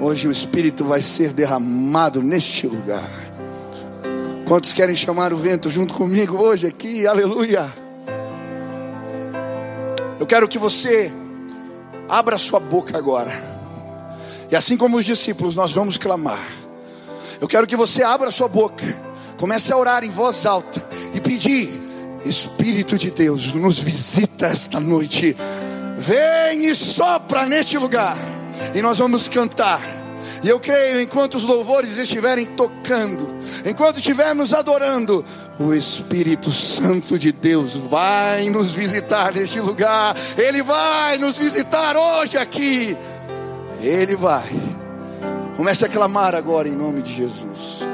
Hoje 0.00 0.26
o 0.28 0.32
Espírito 0.32 0.84
vai 0.84 1.00
ser 1.00 1.32
derramado 1.32 2.22
neste 2.22 2.66
lugar. 2.66 3.08
Quantos 4.46 4.72
querem 4.72 4.96
chamar 4.96 5.32
o 5.32 5.36
vento 5.36 5.70
junto 5.70 5.94
comigo 5.94 6.36
hoje 6.36 6.66
aqui? 6.66 7.06
Aleluia. 7.06 7.72
Eu 10.18 10.26
quero 10.26 10.48
que 10.48 10.58
você 10.58 11.12
abra 12.08 12.38
sua 12.38 12.58
boca 12.58 12.96
agora. 12.96 13.57
E 14.50 14.56
assim 14.56 14.76
como 14.76 14.96
os 14.96 15.04
discípulos, 15.04 15.54
nós 15.54 15.72
vamos 15.72 15.98
clamar. 15.98 16.46
Eu 17.40 17.46
quero 17.46 17.66
que 17.66 17.76
você 17.76 18.02
abra 18.02 18.30
sua 18.30 18.48
boca, 18.48 18.84
comece 19.38 19.72
a 19.72 19.76
orar 19.76 20.02
em 20.04 20.10
voz 20.10 20.46
alta 20.46 20.84
e 21.14 21.20
pedir: 21.20 21.70
Espírito 22.24 22.96
de 22.98 23.10
Deus, 23.10 23.54
nos 23.54 23.78
visita 23.78 24.46
esta 24.46 24.80
noite. 24.80 25.36
Vem 25.96 26.66
e 26.66 26.74
sopra 26.74 27.46
neste 27.46 27.76
lugar. 27.76 28.16
E 28.74 28.82
nós 28.82 28.98
vamos 28.98 29.28
cantar. 29.28 29.80
E 30.42 30.48
eu 30.48 30.60
creio, 30.60 31.00
enquanto 31.00 31.34
os 31.34 31.44
louvores 31.44 31.96
estiverem 31.96 32.46
tocando, 32.46 33.28
enquanto 33.66 33.98
estivermos 33.98 34.54
adorando, 34.54 35.24
o 35.58 35.74
Espírito 35.74 36.52
Santo 36.52 37.18
de 37.18 37.32
Deus 37.32 37.74
vai 37.74 38.48
nos 38.48 38.72
visitar 38.72 39.34
neste 39.34 39.60
lugar. 39.60 40.14
Ele 40.36 40.62
vai 40.62 41.18
nos 41.18 41.36
visitar 41.36 41.96
hoje 41.96 42.36
aqui. 42.36 42.96
Ele 43.80 44.16
vai. 44.16 44.48
Comece 45.56 45.84
a 45.84 45.88
clamar 45.88 46.34
agora 46.34 46.68
em 46.68 46.74
nome 46.74 47.02
de 47.02 47.12
Jesus. 47.12 47.86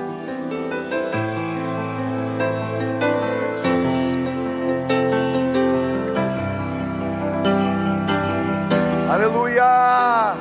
Aleluia. 9.11 10.35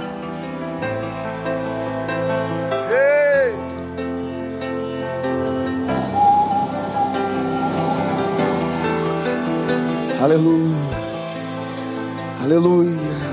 Ei. 2.90 3.56
Aleluia. 10.20 10.76
Aleluia. 12.42 13.33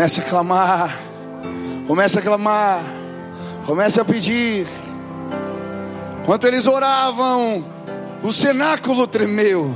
Comece 0.00 0.20
a 0.20 0.24
clamar, 0.24 0.98
comece 1.86 2.18
a 2.18 2.22
clamar, 2.22 2.80
comece 3.66 4.00
a 4.00 4.04
pedir. 4.04 4.66
Enquanto 6.22 6.46
eles 6.46 6.66
oravam, 6.66 7.62
o 8.22 8.32
cenáculo 8.32 9.06
tremeu. 9.06 9.70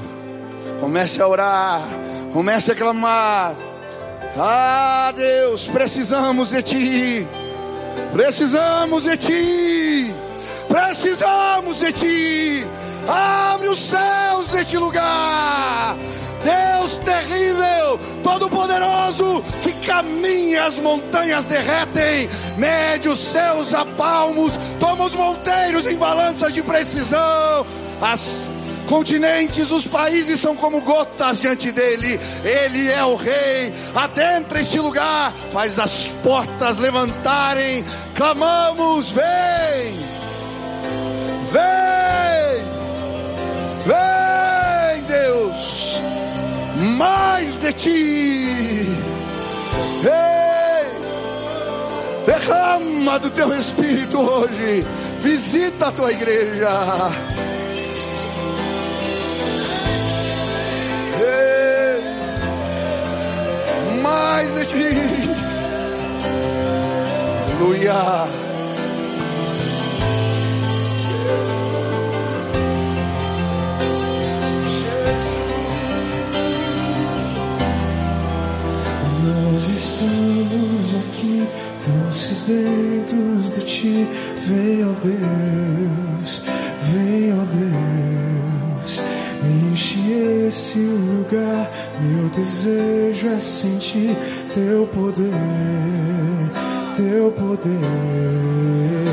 Comece 0.80 1.20
a 1.20 1.28
orar, 1.28 1.82
comece 2.32 2.72
a 2.72 2.74
clamar. 2.74 3.54
Ah, 4.34 5.12
Deus, 5.14 5.68
precisamos 5.68 6.52
de 6.52 6.62
Ti. 6.62 7.28
Precisamos 8.10 9.04
de 9.04 9.18
Ti. 9.18 10.14
Precisamos 10.66 11.80
de 11.80 11.92
Ti. 11.92 12.66
Abre 13.06 13.68
os 13.68 13.78
céus 13.78 14.48
deste 14.52 14.78
lugar. 14.78 15.98
Deus 16.42 16.98
terrível, 16.98 17.98
todo-poderoso, 18.22 19.42
caminha, 19.84 20.64
as 20.64 20.76
montanhas 20.76 21.46
derretem, 21.46 22.28
mede 22.56 23.08
os 23.08 23.18
céus 23.18 23.74
a 23.74 23.84
palmos, 23.84 24.58
toma 24.80 25.04
os 25.04 25.14
monteiros 25.14 25.86
em 25.90 25.96
balanças 25.96 26.52
de 26.52 26.62
precisão, 26.62 27.66
as 28.00 28.50
continentes, 28.86 29.70
os 29.70 29.86
países 29.86 30.40
são 30.40 30.54
como 30.56 30.80
gotas 30.80 31.40
diante 31.40 31.72
dele. 31.72 32.20
Ele 32.44 32.90
é 32.90 33.04
o 33.04 33.16
rei. 33.16 33.72
Adentra 33.94 34.60
este 34.60 34.78
lugar, 34.78 35.32
faz 35.52 35.78
as 35.78 36.08
portas 36.22 36.78
levantarem. 36.78 37.84
Clamamos: 38.14 39.10
vem, 39.10 39.94
vem, 41.52 42.64
vem, 43.86 45.04
Deus, 45.06 46.00
mais 46.96 47.58
de 47.58 47.72
ti. 47.72 49.13
Ei, 50.04 50.86
derrama 52.26 53.18
do 53.18 53.30
teu 53.30 53.54
espírito 53.56 54.18
hoje. 54.18 54.86
Visita 55.20 55.88
a 55.88 55.92
tua 55.92 56.12
igreja 56.12 56.70
mais 64.04 64.54
de 64.54 64.66
ti. 64.66 64.76
Aleluia. 67.46 68.43
noite. 83.84 84.08
Vem, 84.46 84.84
ó 84.84 84.88
oh 84.88 84.94
Deus, 85.02 86.42
vem, 86.92 87.32
ó 87.32 87.36
oh 87.36 87.46
Deus, 88.82 89.00
enche 89.72 90.46
esse 90.48 90.78
lugar. 90.78 91.70
Meu 92.00 92.28
desejo 92.30 93.28
é 93.28 93.40
sentir 93.40 94.16
teu 94.52 94.86
poder, 94.86 95.32
teu 96.96 97.30
poder. 97.32 99.03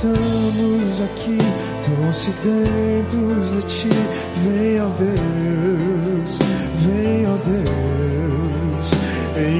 estamos 0.00 1.02
aqui, 1.02 1.38
tão 1.84 2.10
dentro 2.42 3.20
de 3.44 3.62
ti. 3.66 3.88
vem 4.36 4.80
oh 4.80 4.88
Deus, 4.98 6.38
vem 6.86 7.26
oh 7.26 7.38
Deus, 7.44 8.86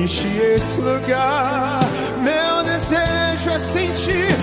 enche 0.02 0.28
esse 0.54 0.80
lugar. 0.80 1.80
Meu 2.22 2.64
desejo 2.64 3.50
é 3.50 3.58
sentir. 3.58 4.39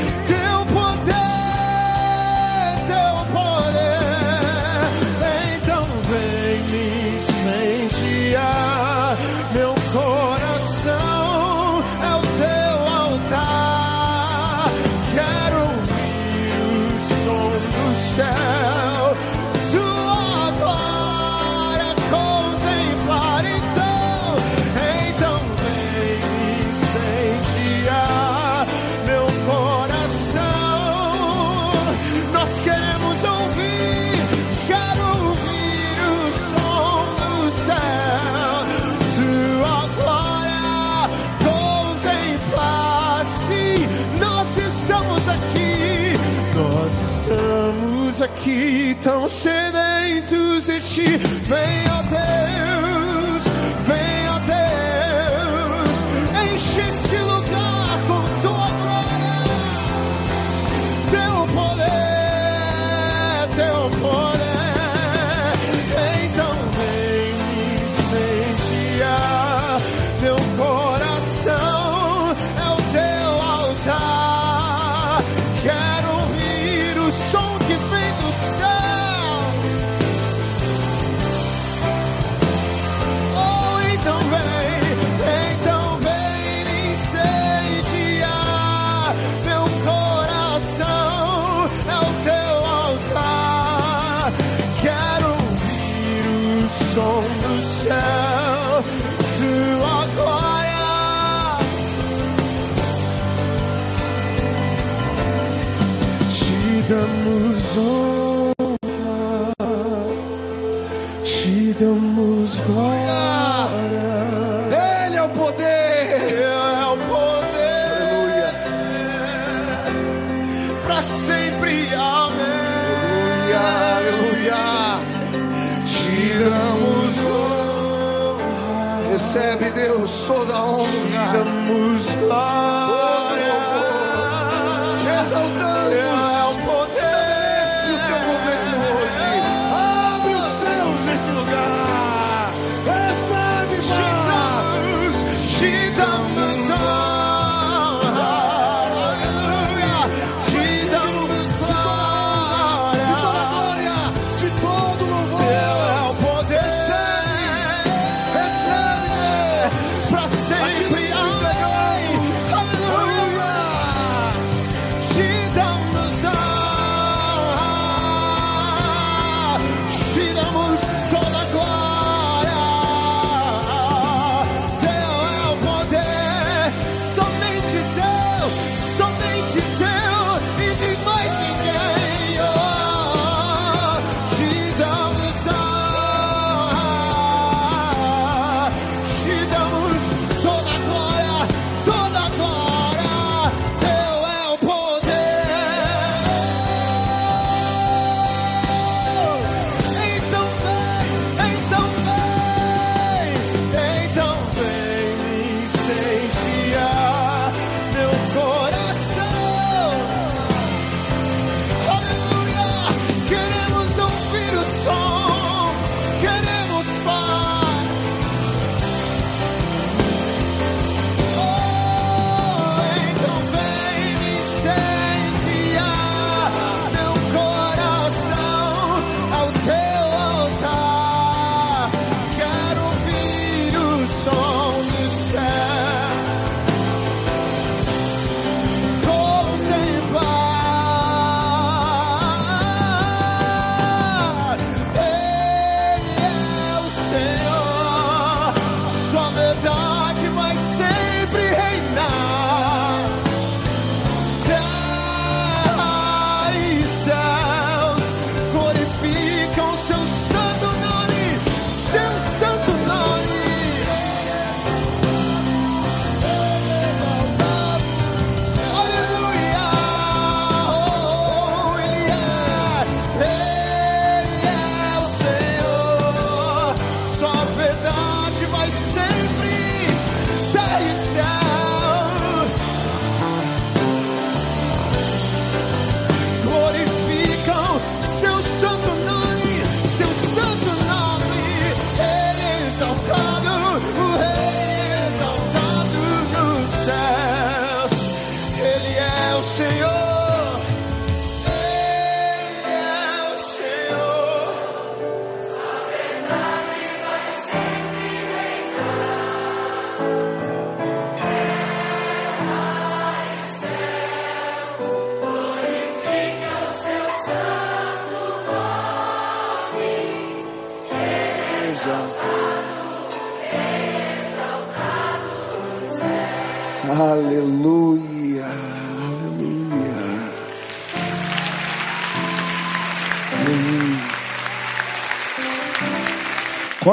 she 50.97 51.05
made 51.47 51.86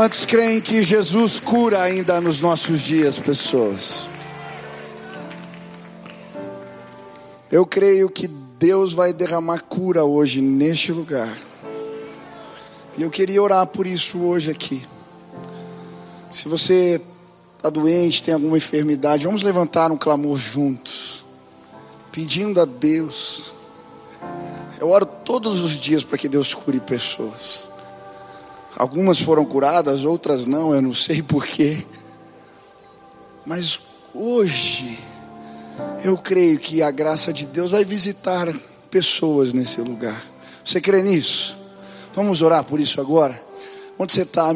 Quantos 0.05 0.27
creem 0.27 0.61
que 0.61 0.83
Jesus 0.83 1.41
cura 1.41 1.81
ainda 1.81 2.21
nos 2.21 2.43
nossos 2.43 2.83
dias, 2.83 3.19
pessoas? 3.19 4.11
Eu 7.51 7.65
creio 7.65 8.11
que 8.11 8.29
Deus 8.29 8.93
vai 8.93 9.15
derramar 9.15 9.63
cura 9.63 10.05
hoje 10.05 10.43
neste 10.43 10.93
lugar. 10.93 11.35
E 12.99 13.03
eu 13.03 13.09
queria 13.09 13.43
orar 13.43 13.67
por 13.67 13.87
isso 13.87 14.19
hoje 14.19 14.51
aqui. 14.51 14.87
Se 16.31 16.51
você 16.51 17.01
está 17.57 17.71
doente, 17.71 18.23
tem 18.23 18.35
alguma 18.35 18.59
enfermidade, 18.59 19.25
vamos 19.25 19.43
levantar 19.43 19.91
um 19.91 19.97
clamor 19.97 20.37
juntos, 20.37 21.25
pedindo 22.13 22.61
a 22.61 22.67
Deus. 22.67 23.55
Eu 24.79 24.91
oro 24.91 25.07
todos 25.07 25.61
os 25.61 25.81
dias 25.81 26.05
para 26.05 26.19
que 26.19 26.29
Deus 26.29 26.53
cure 26.53 26.79
pessoas. 26.79 27.73
Algumas 28.77 29.21
foram 29.21 29.45
curadas, 29.45 30.05
outras 30.05 30.47
não, 30.47 30.75
eu 30.75 30.83
não 30.83 30.95
sei 30.95 31.23
porquê. 31.23 31.85
Mas 33.47 33.79
hoje, 34.13 34.99
eu 36.03 36.17
creio 36.17 36.59
que 36.59 36.83
a 36.83 36.91
graça 36.91 37.33
de 37.33 37.47
Deus 37.47 37.71
vai 37.71 37.85
visitar 37.85 38.53
pessoas 38.91 39.53
nesse 39.53 39.81
lugar. 39.81 40.21
Você 40.65 40.81
crê 40.81 41.03
nisso? 41.03 41.57
Vamos 42.15 42.43
orar 42.43 42.65
por 42.65 42.81
isso 42.81 43.01
agora? 43.01 43.41
Onde 43.99 44.13
você 44.13 44.23
está? 44.23 44.51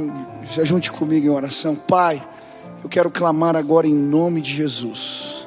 Se 0.45 0.65
junte 0.65 0.91
comigo 0.91 1.27
em 1.27 1.31
oração. 1.31 1.77
Pai, 1.77 2.27
eu 2.83 2.89
quero 2.89 3.11
clamar 3.11 3.57
agora 3.57 3.87
em 3.87 3.95
nome 3.95 4.41
de 4.41 4.53
Jesus. 4.53 5.47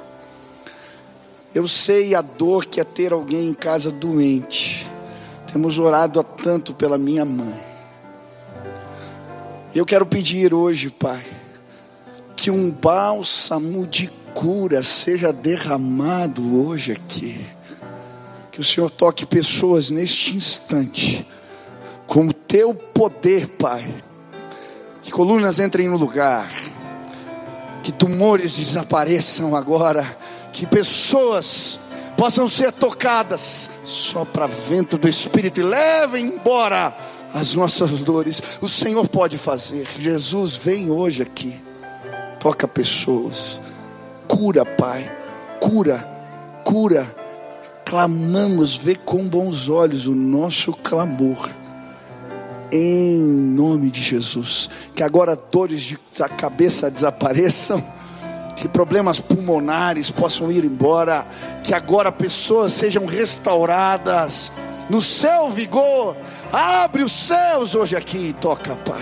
Eu 1.54 1.68
sei 1.68 2.16
a 2.16 2.22
dor 2.22 2.66
que 2.66 2.80
é 2.80 2.84
ter 2.84 3.12
alguém 3.12 3.50
em 3.50 3.54
casa 3.54 3.92
doente. 3.92 4.90
Temos 5.52 5.78
orado 5.78 6.24
tanto 6.24 6.74
pela 6.74 6.98
minha 6.98 7.26
mãe. 7.26 7.71
Eu 9.74 9.86
quero 9.86 10.06
pedir 10.06 10.54
hoje, 10.54 10.90
Pai, 10.90 11.24
que 12.36 12.52
um 12.52 12.70
bálsamo 12.70 13.88
de 13.88 14.10
cura 14.34 14.84
seja 14.84 15.32
derramado 15.32 16.62
hoje 16.62 16.92
aqui. 16.92 17.40
Que 18.52 18.60
o 18.60 18.64
Senhor 18.66 18.90
toque 18.90 19.26
pessoas 19.26 19.90
neste 19.90 20.36
instante 20.36 21.26
com 22.06 22.28
o 22.28 22.34
teu 22.34 22.74
poder, 22.74 23.48
Pai. 23.48 23.88
Que 25.02 25.10
colunas 25.10 25.58
entrem 25.58 25.88
no 25.88 25.96
lugar, 25.96 26.52
que 27.82 27.94
tumores 27.94 28.58
desapareçam 28.58 29.56
agora, 29.56 30.04
que 30.52 30.68
pessoas 30.68 31.80
possam 32.18 32.46
ser 32.46 32.74
tocadas, 32.74 33.70
só 33.86 34.26
para 34.26 34.48
vento 34.48 34.98
do 34.98 35.08
Espírito 35.08 35.62
e 35.62 35.64
levem 35.64 36.26
embora 36.26 36.94
as 37.34 37.56
nossas 37.56 38.02
dores. 38.02 38.42
O 38.62 38.68
Senhor 38.68 39.08
pode 39.08 39.38
fazer. 39.38 39.88
Jesus 39.98 40.56
vem 40.56 40.90
hoje 40.90 41.22
aqui, 41.22 41.56
toca 42.40 42.68
pessoas, 42.68 43.62
cura, 44.28 44.66
Pai, 44.66 45.12
cura, 45.60 46.00
cura. 46.64 47.22
Clamamos, 47.86 48.78
vê 48.78 48.96
com 48.96 49.28
bons 49.28 49.68
olhos 49.68 50.08
o 50.08 50.16
nosso 50.16 50.72
clamor 50.72 51.50
em 52.72 53.20
nome 53.20 53.92
de 53.92 54.02
Jesus. 54.02 54.70
Que 54.96 55.04
agora 55.04 55.36
dores 55.36 55.82
de 55.82 55.98
cabeça 56.38 56.90
desapareçam, 56.90 57.84
que 58.56 58.68
problemas 58.68 59.20
pulmonares 59.20 60.10
possam 60.10 60.52
ir 60.52 60.64
embora, 60.64 61.26
que 61.64 61.74
agora 61.74 62.12
pessoas 62.12 62.74
sejam 62.74 63.06
restauradas 63.06 64.52
no 64.92 65.02
seu 65.02 65.50
vigor. 65.50 66.16
Abre 66.52 67.02
os 67.02 67.12
céus 67.12 67.74
hoje 67.74 67.96
aqui 67.96 68.28
e 68.28 68.34
toca, 68.34 68.76
Pai. 68.76 69.02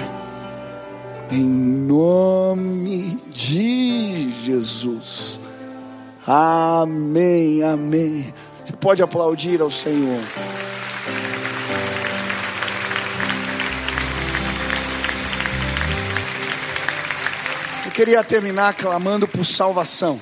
Em 1.32 1.44
nome 1.44 3.18
de 3.32 4.32
Jesus. 4.44 5.40
Amém, 6.26 7.64
amém. 7.64 8.34
Você 8.64 8.74
pode 8.74 9.02
aplaudir 9.02 9.62
ao 9.62 9.70
Senhor. 9.70 10.22
queria 18.00 18.24
terminar 18.24 18.76
clamando 18.76 19.28
por 19.28 19.44
salvação. 19.44 20.22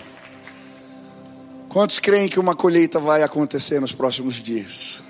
Quantos 1.69 1.99
creem 1.99 2.27
que 2.27 2.39
uma 2.39 2.55
colheita 2.55 2.99
vai 2.99 3.21
acontecer 3.21 3.79
nos 3.79 3.91
próximos 3.91 4.41
dias? 4.41 5.03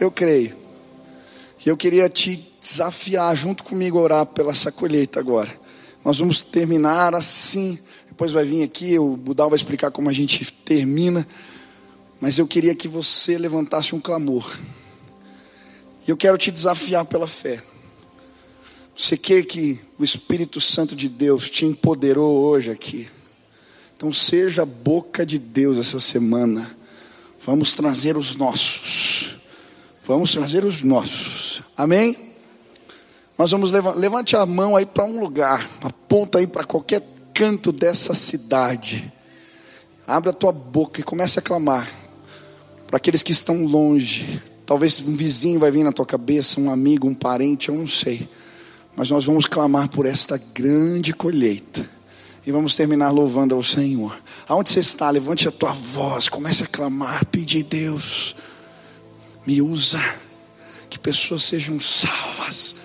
Eu 0.00 0.10
creio. 0.10 0.56
E 1.64 1.68
eu 1.68 1.76
queria 1.76 2.08
te 2.08 2.48
desafiar 2.60 3.36
junto 3.36 3.64
comigo 3.64 3.98
a 3.98 4.02
orar 4.02 4.26
pela 4.26 4.52
essa 4.52 4.70
colheita 4.70 5.18
agora. 5.18 5.50
Nós 6.04 6.18
vamos 6.18 6.40
terminar 6.40 7.14
assim. 7.14 7.78
Depois 8.08 8.32
vai 8.32 8.44
vir 8.44 8.62
aqui, 8.62 8.98
o 8.98 9.16
Budal 9.16 9.50
vai 9.50 9.56
explicar 9.56 9.90
como 9.90 10.08
a 10.08 10.12
gente 10.12 10.52
termina. 10.64 11.26
Mas 12.20 12.38
eu 12.38 12.46
queria 12.46 12.74
que 12.74 12.88
você 12.88 13.38
levantasse 13.38 13.94
um 13.94 14.00
clamor. 14.00 14.56
E 16.06 16.10
eu 16.10 16.16
quero 16.16 16.38
te 16.38 16.50
desafiar 16.50 17.04
pela 17.04 17.28
fé. 17.28 17.62
Você 18.96 19.16
quer 19.16 19.44
que 19.44 19.78
o 19.98 20.04
Espírito 20.04 20.60
Santo 20.60 20.96
de 20.96 21.08
Deus 21.08 21.48
te 21.50 21.64
empoderou 21.64 22.44
hoje 22.44 22.70
aqui? 22.70 23.08
Então 23.96 24.12
seja 24.12 24.62
a 24.62 24.66
boca 24.66 25.26
de 25.26 25.38
Deus 25.38 25.76
essa 25.76 26.00
semana. 26.00 26.68
Vamos 27.44 27.74
trazer 27.74 28.16
os 28.16 28.36
nossos. 28.36 29.17
Vamos 30.08 30.32
trazer 30.32 30.64
os 30.64 30.82
nossos. 30.82 31.62
Amém? 31.76 32.16
Nós 33.36 33.50
vamos 33.50 33.70
levar, 33.70 33.94
levante 33.94 34.34
a 34.34 34.46
mão 34.46 34.74
aí 34.74 34.86
para 34.86 35.04
um 35.04 35.20
lugar, 35.20 35.68
aponta 35.82 36.38
aí 36.38 36.46
para 36.46 36.64
qualquer 36.64 37.06
canto 37.34 37.70
dessa 37.70 38.14
cidade. 38.14 39.12
Abre 40.06 40.30
a 40.30 40.32
tua 40.32 40.50
boca 40.50 40.98
e 40.98 41.04
comece 41.04 41.38
a 41.38 41.42
clamar 41.42 41.86
para 42.86 42.96
aqueles 42.96 43.22
que 43.22 43.32
estão 43.32 43.66
longe. 43.66 44.42
Talvez 44.64 44.98
um 45.02 45.14
vizinho 45.14 45.60
vai 45.60 45.70
vir 45.70 45.84
na 45.84 45.92
tua 45.92 46.06
cabeça, 46.06 46.58
um 46.58 46.70
amigo, 46.70 47.06
um 47.06 47.14
parente, 47.14 47.68
eu 47.68 47.74
não 47.74 47.86
sei. 47.86 48.26
Mas 48.96 49.10
nós 49.10 49.26
vamos 49.26 49.44
clamar 49.44 49.90
por 49.90 50.06
esta 50.06 50.40
grande 50.54 51.12
colheita. 51.12 51.86
E 52.46 52.50
vamos 52.50 52.74
terminar 52.74 53.10
louvando 53.10 53.54
ao 53.54 53.62
Senhor. 53.62 54.18
Aonde 54.48 54.70
você 54.70 54.80
está, 54.80 55.10
levante 55.10 55.46
a 55.46 55.52
tua 55.52 55.72
voz, 55.72 56.30
comece 56.30 56.62
a 56.62 56.66
clamar, 56.66 57.26
pedir 57.26 57.62
Deus, 57.64 58.34
me 59.46 59.60
usa, 59.62 60.00
que 60.90 60.98
pessoas 60.98 61.42
sejam 61.42 61.80
salvas. 61.80 62.76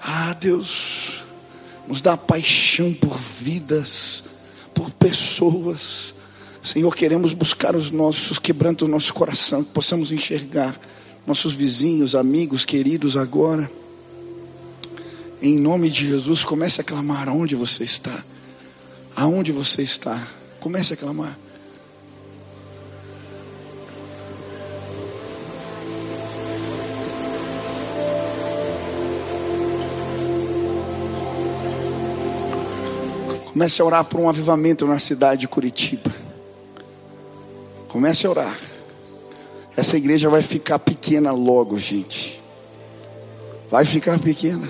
Ah, 0.00 0.34
Deus, 0.34 1.24
nos 1.86 2.00
dá 2.00 2.16
paixão 2.16 2.92
por 2.94 3.16
vidas, 3.18 4.24
por 4.74 4.90
pessoas. 4.92 6.14
Senhor, 6.62 6.94
queremos 6.94 7.32
buscar 7.32 7.74
os 7.74 7.90
nossos, 7.90 8.38
quebrando 8.38 8.82
o 8.82 8.88
nosso 8.88 9.12
coração, 9.14 9.64
que 9.64 9.70
possamos 9.70 10.12
enxergar 10.12 10.78
nossos 11.26 11.54
vizinhos, 11.54 12.14
amigos, 12.14 12.64
queridos 12.64 13.16
agora 13.16 13.70
em 15.42 15.58
nome 15.58 15.88
de 15.88 16.06
Jesus, 16.06 16.44
comece 16.44 16.82
a 16.82 16.84
clamar 16.84 17.28
aonde 17.28 17.54
você 17.54 17.82
está. 17.82 18.24
Aonde 19.16 19.52
você 19.52 19.80
está. 19.80 20.28
Comece 20.60 20.92
a 20.92 20.96
clamar. 20.96 21.38
Comece 33.52 33.82
a 33.82 33.84
orar 33.84 34.04
por 34.04 34.20
um 34.20 34.28
avivamento 34.28 34.86
na 34.86 34.98
cidade 34.98 35.42
de 35.42 35.48
Curitiba. 35.48 36.10
Comece 37.88 38.26
a 38.26 38.30
orar. 38.30 38.58
Essa 39.76 39.96
igreja 39.96 40.30
vai 40.30 40.42
ficar 40.42 40.78
pequena 40.78 41.32
logo, 41.32 41.76
gente. 41.76 42.40
Vai 43.68 43.84
ficar 43.84 44.20
pequena. 44.20 44.68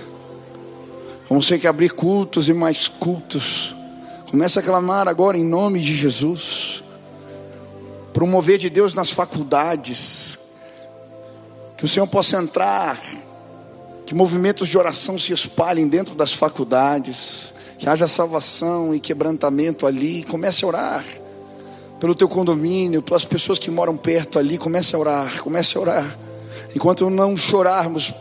Vamos 1.29 1.47
ter 1.47 1.59
que 1.59 1.67
abrir 1.67 1.93
cultos 1.93 2.49
e 2.49 2.55
mais 2.55 2.89
cultos. 2.89 3.75
Comece 4.31 4.59
a 4.59 4.63
clamar 4.63 5.09
agora 5.09 5.37
em 5.37 5.45
nome 5.45 5.81
de 5.81 5.95
Jesus. 5.95 6.83
Promover 8.15 8.57
de 8.57 8.71
Deus 8.71 8.95
nas 8.95 9.11
faculdades. 9.11 10.39
Que 11.77 11.85
o 11.85 11.89
Senhor 11.89 12.07
possa 12.07 12.39
entrar. 12.39 12.99
Que 14.07 14.15
movimentos 14.15 14.69
de 14.69 14.79
oração 14.79 15.19
se 15.19 15.35
espalhem 15.35 15.87
dentro 15.87 16.15
das 16.15 16.33
faculdades. 16.33 17.53
Que 17.81 17.89
haja 17.89 18.07
salvação 18.07 18.95
e 18.95 19.01
quebrantamento 19.01 19.87
ali. 19.87 20.23
Comece 20.25 20.67
a 20.67 20.69
orar. 20.69 21.05
Pelo 21.99 22.15
teu 22.15 22.29
condomínio, 22.29 23.01
pelas 23.01 23.25
pessoas 23.25 23.59
que 23.59 23.71
moram 23.71 23.97
perto 23.97 24.39
ali. 24.39 24.59
Comece 24.59 24.95
a 24.95 24.99
orar. 24.99 25.43
Comece 25.43 25.79
a 25.79 25.81
orar. 25.81 26.19
Enquanto 26.77 27.09
não 27.09 27.35
chorarmos 27.39 28.13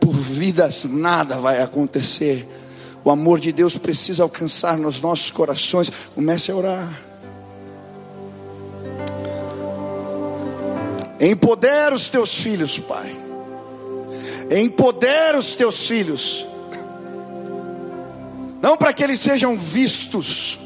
por 0.00 0.12
vidas, 0.12 0.84
nada 0.84 1.36
vai 1.36 1.62
acontecer. 1.62 2.44
O 3.04 3.10
amor 3.10 3.38
de 3.38 3.52
Deus 3.52 3.78
precisa 3.78 4.24
alcançar 4.24 4.76
nos 4.76 5.00
nossos 5.00 5.30
corações. 5.30 5.92
Comece 6.12 6.50
a 6.50 6.56
orar. 6.56 7.02
Empodera 11.20 11.94
os 11.94 12.08
teus 12.08 12.34
filhos, 12.34 12.80
Pai. 12.80 13.14
Empodera 14.50 15.38
os 15.38 15.54
teus 15.54 15.86
filhos. 15.86 16.48
Não 18.60 18.76
para 18.76 18.92
que 18.92 19.04
eles 19.04 19.20
sejam 19.20 19.56
vistos, 19.56 20.58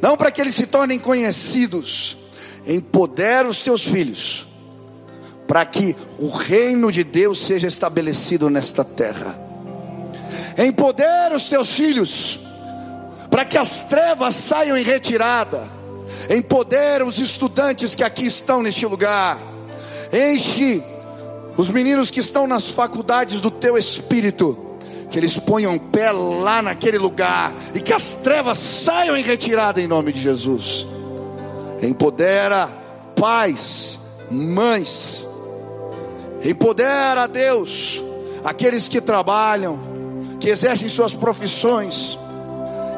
não 0.00 0.16
para 0.16 0.30
que 0.30 0.40
eles 0.40 0.54
se 0.54 0.66
tornem 0.66 0.98
conhecidos. 0.98 2.16
Empodera 2.66 3.48
os 3.48 3.62
teus 3.62 3.82
filhos, 3.82 4.46
para 5.46 5.64
que 5.64 5.96
o 6.18 6.30
reino 6.30 6.90
de 6.90 7.04
Deus 7.04 7.40
seja 7.40 7.68
estabelecido 7.68 8.50
nesta 8.50 8.84
terra. 8.84 9.38
Empodera 10.58 11.34
os 11.36 11.48
teus 11.48 11.72
filhos, 11.72 12.40
para 13.30 13.44
que 13.44 13.56
as 13.56 13.82
trevas 13.84 14.34
saiam 14.34 14.76
em 14.76 14.82
retirada. 14.82 15.70
Empodera 16.28 17.04
os 17.04 17.18
estudantes 17.18 17.94
que 17.94 18.04
aqui 18.04 18.26
estão 18.26 18.62
neste 18.62 18.84
lugar. 18.86 19.40
Enche 20.12 20.82
os 21.56 21.70
meninos 21.70 22.10
que 22.10 22.20
estão 22.20 22.46
nas 22.46 22.68
faculdades 22.68 23.40
do 23.40 23.50
teu 23.50 23.78
espírito 23.78 24.71
que 25.12 25.18
eles 25.18 25.38
ponham 25.38 25.78
pé 25.78 26.10
lá 26.10 26.62
naquele 26.62 26.96
lugar 26.96 27.54
e 27.74 27.80
que 27.80 27.92
as 27.92 28.14
trevas 28.14 28.56
saiam 28.56 29.14
em 29.14 29.22
retirada 29.22 29.80
em 29.80 29.86
nome 29.86 30.10
de 30.10 30.18
Jesus. 30.18 30.86
Empodera 31.82 32.66
pais, 33.14 34.00
mães, 34.30 35.28
empodera 36.42 37.28
Deus 37.28 38.02
aqueles 38.42 38.88
que 38.88 39.02
trabalham, 39.02 39.78
que 40.40 40.48
exercem 40.48 40.88
suas 40.88 41.12
profissões, 41.12 42.18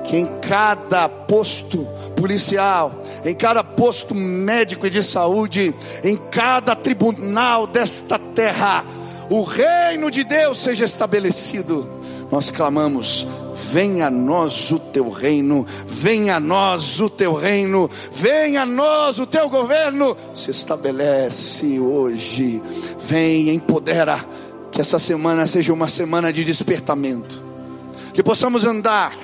que 0.05 0.17
em 0.17 0.27
cada 0.41 1.09
posto 1.09 1.85
policial, 2.17 2.93
em 3.25 3.35
cada 3.35 3.65
posto 3.65 4.15
médico 4.15 4.87
e 4.87 4.91
de 4.91 5.03
saúde, 5.03 5.75
em 6.05 6.17
cada 6.17 6.77
tribunal 6.77 7.67
desta 7.67 8.19
terra, 8.19 8.85
o 9.29 9.43
reino 9.43 10.12
de 10.12 10.23
Deus 10.23 10.62
seja 10.62 10.85
estabelecido 10.85 12.04
nós 12.35 12.51
clamamos: 12.51 13.28
venha 13.55 14.09
a 14.09 14.11
nós 14.11 14.72
o 14.72 14.78
teu 14.80 15.09
reino, 15.09 15.64
venha 15.87 16.35
a 16.35 16.41
nós 16.41 16.99
o 16.99 17.09
teu 17.09 17.32
reino, 17.32 17.89
venha 18.12 18.62
a 18.62 18.66
nós 18.66 19.20
o 19.20 19.26
teu 19.26 19.49
governo. 19.49 20.16
Se 20.35 20.51
estabelece 20.51 21.78
hoje, 21.78 22.61
vem, 22.99 23.51
empodera, 23.51 24.18
que 24.72 24.80
essa 24.80 24.99
semana 24.99 25.47
seja 25.47 25.72
uma 25.72 25.89
semana 25.89 26.32
de 26.32 26.43
despertamento, 26.43 27.41
que 28.12 28.20
possamos 28.20 28.64
andar, 28.64 29.16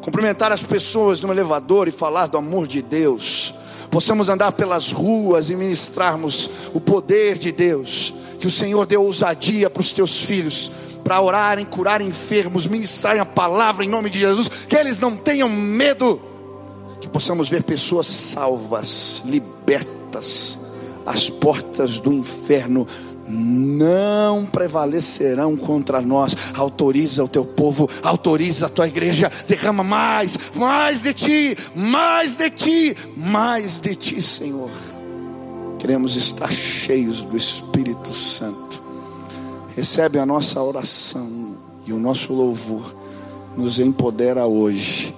cumprimentar 0.00 0.50
as 0.50 0.62
pessoas 0.62 1.20
no 1.20 1.30
elevador 1.30 1.88
e 1.88 1.92
falar 1.92 2.26
do 2.26 2.38
amor 2.38 2.66
de 2.66 2.80
Deus, 2.80 3.54
possamos 3.90 4.30
andar 4.30 4.52
pelas 4.52 4.92
ruas 4.92 5.50
e 5.50 5.56
ministrarmos 5.56 6.48
o 6.72 6.80
poder 6.80 7.36
de 7.36 7.52
Deus, 7.52 8.14
que 8.40 8.46
o 8.46 8.50
Senhor 8.50 8.86
dê 8.86 8.96
ousadia 8.96 9.68
para 9.68 9.82
os 9.82 9.92
teus 9.92 10.22
filhos 10.22 10.72
para 11.10 11.20
orarem, 11.20 11.64
curarem 11.64 12.06
enfermos, 12.06 12.68
ministrarem 12.68 13.20
a 13.20 13.26
palavra 13.26 13.84
em 13.84 13.88
nome 13.88 14.08
de 14.08 14.20
Jesus, 14.20 14.46
que 14.46 14.76
eles 14.76 15.00
não 15.00 15.16
tenham 15.16 15.48
medo, 15.48 16.22
que 17.00 17.08
possamos 17.08 17.48
ver 17.48 17.64
pessoas 17.64 18.06
salvas, 18.06 19.20
libertas, 19.24 20.60
as 21.04 21.28
portas 21.28 21.98
do 21.98 22.12
inferno 22.12 22.86
não 23.26 24.46
prevalecerão 24.46 25.56
contra 25.56 26.00
nós. 26.00 26.36
Autoriza 26.54 27.24
o 27.24 27.28
teu 27.28 27.44
povo, 27.44 27.90
autoriza 28.04 28.66
a 28.66 28.68
tua 28.68 28.86
igreja, 28.86 29.28
derrama 29.48 29.82
mais, 29.82 30.38
mais 30.54 31.02
de 31.02 31.12
ti, 31.12 31.56
mais 31.74 32.36
de 32.36 32.50
ti, 32.50 32.96
mais 33.16 33.80
de 33.80 33.96
ti, 33.96 34.22
Senhor. 34.22 34.70
Queremos 35.76 36.14
estar 36.14 36.52
cheios 36.52 37.22
do 37.24 37.36
Espírito 37.36 38.12
Santo 38.12 38.89
recebe 39.80 40.18
a 40.18 40.26
nossa 40.26 40.62
oração 40.62 41.56
e 41.86 41.92
o 41.94 41.98
nosso 41.98 42.34
louvor, 42.34 42.94
nos 43.56 43.78
empodera 43.78 44.44
hoje, 44.44 45.14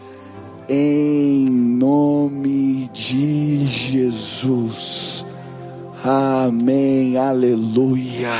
em 0.68 1.50
nome 1.50 2.88
de 2.92 3.66
Jesus. 3.66 5.26
Amém, 6.04 7.16
aleluia. 7.16 8.30